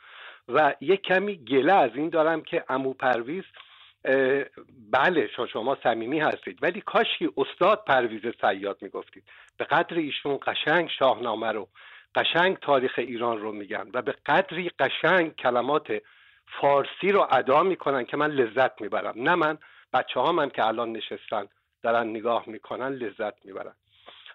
و 0.48 0.74
یه 0.80 0.96
کمی 0.96 1.44
گله 1.44 1.72
از 1.72 1.90
این 1.94 2.08
دارم 2.08 2.42
که 2.42 2.64
امو 2.68 2.92
پرویز 2.92 3.44
بله 4.92 5.30
شما 5.52 5.78
صمیمی 5.82 6.20
هستید 6.20 6.58
ولی 6.62 6.80
کاشکی 6.80 7.28
استاد 7.36 7.84
پرویز 7.86 8.22
سیاد 8.40 8.78
می‌گفتید. 8.80 9.24
به 9.58 9.64
قدر 9.64 9.96
ایشون 9.96 10.38
قشنگ 10.46 10.90
شاهنامه 10.98 11.52
رو 11.52 11.68
قشنگ 12.14 12.56
تاریخ 12.58 12.92
ایران 12.98 13.38
رو 13.38 13.52
میگن 13.52 13.90
و 13.94 14.02
به 14.02 14.14
قدری 14.26 14.70
قشنگ 14.78 15.36
کلمات 15.36 16.02
فارسی 16.60 17.12
رو 17.12 17.26
ادا 17.30 17.62
می‌کنن 17.62 18.04
که 18.04 18.16
من 18.16 18.30
لذت 18.30 18.80
می‌برم. 18.80 19.14
نه 19.16 19.34
من 19.34 19.58
بچه 19.92 20.20
هم 20.20 20.50
که 20.50 20.66
الان 20.66 20.92
نشستن 20.92 21.46
دارن 21.82 22.06
نگاه 22.06 22.44
می‌کنن 22.46 22.88
لذت 22.88 23.44
می‌برن. 23.44 23.72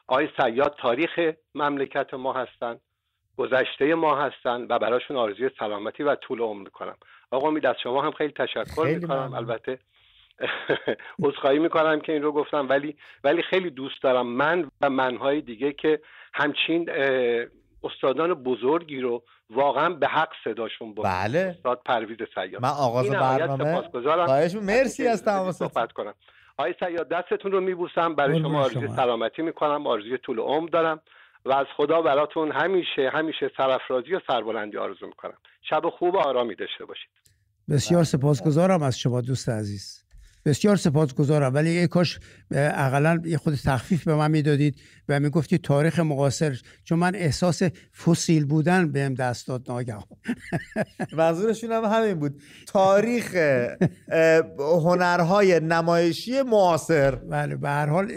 آقای 0.07 0.29
سیاد 0.41 0.75
تاریخ 0.79 1.19
مملکت 1.55 2.13
ما 2.13 2.33
هستن 2.33 2.79
گذشته 3.37 3.95
ما 3.95 4.21
هستن 4.21 4.65
و 4.69 4.79
براشون 4.79 5.17
آرزوی 5.17 5.49
سلامتی 5.59 6.03
و 6.03 6.15
طول 6.15 6.41
عمر 6.41 6.63
می‌کنم. 6.63 6.95
آقا 7.31 7.47
امید 7.47 7.65
از 7.65 7.75
شما 7.83 8.01
هم 8.01 8.11
خیلی 8.11 8.33
تشکر 8.33 8.83
خیلی 8.83 8.99
می‌کنم. 8.99 9.33
البته 9.33 9.79
عذرخواهی 11.23 11.59
می‌کنم 11.59 11.99
که 11.99 12.11
این 12.11 12.21
رو 12.21 12.31
گفتم 12.31 12.69
ولی 12.69 12.95
ولی 13.23 13.41
خیلی 13.41 13.69
دوست 13.69 14.03
دارم 14.03 14.27
من 14.27 14.71
و 14.81 14.89
منهای 14.89 15.41
دیگه 15.41 15.73
که 15.73 16.01
همچین 16.33 16.89
استادان 17.83 18.33
بزرگی 18.33 19.01
رو 19.01 19.23
واقعا 19.49 19.89
به 19.89 20.07
حق 20.07 20.29
صداشون 20.43 20.93
بود 20.93 21.05
بله. 21.05 21.39
استاد 21.39 21.81
پرویز 21.85 22.17
سیاد. 22.35 22.61
من 22.61 22.69
آغاز 22.69 23.09
برنامه 23.09 23.81
خواهش 24.25 24.55
مرسی 24.55 25.07
از 25.07 25.23
تماس 25.23 25.57
صحبت 25.57 25.91
کنم. 25.91 26.13
آقای 26.57 26.73
سیاد 26.79 27.09
دستتون 27.09 27.51
رو 27.51 27.61
میبوسم. 27.61 28.15
برای 28.15 28.41
شما 28.41 28.63
آرزوی 28.63 28.87
سلامتی 28.87 29.41
می‌کنم 29.41 29.87
آرزوی 29.87 30.17
طول 30.17 30.39
عمر 30.39 30.69
دارم 30.69 31.01
و 31.45 31.51
از 31.51 31.65
خدا 31.77 32.01
براتون 32.01 32.51
همیشه 32.51 33.09
همیشه 33.13 33.51
سرافرازی 33.57 34.13
و 34.13 34.21
سربلندی 34.27 34.77
آرزو 34.77 35.05
می‌کنم. 35.05 35.37
شب 35.69 35.89
خوب 35.89 36.13
و 36.15 36.17
آرامی 36.17 36.55
داشته 36.55 36.85
باشید. 36.85 37.09
بسیار 37.69 38.03
سپاسگزارم 38.03 38.83
از 38.83 38.99
شما 38.99 39.21
دوست 39.21 39.49
عزیز. 39.49 39.96
بسیار 40.47 40.75
سپاسگزارم. 40.75 41.53
ولی 41.53 41.73
یه 41.73 41.87
کاش 41.87 42.19
اقلا 42.51 43.21
یه 43.25 43.37
خود 43.37 43.55
تخفیف 43.55 44.03
به 44.03 44.15
من 44.15 44.31
می‌دادید 44.31 44.75
و 45.09 45.19
می‌گفتید 45.19 45.61
تاریخ 45.61 45.99
معاصر 45.99 46.61
چون 46.83 46.99
من 46.99 47.15
احساس 47.15 47.63
فسیل 48.05 48.45
بودن 48.45 48.91
بهم 48.91 49.13
دست 49.13 49.47
داد 49.47 49.65
ناگهان. 49.69 50.03
منظورشون 51.17 51.71
هم 51.71 51.85
همین 51.85 52.13
بود. 52.13 52.41
تاریخ 52.67 53.35
هنرهای 54.59 55.59
نمایشی 55.59 56.41
معاصر. 56.41 57.15
بله 57.15 57.55
به 57.55 57.69
هر 57.69 57.85
حال 57.85 58.11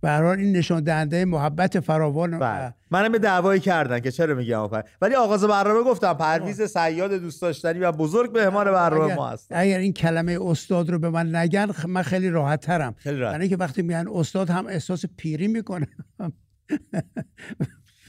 به 0.00 0.20
این 0.20 0.56
نشان 0.56 0.82
دهنده 0.82 1.24
محبت 1.24 1.80
فراوان 1.80 2.38
بله. 2.38 2.74
منم 2.90 3.12
به 3.12 3.18
دعوایی 3.18 3.60
کردن 3.60 4.00
که 4.00 4.10
چرا 4.10 4.34
میگم 4.34 4.58
آفر 4.58 4.84
ولی 5.00 5.14
آغاز 5.14 5.44
برنامه 5.44 5.82
گفتم 5.82 6.14
پرویز 6.14 6.62
سیاد 6.62 7.12
دوست 7.12 7.42
داشتنی 7.42 7.78
و 7.78 7.92
بزرگ 7.92 8.38
مهمان 8.38 8.64
برنامه 8.64 9.14
ما 9.14 9.28
هست 9.28 9.46
اگر 9.50 9.78
این 9.78 9.92
کلمه 9.92 10.38
استاد 10.42 10.90
رو 10.90 10.98
به 10.98 11.10
من 11.10 11.36
نگن 11.36 11.68
من 11.88 12.02
خیلی 12.02 12.30
راحت 12.30 12.60
ترم. 12.60 12.94
خیلی 12.98 13.18
راحت. 13.18 13.32
یعنی 13.32 13.48
که 13.48 13.56
وقتی 13.56 13.82
میگن 13.82 14.06
استاد 14.14 14.50
هم 14.50 14.66
احساس 14.66 15.04
پیری 15.16 15.48
می‌کنه. 15.48 15.86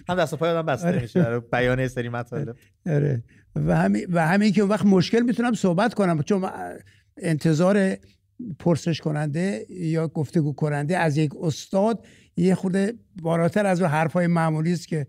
هم 0.09 0.15
دست 0.15 0.35
پای 0.35 0.49
آدم 0.49 0.65
بسته 0.65 0.87
آره. 0.87 1.01
میشه. 1.01 1.39
بیان 1.39 1.87
سری 1.87 2.09
مطالب 2.09 2.55
آره. 2.87 3.23
و 3.55 3.77
همین 3.77 4.05
و 4.13 4.27
همین 4.27 4.51
که 4.51 4.63
وقت 4.63 4.85
مشکل 4.85 5.19
می‌تونم 5.19 5.53
صحبت 5.53 5.93
کنم 5.93 6.21
چون 6.21 6.49
انتظار 7.17 7.97
پرسش 8.59 9.01
کننده 9.01 9.65
یا 9.69 10.07
گفتگو 10.07 10.53
کننده 10.53 10.97
از 10.97 11.17
یک 11.17 11.31
استاد 11.41 12.05
یه 12.37 12.55
خورده 12.55 12.93
بالاتر 13.21 13.65
از 13.65 13.81
اون 13.81 13.89
حرفای 13.89 14.27
معمولی 14.27 14.73
است 14.73 14.87
که 14.87 15.07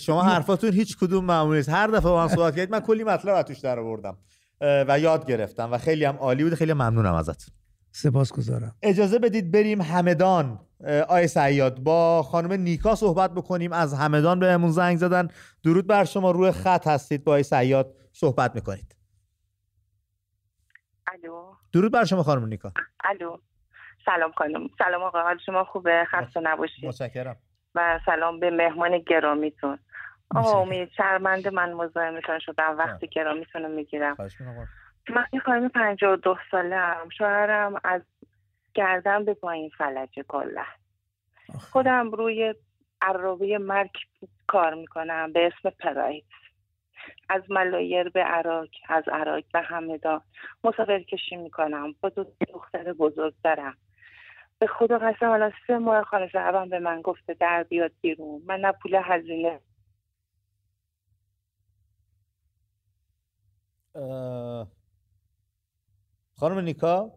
شما 0.00 0.22
حرفاتون 0.22 0.72
هیچ 0.72 0.96
کدوم 0.96 1.24
معمولی 1.24 1.60
است 1.60 1.68
هر 1.68 1.86
دفعه 1.86 2.00
با 2.00 2.22
هم 2.22 2.28
صحبت 2.28 2.56
کردید 2.56 2.70
من 2.70 2.80
کلی 2.80 3.04
مطلب 3.04 3.34
از 3.34 3.44
توش 3.44 3.58
در 3.58 3.78
آوردم 3.78 4.18
و 4.60 4.98
یاد 5.00 5.26
گرفتم 5.26 5.72
و 5.72 5.78
خیلی 5.78 6.04
هم 6.04 6.16
عالی 6.16 6.44
بود. 6.44 6.54
خیلی 6.54 6.72
ممنونم 6.72 7.14
ازت 7.14 7.46
سپاسگزارم. 7.92 8.76
اجازه 8.82 9.18
بدید 9.18 9.50
بریم 9.50 9.80
همدان. 9.80 10.60
آی 11.08 11.28
سیاد 11.28 11.80
با 11.80 12.22
خانم 12.22 12.52
نیکا 12.52 12.94
صحبت 12.94 13.34
بکنیم. 13.34 13.72
از 13.72 13.94
همدان 13.94 14.40
بهمون 14.40 14.70
زنگ 14.70 14.98
زدن. 14.98 15.28
درود 15.62 15.86
بر 15.86 16.04
شما. 16.04 16.30
روی 16.30 16.52
خط 16.52 16.86
هستید. 16.86 17.24
با 17.24 17.32
آی 17.32 17.42
سیاد 17.42 17.94
صحبت 18.12 18.54
می‌کنید. 18.54 18.96
الو. 21.12 21.53
درود 21.74 21.92
بر 21.92 22.04
شما 22.04 22.22
خانم 22.22 22.46
نیکا. 22.46 22.72
الو. 23.04 23.36
سلام 24.04 24.32
خانم. 24.32 24.68
سلام 24.78 25.02
آقا 25.02 25.22
حال 25.22 25.38
شما 25.46 25.64
خوبه؟ 25.64 26.04
خسته 26.04 26.40
نباشید. 26.40 26.84
متشکرم. 26.84 27.36
و 27.74 28.00
سلام 28.06 28.40
به 28.40 28.50
مهمان 28.50 28.98
گرامیتون. 28.98 29.78
آقا 30.34 30.60
امید 30.60 30.90
شرمنده 30.96 31.50
من 31.50 31.72
مزاحمتون 31.72 32.38
شدم. 32.38 32.78
وقتی 32.78 33.08
گرامیتون 33.08 33.62
رو 33.62 33.68
می‌گیرم. 33.68 34.16
من 35.10 35.26
این 35.32 35.40
خانم 35.40 35.94
دو 36.16 36.36
ساله 36.50 36.94
شوهرم 37.18 37.80
از 37.84 38.02
گردن 38.74 39.24
به 39.24 39.34
پایین 39.34 39.70
فلجه 39.78 40.22
کلا. 40.28 40.64
خودم 41.70 42.10
روی 42.10 42.54
عرابه 43.02 43.58
مرک 43.58 43.92
کار 44.46 44.74
می‌کنم. 44.74 45.32
به 45.32 45.46
اسم 45.46 45.70
پراید. 45.70 46.24
از 47.28 47.42
ملایر 47.50 48.08
به 48.08 48.20
عراق 48.20 48.68
از 48.88 49.04
عراق 49.12 49.44
به 49.52 49.60
همدان 49.60 50.20
مسافر 50.64 51.02
کشی 51.02 51.36
می‌کنم. 51.36 51.94
با 52.00 52.08
دو 52.08 52.24
دختر 52.48 52.92
بزرگ 52.92 53.34
دارم. 53.44 53.76
به 54.58 54.66
خدا 54.66 54.98
قسم 54.98 55.30
الان 55.30 55.52
سه 55.66 55.78
ماه 55.78 56.04
خانه 56.04 56.28
صاحبم 56.32 56.68
به 56.68 56.78
من 56.78 57.02
گفته 57.02 57.34
در 57.34 57.62
بیاد 57.62 57.92
بیرون. 58.00 58.42
من 58.46 58.60
نه 58.60 58.72
پول 58.72 59.00
هزینه. 59.04 59.60
خانم 66.36 66.58
نیکا؟ 66.58 67.12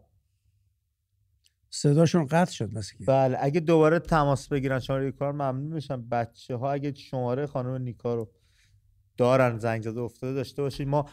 صداشون 1.70 2.26
قطع 2.26 2.52
شد 2.52 2.74
مثل 2.74 3.04
بله 3.08 3.38
اگه 3.40 3.60
دوباره 3.60 3.98
تماس 3.98 4.48
بگیرن 4.48 4.78
شماره 4.78 5.12
کار 5.12 5.32
ممنون 5.32 5.72
میشم. 5.72 6.08
بچه 6.08 6.56
ها 6.56 6.72
اگه 6.72 6.94
شماره 6.94 7.46
خانم 7.46 7.82
نیکا 7.82 8.14
رو 8.14 8.30
دارن 9.18 9.58
زنگ 9.58 9.82
زده 9.82 10.00
افتاده 10.00 10.32
داشته 10.32 10.62
باشید 10.62 10.88
ما 10.88 11.06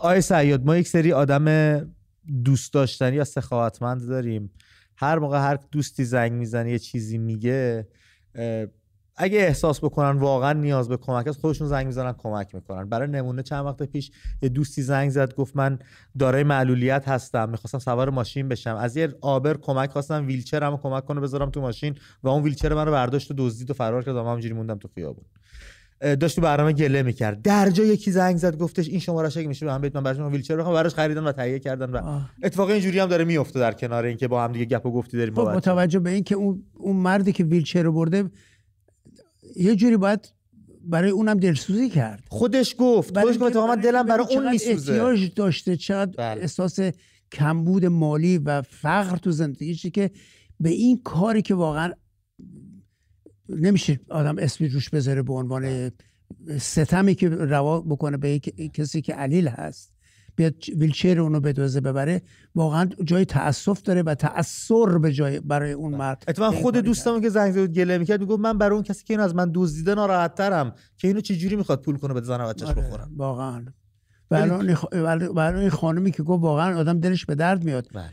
آی 0.00 0.22
ما 0.64 0.76
یک 0.76 0.88
سری 0.88 1.12
آدم 1.12 1.78
دوست 2.44 2.72
داشتنی 2.72 3.16
یا 3.16 3.24
سخاوتمند 3.24 4.08
داریم. 4.08 4.50
هر 4.96 5.18
موقع 5.18 5.38
هر 5.38 5.58
دوستی 5.70 6.04
زنگ 6.04 6.32
می‌زنه 6.32 6.70
یه 6.70 6.78
چیزی 6.78 7.18
میگه 7.18 7.88
اگه 9.16 9.38
احساس 9.38 9.84
بکنن 9.84 10.18
واقعا 10.18 10.52
نیاز 10.52 10.88
به 10.88 10.96
کمک 10.96 11.28
است 11.28 11.40
خودشون 11.40 11.68
زنگ 11.68 11.86
می‌زنن 11.86 12.12
کمک 12.12 12.54
می‌کنن. 12.54 12.88
برای 12.88 13.08
نمونه 13.08 13.42
چند 13.42 13.66
وقت 13.66 13.82
پیش 13.82 14.10
یه 14.42 14.48
دوستی 14.48 14.82
زنگ 14.82 15.10
زد 15.10 15.34
گفت 15.34 15.56
من 15.56 15.78
دارای 16.18 16.42
معلولیت 16.42 17.08
هستم 17.08 17.48
می‌خواستم 17.48 17.78
سوار 17.78 18.10
ماشین 18.10 18.48
بشم. 18.48 18.76
از 18.76 18.96
یه 18.96 19.14
آبر 19.20 19.56
کمک 19.56 19.90
خواستم 19.90 20.26
ویلچرمو 20.26 20.76
کمک 20.76 21.04
کنه 21.04 21.20
بذارم 21.20 21.50
تو 21.50 21.60
ماشین 21.60 21.94
و 22.22 22.28
اون 22.28 22.42
ویلچر 22.42 22.74
من 22.74 22.86
رو 22.86 22.92
برداشت 22.92 23.30
و 23.30 23.34
دزدید 23.38 23.70
و 23.70 23.74
فرار 23.74 24.04
کرد 24.04 24.16
و 24.16 24.24
همینجوری 24.24 24.54
موندم 24.54 24.78
تو 24.78 24.88
خیابون. 24.94 25.24
داشت 26.02 26.36
تو 26.36 26.42
برنامه 26.42 26.72
گله 26.72 27.02
می‌کرد. 27.02 27.42
در 27.42 27.70
جا 27.70 27.84
یکی 27.84 28.10
زنگ 28.10 28.36
زد 28.36 28.58
گفتش 28.58 28.88
این 28.88 28.98
شماره 28.98 29.30
اگه 29.36 29.48
میشه 29.48 29.66
به 29.66 29.72
هم 29.72 29.80
من 29.94 30.02
براش 30.02 30.18
ویلچر 30.18 30.56
بخوام. 30.56 30.74
براش 30.74 30.94
خریدن 30.94 31.24
و 31.24 31.32
تهیه 31.32 31.58
کردن 31.58 31.90
و 31.90 32.20
اتفاق 32.42 32.70
اینجوری 32.70 32.98
هم 32.98 33.06
داره 33.06 33.24
میفته 33.24 33.60
در 33.60 33.72
کنار 33.72 34.04
اینکه 34.04 34.28
با 34.28 34.44
هم 34.44 34.52
دیگه 34.52 34.64
گپ 34.64 34.86
و 34.86 34.92
گفتی 34.92 35.16
داریم 35.16 35.34
خب 35.34 35.40
متوجه 35.40 35.98
به 35.98 36.10
اینکه 36.10 36.34
اون 36.34 36.62
اون 36.74 36.96
مردی 36.96 37.32
که 37.32 37.44
ویلچر 37.44 37.82
رو 37.82 37.92
برده 37.92 38.30
یه 39.56 39.76
جوری 39.76 39.96
باید 39.96 40.32
برای 40.84 41.10
اونم 41.10 41.38
دلسوزی 41.38 41.88
کرد. 41.88 42.24
خودش 42.28 42.74
گفت. 42.78 43.18
خودش 43.18 43.38
گفت 43.40 43.56
من 43.56 43.80
دلم 43.80 44.06
برای 44.06 44.26
اون 44.30 44.50
میسوزه. 44.50 44.92
احتیاج 44.92 45.34
داشته 45.34 45.76
چقدر 45.76 46.12
بله. 46.18 46.40
احساس 46.40 46.78
کمبود 47.32 47.86
مالی 47.86 48.38
و 48.38 48.62
فقر 48.62 49.16
تو 49.16 49.30
زندگیشه 49.30 49.90
که 49.90 50.10
به 50.60 50.70
این 50.70 51.00
کاری 51.04 51.42
که 51.42 51.54
واقعا 51.54 51.92
نمیشه 53.48 54.00
آدم 54.10 54.38
اسمی 54.38 54.68
روش 54.68 54.90
بذاره 54.90 55.22
به 55.22 55.32
عنوان 55.32 55.90
ستمی 56.60 57.14
که 57.14 57.28
روا 57.28 57.80
بکنه 57.80 58.16
به 58.16 58.38
کسی 58.74 59.02
که 59.02 59.14
علیل 59.14 59.48
هست. 59.48 59.92
بیاد 60.36 60.54
ویلچر 60.76 61.20
اونو 61.20 61.40
بدوزه 61.40 61.80
ببره. 61.80 62.22
واقعا 62.54 62.88
جای 63.04 63.24
تاسف 63.24 63.82
داره 63.82 64.02
و 64.02 64.14
تاثر 64.14 64.98
به 64.98 65.12
جای 65.12 65.40
برای 65.40 65.72
اون 65.72 65.94
مرد 65.94 66.24
اتفاقا 66.28 66.56
خود 66.56 66.76
دوستم 66.76 67.20
که 67.20 67.28
زنگ 67.28 67.52
زد 67.52 67.66
گله 67.66 67.98
می‌کرد 67.98 68.20
می‌گفت 68.20 68.40
من 68.40 68.58
برای 68.58 68.74
اون 68.74 68.82
کسی 68.82 69.04
که 69.04 69.14
اینو 69.14 69.24
از 69.24 69.34
من 69.34 69.50
دزدیده 69.54 69.94
ناراحت 69.94 70.34
ترم 70.34 70.74
که 70.96 71.08
اینو 71.08 71.20
چه 71.20 71.36
جوری 71.36 71.56
می‌خواد 71.56 71.82
پول 71.82 71.96
کنه 71.96 72.14
به 72.14 72.20
زن 72.20 72.38
بچه‌ش 72.38 72.68
آره، 72.68 72.82
بخورن 72.82 73.08
واقعا. 73.16 73.64
برای 74.30 74.76
برای 75.34 75.70
خانمی 75.70 76.10
که 76.10 76.22
گفت 76.22 76.42
واقعا 76.42 76.78
آدم 76.78 77.00
دلش 77.00 77.26
به 77.26 77.34
درد 77.34 77.64
میاد. 77.64 77.88
بله. 77.94 78.10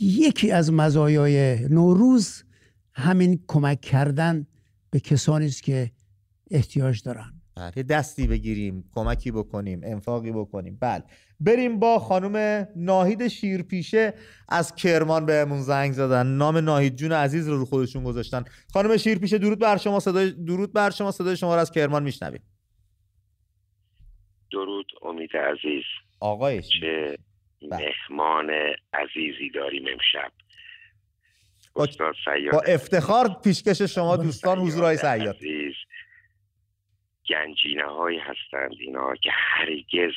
یکی 0.00 0.50
از 0.50 0.72
مزایای 0.72 1.68
نوروز 1.68 2.44
همین 2.98 3.44
کمک 3.48 3.80
کردن 3.80 4.46
به 4.90 5.00
کسانی 5.00 5.46
است 5.46 5.62
که 5.62 5.90
احتیاج 6.50 7.02
دارن. 7.02 7.32
بله، 7.56 7.72
یه 7.76 7.82
دستی 7.82 8.26
بگیریم 8.26 8.84
کمکی 8.94 9.30
بکنیم 9.30 9.80
انفاقی 9.84 10.32
بکنیم. 10.32 10.78
بله. 10.80 11.02
بریم 11.40 11.78
با 11.78 11.98
خانم 11.98 12.66
ناهید 12.76 13.28
شیرپیشه. 13.28 14.14
از 14.48 14.74
کرمان 14.74 15.26
بهمون 15.26 15.60
زنگ 15.62 15.92
زدن. 15.92 16.26
نام 16.26 16.56
ناهید 16.56 16.96
جون 16.96 17.12
عزیز 17.12 17.48
رو 17.48 17.56
رو 17.56 17.64
خودشون 17.64 18.04
گذاشتن. 18.04 18.44
خانم 18.72 18.96
شیرپیشه 18.96 19.38
درود 19.38 19.58
بر 19.58 19.76
شما. 19.76 20.00
صدای 20.00 20.30
درود 20.30 20.72
بر 20.72 20.90
شما. 20.90 21.10
صدای 21.10 21.36
شما 21.36 21.54
رو 21.54 21.60
از 21.60 21.70
کرمان 21.70 22.02
میشنویم. 22.02 22.42
درود 24.52 24.86
امید 25.02 25.30
عزیز. 25.36 25.84
آقای 26.20 26.62
چه 26.62 27.18
بله. 27.70 27.92
مهمان 28.10 28.50
عزیزی 28.92 29.50
داریم 29.54 29.84
امشب. 29.92 30.32
با, 31.78 31.86
با 32.52 32.60
افتخار 32.66 33.28
پیشکش 33.44 33.82
شما 33.82 34.16
دوستان 34.16 34.58
حضور 34.58 34.96
سیاد 34.96 35.36
گنجینه 37.30 37.84
هایی 37.84 38.18
هستند 38.18 38.74
اینا 38.80 39.14
که 39.14 39.30
هرگز 39.32 40.12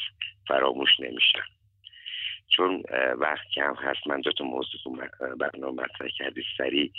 فراموش 0.47 0.89
نمیشن. 0.99 1.43
چون 2.47 2.84
وقت 3.18 3.47
کم 3.55 3.76
هست 3.76 4.07
من 4.07 4.22
دو 4.22 4.32
تا 4.32 4.43
موضوع 4.43 5.07
برنامه 5.39 5.84
مطرح 5.84 6.07
کردی. 6.18 6.43
سریع 6.57 6.91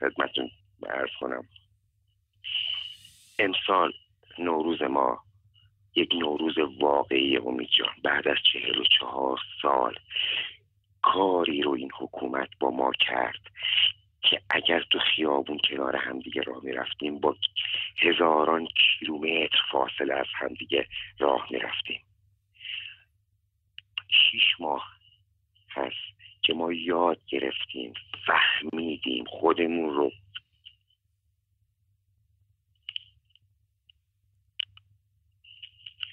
خدمتون 0.00 0.50
عرض 0.88 1.10
کنم. 1.20 1.44
امسال 3.38 3.92
نوروز 4.38 4.82
ما 4.82 5.18
یک 5.96 6.14
نوروز 6.14 6.54
واقعی 6.80 7.36
امید 7.36 7.68
جان 7.78 7.94
بعد 8.04 8.28
از 8.28 8.36
چهل 8.52 8.78
و 8.78 8.84
چهار 8.98 9.38
سال 9.62 9.94
کاری 11.12 11.62
رو 11.62 11.72
این 11.74 11.90
حکومت 11.98 12.48
با 12.60 12.70
ما 12.70 12.92
کرد 13.00 13.40
که 14.20 14.40
اگر 14.50 14.84
تو 14.90 14.98
خیابون 14.98 15.58
کنار 15.70 15.96
همدیگه 15.96 16.42
راه 16.42 16.64
می‌رفتیم 16.64 17.20
با 17.20 17.36
هزاران 18.02 18.66
کیلومتر 18.66 19.58
فاصله 19.72 20.14
از 20.14 20.26
همدیگه 20.34 20.86
راه 21.18 21.46
می‌رفتیم. 21.50 22.00
شیش 24.08 24.60
ماه 24.60 24.84
هست 25.70 26.14
که 26.42 26.54
ما 26.54 26.72
یاد 26.72 27.20
گرفتیم 27.28 27.94
فهمیدیم 28.26 29.24
خودمون 29.24 29.94
رو. 29.94 30.10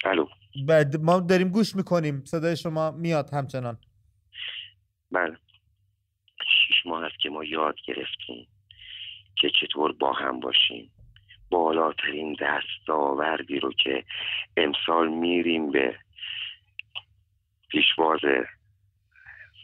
الو. 0.05 0.27
بعد 0.67 0.97
ما 0.97 1.19
داریم 1.19 1.49
گوش 1.49 1.75
می‌کنیم. 1.75 2.23
صدای 2.25 2.57
شما 2.57 2.91
میاد 2.91 3.29
همچنان. 3.33 3.77
بله. 5.11 5.37
شیش 6.37 6.85
ماه 6.85 7.05
هست 7.05 7.19
که 7.19 7.29
ما 7.29 7.43
یاد 7.43 7.75
گرفتیم 7.87 8.47
که 9.35 9.51
چطور 9.61 9.91
با 9.91 10.13
هم 10.13 10.39
باشیم. 10.39 10.91
بالاترین 11.49 12.37
دستاوردی 12.41 13.59
رو 13.59 13.73
که 13.73 14.03
امسال 14.57 15.07
میریم 15.07 15.71
به 15.71 15.95
پیشواز 17.69 18.19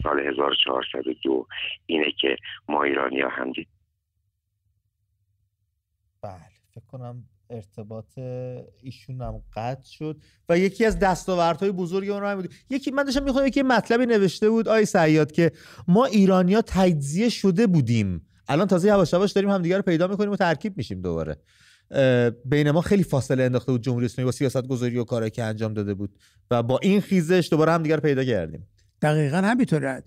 سال 0.03 0.19
1402 0.19 1.47
اینه 1.85 2.11
که 2.11 2.37
ما 2.69 2.83
ایرانی 2.83 3.21
ها 3.21 3.29
هم 3.29 3.51
دید 3.51 3.67
بله 6.21 6.41
فکر 6.73 6.85
کنم 6.85 7.23
ارتباط 7.49 8.17
ایشون 8.81 9.21
هم 9.21 9.41
قطع 9.55 9.89
شد. 9.89 10.21
و 10.49 10.57
یکی 10.59 10.85
از 10.85 10.99
دستاوردهای 10.99 11.71
بزرگ 11.71 12.09
اون 12.09 12.35
بود. 12.35 12.53
یکی 12.69 12.91
من 12.91 13.03
داشتم 13.03 13.23
می‌خوام 13.23 13.47
یکی 13.47 13.61
مطلبی 13.61 14.05
نوشته 14.05 14.49
بود 14.49 14.67
آی 14.67 14.85
سیاد 14.85 15.31
که 15.31 15.51
ما 15.87 16.05
ایرانیا 16.05 16.61
تجزیه 16.61 17.29
شده 17.29 17.67
بودیم. 17.67 18.27
الان 18.47 18.67
تازه 18.67 18.87
یواش 18.87 19.13
یواش 19.13 19.31
داریم 19.31 19.49
همدیگه 19.49 19.75
رو 19.75 19.81
پیدا 19.81 20.07
می‌کنیم 20.07 20.31
و 20.31 20.35
ترکیب 20.35 20.77
میشیم 20.77 21.01
دوباره. 21.01 21.37
بین 22.45 22.71
ما 22.71 22.81
خیلی 22.81 23.03
فاصله 23.03 23.43
انداخته 23.43 23.71
بود 23.71 23.81
جمهوری 23.81 24.05
اسلامی 24.05 24.25
با 24.25 24.31
سیاست 24.31 24.67
گذاری 24.67 24.97
و 24.97 25.03
کاری 25.03 25.29
که 25.29 25.43
انجام 25.43 25.73
داده 25.73 25.93
بود. 25.93 26.15
و 26.51 26.63
با 26.63 26.79
این 26.81 27.01
خیزش 27.01 27.47
دوباره 27.51 27.71
هم 27.71 27.83
دیگر 27.83 27.99
پیدا 27.99 28.23
کردیم. 28.23 28.67
دقیقا 29.01 29.37
همینطوره. 29.37 30.03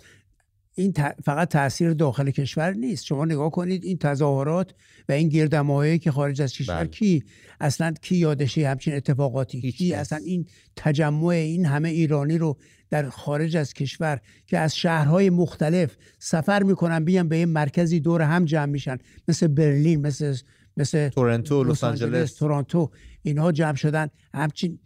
این 0.81 0.95
فقط 1.25 1.49
تاثیر 1.49 1.93
داخل 1.93 2.31
کشور 2.31 2.73
نیست. 2.73 3.05
شما 3.05 3.25
نگاه 3.25 3.51
کنید 3.51 3.85
این 3.85 3.99
تظاهرات 3.99 4.75
و 5.09 5.13
این 5.13 5.29
گردماهایی 5.29 5.99
که 5.99 6.11
خارج 6.11 6.43
از 6.43 6.53
کشور 6.53 6.77
بله. 6.77 6.89
کی 6.89 7.25
اصلا 7.61 7.95
کی 8.03 8.17
یادشه 8.17 8.69
همچین 8.69 8.95
اتفاقاتی؟ 8.95 9.73
کی 9.73 9.95
اصلا 9.95 10.19
این 10.19 10.47
تجمع 10.77 11.27
این 11.27 11.67
همه 11.67 11.89
ایرانی 11.89 12.39
رو 12.39 12.59
در 12.91 13.09
خارج 13.09 13.57
از 13.57 13.75
کشور 13.75 14.21
که 14.47 14.59
از 14.59 14.77
شهرهای 14.77 15.31
مختلف 15.31 15.97
سفر 16.19 16.63
می‌کنن 16.63 17.05
بیان 17.05 17.29
به 17.29 17.37
این 17.37 17.49
مرکزی 17.49 18.01
دور 18.01 18.23
هم 18.23 18.45
جمع 18.45 18.67
میشن. 18.67 18.99
مثل 19.29 19.47
برلین 19.47 20.01
مثل 20.01 20.37
مثل 20.77 21.09
تورنتو 21.09 21.65
لس 21.65 21.85
آنجلس. 21.85 22.35
تورنتو 22.35 22.91
اینها 23.23 23.53
جمع 23.53 23.77
شدن. 23.77 24.09
همچین 24.35 24.79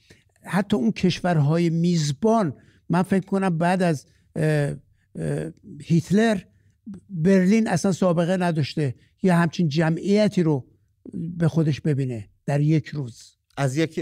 حتی 0.45 0.77
اون 0.77 0.93
کشورهای 0.93 1.71
میزبان 1.71 2.55
من 2.89 3.03
فکر 3.03 3.27
کنم 3.27 3.59
بعد 3.59 3.83
از 3.83 4.07
هیتلر 5.81 6.41
برلین 7.11 7.69
اصلا 7.69 7.93
سابقه 7.93 8.37
نداشته. 8.37 8.95
یه 9.23 9.35
همچین 9.35 9.69
جمعیتی 9.69 10.43
رو 10.43 10.67
به 11.13 11.49
خودش 11.49 11.81
ببینه 11.81 12.29
در 12.47 12.61
یک 12.61 12.87
روز. 12.87 13.35
از 13.57 13.77
یک 13.77 14.01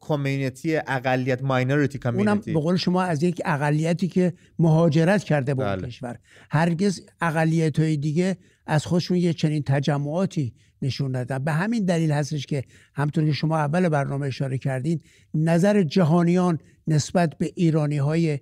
کمیونیتی 0.00 0.76
اقلیت 0.76 1.42
ماینوریتی 1.42 1.98
کمیونیتی. 1.98 2.30
اونم 2.30 2.40
به 2.54 2.60
قول 2.60 2.76
شما 2.76 3.02
از 3.02 3.22
یک 3.22 3.42
اقلیتی 3.44 4.08
که 4.08 4.32
مهاجرت 4.58 5.24
کرده 5.24 5.54
به 5.54 5.64
بله. 5.64 5.86
کشور. 5.86 6.18
هرگز 6.50 7.00
اقلیت 7.20 7.78
های 7.78 7.96
دیگه 7.96 8.36
از 8.66 8.86
خودشون 8.86 9.16
یه 9.16 9.32
چنین 9.32 9.62
تجمعاتی 9.62 10.54
نشون 10.82 11.12
دادن 11.12 11.38
به 11.38 11.52
همین 11.52 11.84
دلیل 11.84 12.12
هستش 12.12 12.46
که 12.46 12.64
همطور 12.94 13.24
که 13.24 13.32
شما 13.32 13.58
اول 13.58 13.88
برنامه 13.88 14.26
اشاره 14.26 14.58
کردین 14.58 15.00
نظر 15.34 15.82
جهانیان 15.82 16.58
نسبت 16.86 17.38
به 17.38 17.52
ایرانی 17.54 17.96
های 17.96 18.38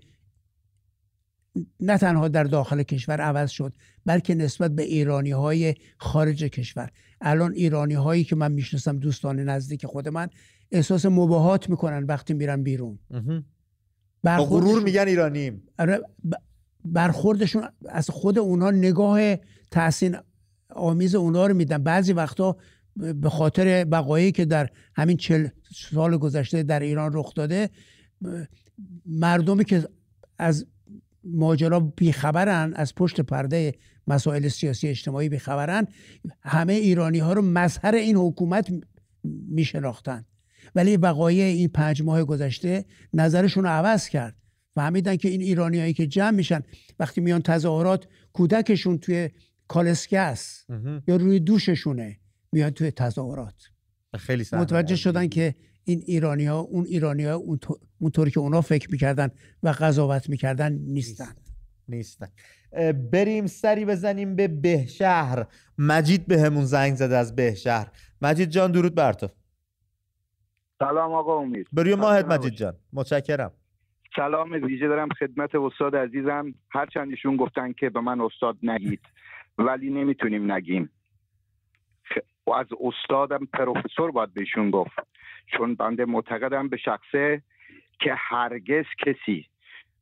نه 1.80 1.98
تنها 1.98 2.28
در 2.28 2.44
داخل 2.44 2.82
کشور 2.82 3.20
عوض 3.20 3.50
شد 3.50 3.72
بلکه 4.07 4.34
نسبت 4.34 4.70
به 4.70 4.82
ایرانی 4.82 5.30
های 5.30 5.74
خارج 5.98 6.44
کشور. 6.44 6.90
الان 7.20 7.52
ایرانی 7.52 7.94
هایی 7.94 8.24
که 8.24 8.36
من 8.36 8.52
می‌شناسم 8.52 8.98
دوستان 8.98 9.40
نزدیک 9.40 9.86
خود 9.86 10.09
من 10.09 10.28
احساس 10.72 11.07
مباهات 11.07 11.70
می‌کنن 11.70 12.05
وقتی 12.05 12.34
میرن 12.34 12.62
بیرون. 12.62 12.98
با 14.24 14.36
غرور 14.36 14.82
میگن 14.82 15.09
ایرانیم 15.09 15.62
آره، 15.78 16.00
برخوردشون 16.84 17.68
از 17.88 18.11
خود 18.11 18.38
اونها 18.38 18.70
نگاه 18.70 19.36
تحسین 19.70 20.16
آمیز 20.70 21.14
اونها 21.14 21.46
رو 21.46 21.55
میدن. 21.55 21.78
بعضی 21.78 22.12
وقتا 22.12 22.57
به 22.96 23.30
خاطر 23.30 23.84
بقایی 23.84 24.32
که 24.32 24.44
در 24.44 24.70
همین 24.94 25.16
چل 25.16 25.48
سال 25.94 26.16
گذشته 26.16 26.62
در 26.62 26.80
ایران 26.80 27.11
رخ 27.14 27.34
داده 27.34 27.70
مردمی 29.07 29.64
که 29.64 29.88
از 30.38 30.66
ماجرا 31.24 31.80
بیخبرن 31.80 32.72
از 32.76 32.94
پشت 32.94 33.20
پرده 33.20 33.74
مسائل 34.06 34.48
سیاسی 34.48 34.88
اجتماعی 34.88 35.28
بیخبرن. 35.28 35.86
همه 36.42 36.72
ایرانی 36.72 37.18
ها 37.18 37.32
رو 37.32 37.42
مظهر 37.42 37.94
این 37.94 38.16
حکومت 38.16 38.70
میشناختن. 39.48 40.24
ولی 40.74 40.96
وقایع 40.96 41.44
این 41.44 41.68
پنج 41.68 42.02
ماه 42.02 42.24
گذشته 42.24 42.84
نظرشون 43.12 43.64
رو 43.64 43.70
عوض 43.70 44.08
کرد. 44.08 44.36
فهمیدن 44.74 45.16
که 45.16 45.28
این 45.28 45.40
ایرانیایی 45.40 45.92
که 45.92 46.06
جمع 46.06 46.30
میشن 46.30 46.62
وقتی 46.98 47.20
میان 47.20 47.42
تظاهرات 47.42 48.06
کودکشون 48.32 48.98
توی 48.98 49.30
کالسکه 49.68 50.18
است 50.18 50.66
یا 51.06 51.16
روی 51.16 51.40
دوششونه 51.40 52.18
میان 52.52 52.70
توی 52.70 52.90
تظاهرات. 52.90 53.54
خیلی 54.18 54.44
متوجه 54.52 54.96
شدن 54.96 55.28
که 55.28 55.54
این 55.85 56.03
ایرانی 56.07 56.47
ها 56.47 56.59
اون 56.59 56.85
ایرانی 56.85 57.24
ها 57.24 57.43
اونطوری 57.99 58.30
که 58.30 58.41
اونا 58.41 58.61
فکر 58.61 58.91
می‌کردن 58.91 59.30
و 59.62 59.68
قضاوت 59.68 60.28
می‌کردن 60.28 60.72
نیستن. 60.72 61.35
نیستن. 61.89 62.28
بریم 63.12 63.47
سری 63.47 63.85
بزنیم 63.85 64.37
به 64.37 64.49
بهشهر. 64.49 65.47
مجید 65.78 66.26
به 66.26 66.41
همون 66.41 66.64
زنگ 66.64 66.95
زده 66.95 67.16
از 67.16 67.37
بهشهر. 67.37 67.89
مجید 68.22 68.49
جان 68.49 68.72
درود 68.72 68.95
بر 68.95 69.12
تو. 69.12 69.28
سلام 70.78 71.12
آقا 71.12 71.39
امید. 71.39 71.66
بروی 71.72 71.95
ماهد 71.95 72.32
مجید 72.32 72.53
جان. 72.53 72.74
متشکرم. 72.93 73.53
سلام 74.16 74.53
ویژه 74.53 74.89
دارم 74.89 75.09
خدمت 75.09 75.55
استاد 75.55 75.97
عزیزم. 75.97 76.55
هرچند 76.70 77.11
ایشون 77.11 77.37
گفتن 77.37 77.72
که 77.72 77.91
به 77.91 78.01
من 78.01 78.20
استاد 78.20 78.57
نگید 78.62 79.01
ولی 79.59 79.91
نمی‌تونیم 79.91 80.53
نگیم. 80.53 80.91
و 82.47 82.51
از 82.51 82.66
استادم 82.80 83.47
پروفسور 83.53 84.11
باید 84.11 84.35
بهشون 84.35 84.70
گفت. 84.70 85.13
چون 85.47 85.74
بنده 85.74 86.05
معتقدم 86.05 86.68
به 86.68 86.76
شخصه 86.76 87.42
که 88.01 88.14
هرگز 88.14 88.84
کسی 89.07 89.47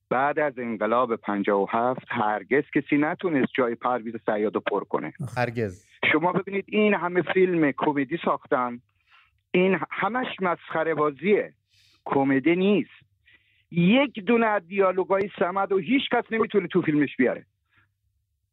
بعد 0.09 0.39
از 0.39 0.59
انقلاب 0.59 1.17
57 1.17 2.07
هرگز 2.09 2.63
کسی 2.75 2.97
نتونست 2.97 3.53
جای 3.55 3.75
پرویز 3.75 4.15
سیاد 4.27 4.57
پر 4.57 4.85
کنه. 4.85 5.13
هرگز. 5.37 5.87
شما 6.13 6.33
ببینید 6.33 6.65
این 6.69 6.95
همه 6.95 7.23
فیلم 7.23 7.73
کمدی 7.73 8.19
ساختن. 8.25 8.81
این 9.51 9.79
همش 9.91 10.27
مسخره 10.41 10.95
بازیه. 10.95 11.53
کمدی 12.05 12.57
نیست. 12.57 12.91
یک 13.71 14.25
دونه 14.25 14.47
از 14.47 14.69
دیالوگای 14.69 15.31
سمد 15.39 15.73
و 15.73 15.79
هیچ 15.79 16.03
کس 16.13 16.25
نمی‌تونه 16.31 16.69
تو 16.69 16.83
فیلمش 16.83 17.17
بیاره. 17.17 17.47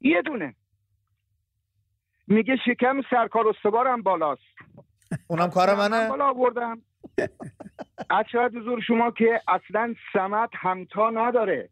یه 0.02 0.22
دونه. 0.22 0.56
میگه 2.28 2.56
شکم 2.66 3.02
سرکار 3.10 3.48
استوارم 3.48 4.02
بالاست. 4.02 4.56
اونم 5.28 5.50
کار 5.50 5.76
منه؟ 5.76 6.10
بالا 6.10 6.30
آوردم. 6.30 6.82
از 8.10 8.26
شاید 8.32 8.56
حضور 8.56 8.82
شما 8.82 9.12
که 9.12 9.42
اصلا 9.48 9.96
سمت 10.14 10.50
همتا 10.54 11.10
نداره. 11.10 11.70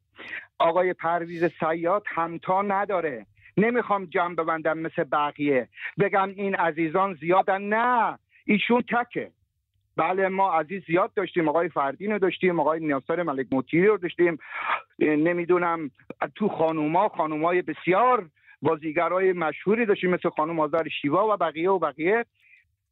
آقای 0.59 0.93
پرویز 0.93 1.43
سیاد 1.59 2.03
همتا 2.07 2.61
نداره. 2.61 3.25
نمی‌خوام 3.57 4.05
جمع 4.05 4.35
ببندم 4.35 4.77
مثل 4.77 5.03
بقیه. 5.03 5.67
بگم 5.99 6.29
این 6.29 6.55
عزیزان 6.55 7.13
زیادن. 7.13 7.61
نه 7.61 8.19
ایشون 8.45 8.81
تکه 8.81 9.31
بله 9.97 10.27
ما 10.27 10.51
عزیز 10.51 10.83
زیاد 10.88 11.13
داشتیم. 11.13 11.49
آقای 11.49 11.69
فردین 11.69 12.11
رو 12.11 12.19
داشتیم 12.19 12.59
آقای 12.59 12.79
نیاسر 12.79 13.23
ملک 13.23 13.47
موتیری 13.51 13.88
رو 13.88 13.97
داشتیم. 13.97 14.38
نمی‌دونم 14.99 15.91
تو 16.35 16.47
خانوما 16.49 17.09
خانومای 17.09 17.61
بسیار 17.61 18.29
بازیگرای 18.61 19.33
مشهوری 19.33 19.85
داشتیم 19.85 20.09
مثل 20.09 20.29
خانم 20.29 20.59
آزار 20.59 20.89
شیوا 21.01 21.33
و 21.33 21.38
بقیه 21.38 21.69
و 21.69 21.79
بقیه. 21.79 22.25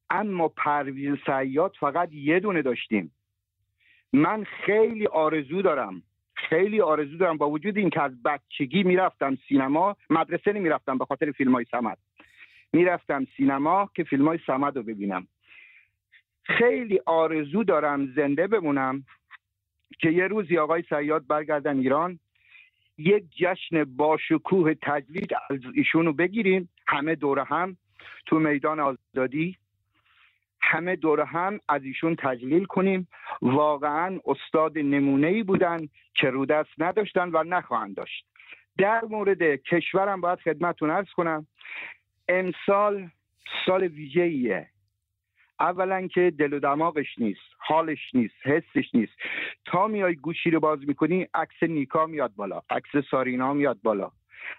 اما 0.09 0.47
پرویز 0.47 1.15
سیاد 1.25 1.75
فقط 1.79 2.13
یه 2.13 2.39
دونه 2.39 2.61
داشتیم. 2.61 3.11
من 4.13 4.43
خیلی 4.43 5.07
آرزو 5.07 5.61
دارم 5.61 6.03
خیلی 6.33 6.81
آرزو 6.81 7.17
دارم 7.17 7.37
با 7.37 7.49
وجود 7.49 7.77
اینکه 7.77 8.01
از 8.01 8.23
بچگی 8.23 8.83
می‌رفتم 8.83 9.37
سینما 9.47 9.95
مدرسه 10.09 10.53
نمی‌رفتم 10.53 10.97
به 10.97 11.05
خاطر 11.05 11.31
فیلم 11.31 11.51
های 11.53 11.65
سمد 11.71 11.97
می‌رفتم 12.73 13.27
سینما 13.37 13.89
که 13.95 14.03
فیلم 14.03 14.27
های 14.27 14.39
سمد 14.47 14.77
رو 14.77 14.83
ببینم. 14.83 15.27
خیلی 16.43 16.99
آرزو 17.05 17.63
دارم 17.63 18.13
زنده 18.15 18.47
بمونم 18.47 19.03
که 19.99 20.09
یه 20.09 20.27
روزی 20.27 20.57
آقای 20.57 20.83
سیاد 20.89 21.27
برگردن 21.27 21.77
ایران 21.77 22.19
یک 22.97 23.23
جشن 23.37 23.83
باشکوه 23.83 24.73
تجلیل 24.73 25.27
از 25.49 25.59
ایشونو 25.73 26.13
بگیریم 26.13 26.69
همه 26.87 27.15
دوره 27.15 27.43
هم 27.43 27.77
تو 28.25 28.39
میدان 28.39 28.79
آزادی. 28.79 29.57
همه 30.66 30.95
دور 30.95 31.22
هم 31.22 31.59
از 31.70 31.84
ایشون 31.84 32.16
تجلیل 32.16 32.66
کنیم. 32.66 33.07
واقعا 33.41 34.20
استاد 34.26 34.78
نمونه 34.78 35.28
ای 35.28 35.43
بودن 35.43 35.88
که 36.13 36.30
رو 36.30 36.45
دست 36.45 36.70
نداشتن 36.78 37.30
و 37.34 37.43
نخواهند 37.43 37.95
داشت. 37.95 38.26
در 38.78 39.01
مورد 39.09 39.41
کشورم 39.55 40.22
باید 40.22 40.39
خدمتون 40.39 40.89
ارز 40.89 41.09
کنم. 41.09 41.47
امسال 42.28 43.09
سال 43.66 43.84
ویژه‌ایه. 43.84 44.70
اولا 45.59 46.07
که 46.07 46.34
دل 46.39 46.53
و 46.53 46.59
دماغش 46.59 47.20
نیست 47.20 47.41
حالش 47.57 47.99
نیست 48.13 48.36
حسش 48.43 48.95
نیست. 48.95 49.13
تا 49.66 49.88
میای 49.88 50.16
گوشی 50.16 50.51
رو 50.51 50.59
باز 50.59 50.80
می‌کنی 50.88 51.28
عکس 51.34 51.63
نیکا 51.63 52.05
میاد 52.05 52.36
بالا 52.36 52.61
عکس 52.70 53.07
سارینا 53.11 53.53
میاد 53.53 53.80
بالا 53.84 54.11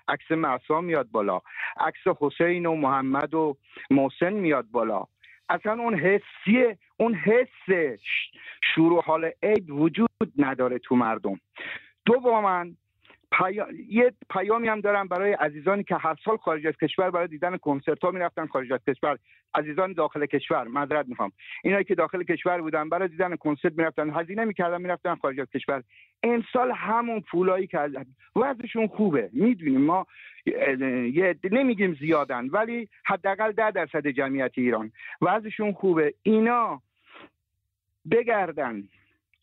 عکس 0.09 0.31
معصا 0.31 0.81
میاد 0.81 1.11
بالا 1.11 1.41
عکس 1.81 2.17
حسین 2.21 2.67
و 2.67 2.75
محمد 2.75 3.35
و 3.35 3.57
محسن 3.91 4.33
میاد 4.33 4.67
بالا. 4.71 5.05
اصلا 5.49 5.73
اون 5.73 5.95
حسیه 5.95 6.79
اون 6.97 7.15
حس 7.15 7.99
شروع 8.75 9.03
حال 9.03 9.31
عید 9.43 9.71
وجود 9.71 10.09
نداره 10.39 10.79
تو 10.79 10.97
مردم. 10.97 11.41
من 12.41 12.77
پیا... 13.39 13.67
یه 13.89 14.13
پیامی 14.31 14.69
هم 14.69 14.81
دارم 14.81 15.09
برای 15.09 15.33
عزیزانی 15.33 15.85
که 15.85 15.97
هر 15.97 16.17
سال 16.25 16.37
خارج 16.37 16.67
از 16.67 16.75
کشور 16.83 17.11
برای 17.11 17.29
دیدن 17.29 17.57
کنسرت 17.57 18.05
ها 18.05 18.11
می‌رفتن 18.11 18.47
خارج 18.47 18.73
از 18.73 18.81
کشور. 18.89 19.19
عزیزان 19.55 19.93
داخل 19.93 20.27
کشور 20.27 20.65
معذرت 20.69 21.09
می‌خوام. 21.09 21.33
اینایی 21.65 21.85
که 21.85 21.95
داخل 21.95 22.23
کشور 22.23 22.61
بودن 22.61 22.89
برای 22.89 23.09
دیدن 23.09 23.37
کنسرت 23.37 23.73
می‌رفتن 23.73 24.11
هزینه 24.11 24.45
می‌کردن 24.45 24.83
می‌رفتن 24.83 25.15
خارج 25.15 25.41
از 25.41 25.51
کشور. 25.51 25.83
امسال 26.23 26.73
همون 26.73 27.21
پولایی 27.21 27.67
که 27.67 27.91
وضعشون 28.37 28.87
خوبه. 28.87 29.31
می‌دونیم 29.33 29.81
ما 29.81 30.07
یه 30.47 31.39
نمیگیم 31.51 31.95
زیادن 31.95 32.49
ولی 32.49 32.89
حداقل 33.05 33.53
ده 33.53 33.71
درصد 33.71 34.07
جمعیت 34.07 34.53
ایران. 34.55 34.93
وضعشون 35.23 35.73
خوبه. 35.73 36.15
اینا 36.23 36.83
بگردن. 38.11 38.83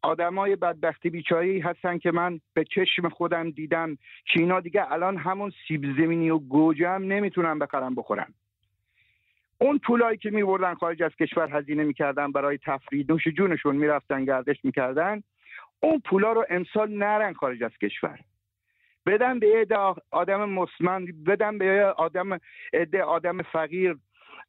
آدمای 0.04 0.56
بدبختی 0.56 1.10
بیچاری 1.10 1.60
هستن 1.60 1.98
که 1.98 2.12
من 2.12 2.40
به 2.54 2.64
چشم 2.64 3.10
خودم 3.10 3.50
دیدم 3.50 3.96
که 4.26 4.40
اینا 4.40 4.60
دیگه 4.60 4.92
الان 4.92 5.18
همون 5.18 5.52
سیب 5.68 5.84
زمینی 5.84 6.30
و 6.30 6.38
گوجه 6.38 6.90
هم 6.90 7.04
نمی‌تونن 7.04 7.60
بخرن 7.60 7.96
بخورن. 7.96 8.34
اون 9.58 9.78
پولایی 9.78 10.18
که 10.18 10.30
میبردن 10.30 10.74
خارج 10.74 11.04
از 11.04 11.12
کشور 11.16 11.58
هزینه 11.58 11.84
می‌کردن 11.84 12.32
برای 12.32 12.58
تفریح 12.58 13.06
نوش 13.10 13.28
جونشون 13.28 13.76
می‌رفتن 13.76 14.26
گردش 14.26 14.66
می‌کردن. 14.66 15.24
اون 15.80 16.02
پولا 16.06 16.34
رو 16.34 16.46
امسال 16.50 16.92
نرن 16.92 17.34
خارج 17.34 17.64
از 17.64 17.72
کشور. 17.82 18.20
بدن 19.06 19.40
به 19.40 19.62
عده 19.62 19.78
آدم 20.12 20.50
مسمن 20.50 21.06
بدن 21.06 21.58
به 21.58 21.86
آدم 21.86 22.40
عده 22.74 23.04
آدم 23.04 23.42
فقیر 23.42 23.98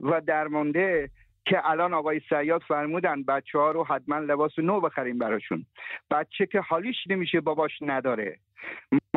و 0.00 0.20
درمانده 0.20 1.10
که 1.46 1.70
الان 1.70 1.94
آقای 1.94 2.20
سیاد 2.28 2.62
فرمودن 2.62 3.22
بچه 3.22 3.58
ها 3.58 3.70
رو 3.70 3.84
حتما 3.84 4.18
لباس 4.18 4.58
نو 4.58 4.80
بخریم 4.80 5.18
براشون. 5.18 5.66
بچه 6.10 6.46
که 6.46 6.60
حالیش 6.60 6.96
نمیشه 7.06 7.40
باباش 7.40 7.72
نداره. 7.80 8.38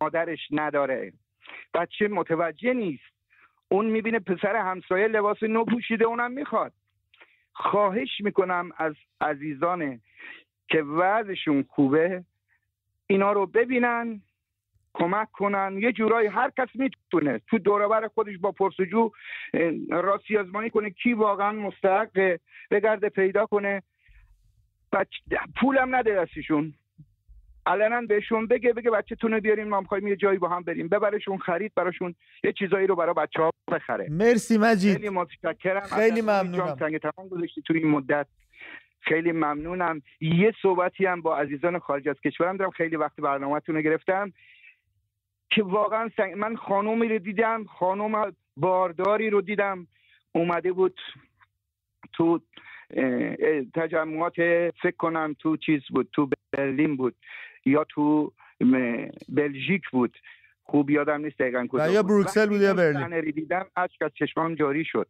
مادرش 0.02 0.48
نداره. 0.52 1.14
بچه 1.74 2.08
متوجه 2.08 2.74
نیست. 2.74 3.04
اون 3.70 3.86
می‌بینه 3.86 4.20
پسر 4.20 4.56
همسایه 4.56 5.08
لباس 5.08 5.44
نو 5.44 5.66
پوشیده 5.66 6.06
اونم 6.06 6.32
می‌خواد. 6.32 6.74
خواهش 7.54 8.10
می‌کنم 8.20 8.72
از 8.78 8.96
عزیزان 9.22 10.02
که 10.68 10.82
وضعشون 10.82 11.66
خوبه 11.70 12.24
اینا 13.08 13.32
رو 13.32 13.46
ببینن. 13.46 14.22
کمک 14.98 15.32
کنن. 15.32 15.78
یه 15.82 15.92
جورایی 15.92 16.28
هر 16.28 16.52
کس 16.58 16.68
می‌تونه. 16.74 17.42
تو 17.50 17.58
دوربر 17.58 18.08
خودش 18.08 18.38
با 18.38 18.52
پرسجو 18.52 19.12
راستی 19.90 20.38
ازمانی 20.38 20.70
کنه 20.70 20.90
کی 20.90 21.14
واقعا 21.14 21.52
مستحق 21.52 22.38
بگرده 22.72 23.10
پیدا 23.10 23.46
کنه. 23.46 23.84
بچ... 24.92 25.08
پولم 25.62 25.96
نده 25.96 26.16
دستشون. 26.16 26.74
علنا 27.66 28.02
بهشون 28.02 28.48
بگه 28.48 28.74
بگه 28.74 28.92
بچه 28.92 29.16
تونه 29.16 29.40
بیاریم 29.40 29.68
ما 29.68 29.80
می‌خوایم 29.82 30.08
یه 30.08 30.16
جایی 30.16 30.38
با 30.38 30.50
هم 30.50 30.62
بریم. 30.62 30.88
ببرشون 30.88 31.38
خرید 31.38 31.72
براشون 31.76 32.16
یه 32.44 32.54
چیزایی 32.54 32.88
رو 32.88 32.96
برای 32.96 33.14
بچه 33.14 33.42
ها 33.42 33.52
بخره. 33.72 34.08
مرسی 34.10 34.58
مجید. 34.58 34.98
خیلی 34.98 35.10
متشکرم. 35.10 35.80
خیلی 35.80 36.22
ممنونم. 36.22 36.76
تمام 36.76 37.28
گذاشتی 37.30 37.62
تو 37.62 37.74
این 37.74 37.88
مدت 37.88 38.28
خیلی 39.02 39.32
ممنونم. 39.32 40.02
یه 40.22 40.54
صحبتی 40.62 41.06
هم 41.06 41.22
با 41.22 41.38
عزیزان 41.38 41.80
خارج 41.80 42.10
از 42.10 42.16
کشورم 42.26 42.58
دارم. 42.58 42.72
خیلی 42.72 42.96
وقت 42.96 43.16
برنامهتون 43.16 43.76
رو 43.76 43.82
گرفتم. 43.82 44.34
که 45.50 45.64
واقعا 45.64 46.10
سنگ... 46.18 46.34
من 46.34 46.56
خانومی 46.56 47.08
رو 47.08 47.20
دیدم 47.20 47.64
خانوم 47.64 48.36
بارداری 48.58 49.30
رو 49.30 49.42
دیدم. 49.42 49.88
اومده 50.32 50.72
بود 50.72 51.00
تو 52.14 52.40
تجمعات 53.74 54.36
فکر 54.82 54.96
کنم 54.98 55.36
تو 55.40 55.58
چیز 55.58 55.82
بود 55.90 56.10
تو 56.14 56.30
برلین 56.52 56.98
بود 56.98 57.16
یا 57.66 57.84
تو 57.90 58.34
بلژیک 59.30 59.90
بود. 59.92 60.18
خوب 60.64 60.90
یادم 60.90 61.22
نیست 61.22 61.38
دقیقا 61.40 61.68
کجا 61.70 61.88
یا 61.88 62.04
بروکسل 62.04 62.50
بود 62.50 62.62
یا 62.62 62.74
برلین؟ 62.74 63.32
دیدم 63.32 63.66
از 63.76 63.90
چشمام 64.16 64.56
جاری 64.56 64.86
شد. 64.86 65.08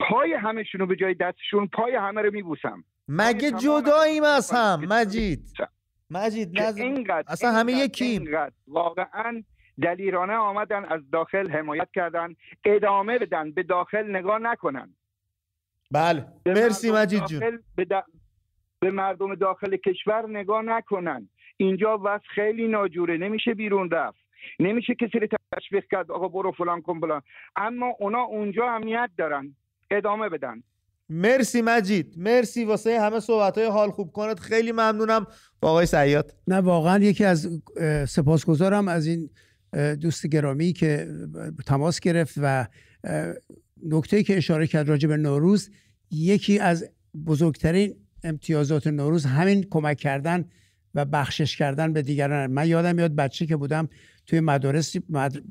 پای 0.00 0.32
همشونو 0.32 0.86
به 0.86 0.96
جای 0.96 1.14
دستشون 1.14 1.66
پای 1.66 1.94
همه 1.94 2.22
رو 2.22 2.32
میبوسم. 2.32 2.84
مگه 3.08 3.50
جداییم 3.50 4.24
از 4.24 4.50
هم 4.50 4.84
مجید؟ 4.90 5.40
مجید 6.10 6.60
اینقدر 6.60 7.24
اصلا 7.28 7.52
همه 7.52 7.72
یکیم 7.72 8.24
واقعا 8.68 9.42
دلیرانه 9.82 10.32
آمدن 10.32 10.84
از 10.84 11.00
داخل 11.12 11.50
حمایت 11.50 11.88
کردن 11.94 12.34
ادامه 12.64 13.18
بدن 13.18 13.50
به 13.50 13.62
داخل 13.62 14.16
نگاه 14.16 14.38
نکنن. 14.38 14.94
بله. 15.90 16.26
مرسی 16.46 16.90
مجید 16.90 17.24
جون. 17.24 17.62
به, 17.76 18.04
به 18.80 18.90
مردم 18.90 19.34
داخل 19.34 19.76
کشور 19.76 20.28
نگاه 20.28 20.62
نکنن. 20.62 21.28
اینجا 21.56 21.98
وضع 21.98 22.24
خیلی 22.34 22.68
ناجوره. 22.68 23.16
نمیشه 23.16 23.54
بیرون 23.54 23.90
رفت. 23.90 24.20
نمیشه 24.60 24.94
کسی 24.94 25.18
رو 25.18 25.26
تشویق 25.56 25.84
کرد 25.90 26.10
آقا 26.10 26.28
برو 26.28 26.52
فلان 26.52 26.82
کن 26.82 27.00
فلان 27.00 27.22
اما 27.56 27.86
اونا 27.98 28.20
اونجا 28.20 28.70
امنیت 28.70 29.10
دارن. 29.18 29.56
ادامه 29.90 30.28
بدن. 30.28 30.62
مرسی 31.10 31.62
مجید. 31.62 32.14
مرسی 32.16 32.64
واسه 32.64 33.00
همه 33.00 33.20
صحبت 33.20 33.58
های 33.58 33.66
حال 33.66 33.90
خوب 33.90 34.12
کنت 34.12 34.40
خیلی 34.40 34.72
ممنونم 34.72 35.26
با 35.60 35.70
آقای 35.70 35.86
سیاد. 35.86 36.34
نه 36.48 36.56
واقعا 36.56 37.04
یکی 37.04 37.24
از 37.24 37.48
سپاسگزارم 38.08 38.88
از 38.88 39.06
این 39.06 39.30
دوست 40.00 40.26
گرامی 40.26 40.72
که 40.72 41.08
تماس 41.66 42.00
گرفت 42.00 42.34
و 42.36 42.66
نکته 43.82 44.22
که 44.22 44.36
اشاره 44.36 44.66
کرد 44.66 44.88
راجع 44.88 45.08
به 45.08 45.16
نوروز 45.16 45.70
یکی 46.10 46.58
از 46.58 46.88
بزرگترین 47.26 47.94
امتیازات 48.24 48.86
نوروز 48.86 49.26
همین 49.26 49.66
کمک 49.70 49.96
کردن 49.96 50.44
و 50.94 51.04
بخشش 51.04 51.56
کردن 51.56 51.92
به 51.92 52.02
دیگران. 52.02 52.50
من 52.50 52.68
یادم 52.68 52.94
میاد 52.94 53.14
بچه 53.14 53.46
که 53.46 53.56
بودم 53.56 53.88
توی 54.26 54.40
مدارس 54.40 54.96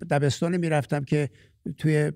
دبستان 0.10 0.57
می‌رفتم 0.57 1.03
که 1.03 1.30
توی 1.77 2.11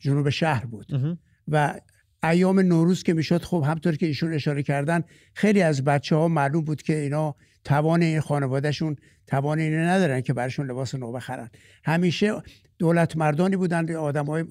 جنوب 0.00 0.30
شهر 0.30 0.66
بود. 0.66 1.18
و 1.48 1.80
ایام 2.22 2.60
نوروز 2.60 3.02
که 3.02 3.14
می‌شد 3.14 3.42
خب 3.42 3.64
همطور 3.66 3.96
که 3.96 4.06
ایشون 4.06 4.34
اشاره 4.34 4.62
کردن 4.62 5.02
خیلی 5.34 5.62
از 5.62 5.84
بچه 5.84 6.16
ها 6.16 6.28
معلوم 6.28 6.64
بود 6.64 6.82
که 6.82 6.96
اینا 6.96 7.34
توان 7.64 8.02
این 8.02 8.20
خانوادهشون 8.20 8.96
توان 9.26 9.58
اینو 9.58 9.78
ندارن 9.78 10.20
که 10.20 10.32
برشون 10.32 10.70
لباس 10.70 10.94
نو 10.94 11.12
بخرن. 11.12 11.50
همیشه 11.84 12.42
دولت 12.78 13.16
مردانی 13.16 13.56
بودن 13.56 13.94
آدمای 13.94 14.44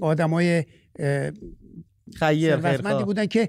آدمای 0.00 0.64
خیر 2.14 2.56
بودن 3.04 3.26
که 3.26 3.48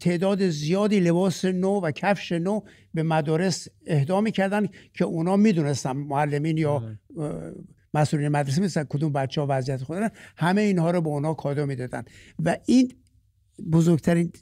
تعداد 0.00 0.48
زیادی 0.48 1.00
لباس 1.00 1.44
نو 1.44 1.80
و 1.80 1.90
کفش 1.90 2.32
نو 2.32 2.60
به 2.94 3.02
مدارس 3.02 3.68
اهدا 3.86 4.20
می‌کردن 4.20 4.68
که 4.94 5.04
اونا 5.04 5.36
می‌دونستن 5.36 5.92
معلمین 5.92 6.58
یا 6.58 6.82
مسئولین 7.94 8.28
مدرسه 8.28 8.56
می‌دونستن 8.56 8.84
کدوم 8.84 9.12
بچه 9.12 9.40
ها 9.40 9.46
وضعیت 9.50 9.82
خودن 9.82 10.08
همه 10.36 10.60
اینها 10.60 10.90
رو 10.90 11.00
به 11.00 11.08
اونا 11.08 11.34
کادو 11.34 11.66
می‌دادن. 11.66 12.04
و 12.44 12.56
این 12.66 12.92
بزرگترین 13.72 14.32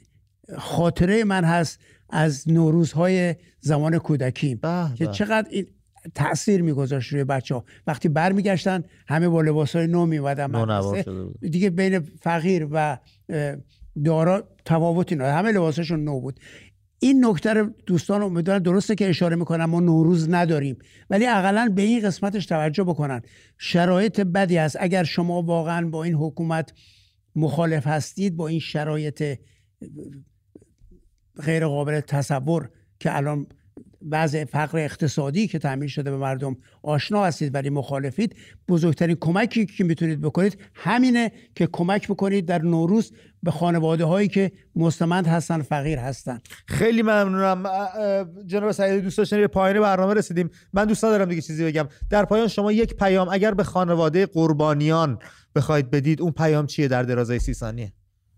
خاطره 0.57 1.23
من 1.23 1.43
هست 1.43 1.79
از 2.09 2.49
نوروزهای 2.51 3.35
زمان 3.59 3.97
کودکی 3.97 4.55
که 4.95 5.07
چقدر 5.07 5.47
این 5.49 5.67
تاثیر 6.15 6.61
میگذاشت 6.61 7.13
روی 7.13 7.23
بچه 7.23 7.55
ها 7.55 7.65
وقتی 7.87 8.09
برمیگشتن 8.09 8.83
همه 9.07 9.29
با 9.29 9.41
لباس 9.41 9.75
های 9.75 9.87
نو 9.87 10.05
میمدن 10.05 10.51
دیگه 11.41 11.69
بین 11.69 11.99
فقیر 11.99 12.67
و 12.71 12.97
دارا 14.05 14.47
تفاوتی 14.65 15.15
نه 15.15 15.23
همه 15.23 15.51
لباسشون 15.51 16.03
نو 16.03 16.19
بود. 16.19 16.39
این 16.99 17.25
نکته 17.25 17.53
رو 17.53 17.69
دوستان 17.85 18.21
امیدوارم 18.21 18.63
درسته 18.63 18.95
که 18.95 19.09
اشاره 19.09 19.35
می‌کنم 19.35 19.65
ما 19.65 19.79
نوروز 19.79 20.29
نداریم 20.29 20.77
ولی 21.09 21.27
اقلا 21.27 21.71
به 21.75 21.81
این 21.81 22.01
قسمتش 22.01 22.45
توجه 22.45 22.83
بکنن. 22.83 23.21
شرایط 23.57 24.21
بدی 24.21 24.57
است. 24.57 24.77
اگر 24.79 25.03
شما 25.03 25.41
واقعا 25.41 25.89
با 25.89 26.03
این 26.03 26.13
حکومت 26.13 26.73
مخالف 27.35 27.87
هستید 27.87 28.35
با 28.35 28.47
این 28.47 28.59
شرایط 28.59 29.39
غیر 31.45 31.67
قابل 31.67 31.99
تصور 31.99 32.69
که 32.99 33.17
الان 33.17 33.47
وضع 34.11 34.45
فقر 34.45 34.77
اقتصادی 34.77 35.47
که 35.47 35.59
تعمین 35.59 35.87
شده 35.87 36.11
به 36.11 36.17
مردم 36.17 36.57
آشنا 36.83 37.25
هستید 37.25 37.55
ولی 37.55 37.69
مخالفید 37.69 38.35
بزرگترین 38.67 39.17
کمکی 39.21 39.65
که 39.65 39.83
می‌تونید 39.83 40.21
بکنید 40.21 40.57
همینه 40.73 41.31
که 41.55 41.67
کمک 41.71 42.07
بکنید 42.07 42.45
در 42.45 42.61
نوروز 42.61 43.11
به 43.43 43.51
خانواده 43.51 44.05
هایی 44.05 44.27
که 44.27 44.51
مستمند 44.75 45.27
هستن 45.27 45.61
فقیر 45.61 45.99
هستن. 45.99 46.39
خیلی 46.65 47.01
ممنونم. 47.01 47.63
جناب 48.45 48.71
سعید 48.71 49.03
دوست 49.03 49.17
داشتن 49.17 49.37
به 49.37 49.47
پایان 49.47 49.79
برنامه 49.79 50.13
رسیدیم. 50.13 50.49
من 50.73 50.85
دوست 50.85 51.01
دارم 51.01 51.29
دیگه 51.29 51.41
چیزی 51.41 51.65
بگم. 51.65 51.87
در 52.09 52.25
پایان 52.25 52.47
شما 52.47 52.71
یک 52.71 52.95
پیام 52.95 53.29
اگر 53.31 53.53
به 53.53 53.63
خانواده 53.63 54.25
قربانیان 54.25 55.19
بخواید 55.55 55.91
بدید 55.91 56.21
اون 56.21 56.31
پیام 56.31 56.65
چیه 56.65 56.87
در 56.87 57.03
درازای 57.03 57.39
سی 57.39 57.53
ثانیه؟ 57.53 57.93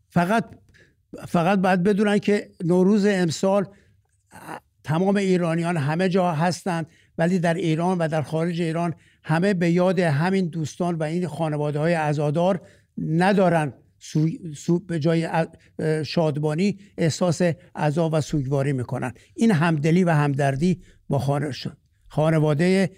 فقط 0.09 0.45
فقط 1.27 1.59
باید 1.59 1.83
بدونن 1.83 2.17
که 2.17 2.49
نوروز 2.63 3.05
امسال 3.05 3.65
تمام 4.89 5.15
ایرانیان 5.15 5.77
همه 5.77 6.09
جا 6.09 6.31
هستند 6.31 6.87
ولی 7.17 7.39
در 7.39 7.53
ایران 7.53 7.97
و 7.97 8.07
در 8.07 8.21
خارج 8.21 8.61
ایران 8.61 8.93
همه 9.23 9.53
به 9.53 9.71
یاد 9.71 9.99
همین 9.99 10.47
دوستان 10.47 10.95
و 10.95 11.03
این 11.03 11.27
خانواده 11.27 11.79
های 11.79 11.93
عزادار 11.93 12.61
ندارن 12.97 13.73
سو, 14.55 14.79
به 14.79 14.99
جای 14.99 15.29
شادبانی 16.05 16.79
احساس 16.97 17.41
عذاب 17.75 18.13
و 18.13 18.21
سوگواری 18.21 18.73
می‌کنن 18.73 19.13
این 19.35 19.51
همدلی 19.51 20.03
و 20.03 20.09
همدردی 20.09 20.81
با 21.09 21.19
خانواده 22.07 22.89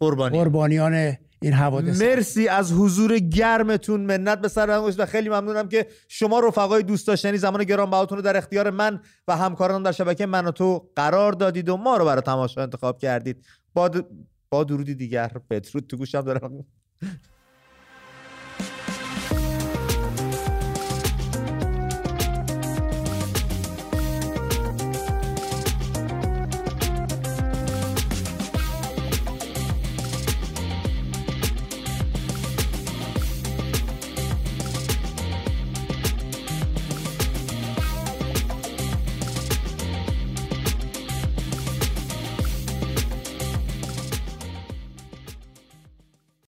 قربانی. 0.00 0.38
قربانیان 0.38 1.16
این 1.42 1.52
حوادث. 1.52 2.02
مرسی 2.02 2.48
از 2.48 2.72
حضور 2.72 3.18
گرمتون. 3.18 4.00
منت 4.00 4.40
به 4.40 4.48
سر 4.48 4.92
و 4.98 5.06
خیلی 5.06 5.28
ممنونم 5.28 5.68
که 5.68 5.86
شما 6.08 6.40
رفقای 6.40 6.82
دوست 6.82 7.06
داشتنی 7.06 7.38
زمان 7.38 7.64
گرانبهاتون 7.64 8.18
رو 8.18 8.22
در 8.22 8.36
اختیار 8.36 8.70
من 8.70 9.00
و 9.28 9.36
همکاران 9.36 9.82
در 9.82 9.92
شبکه 9.92 10.26
من 10.26 10.46
و 10.46 10.50
تو 10.50 10.88
قرار 10.96 11.32
دادید 11.32 11.68
و 11.68 11.76
ما 11.76 11.96
رو 11.96 12.04
برای 12.04 12.22
تماشا 12.22 12.62
انتخاب 12.62 12.98
کردید. 12.98 13.44
با, 13.74 13.90
با 14.50 14.64
درودی 14.64 14.94
دیگر 14.94 15.32
پترود 15.50 15.86
تو 15.86 15.96
گوشم 15.96 16.20
دارم. 16.20 16.64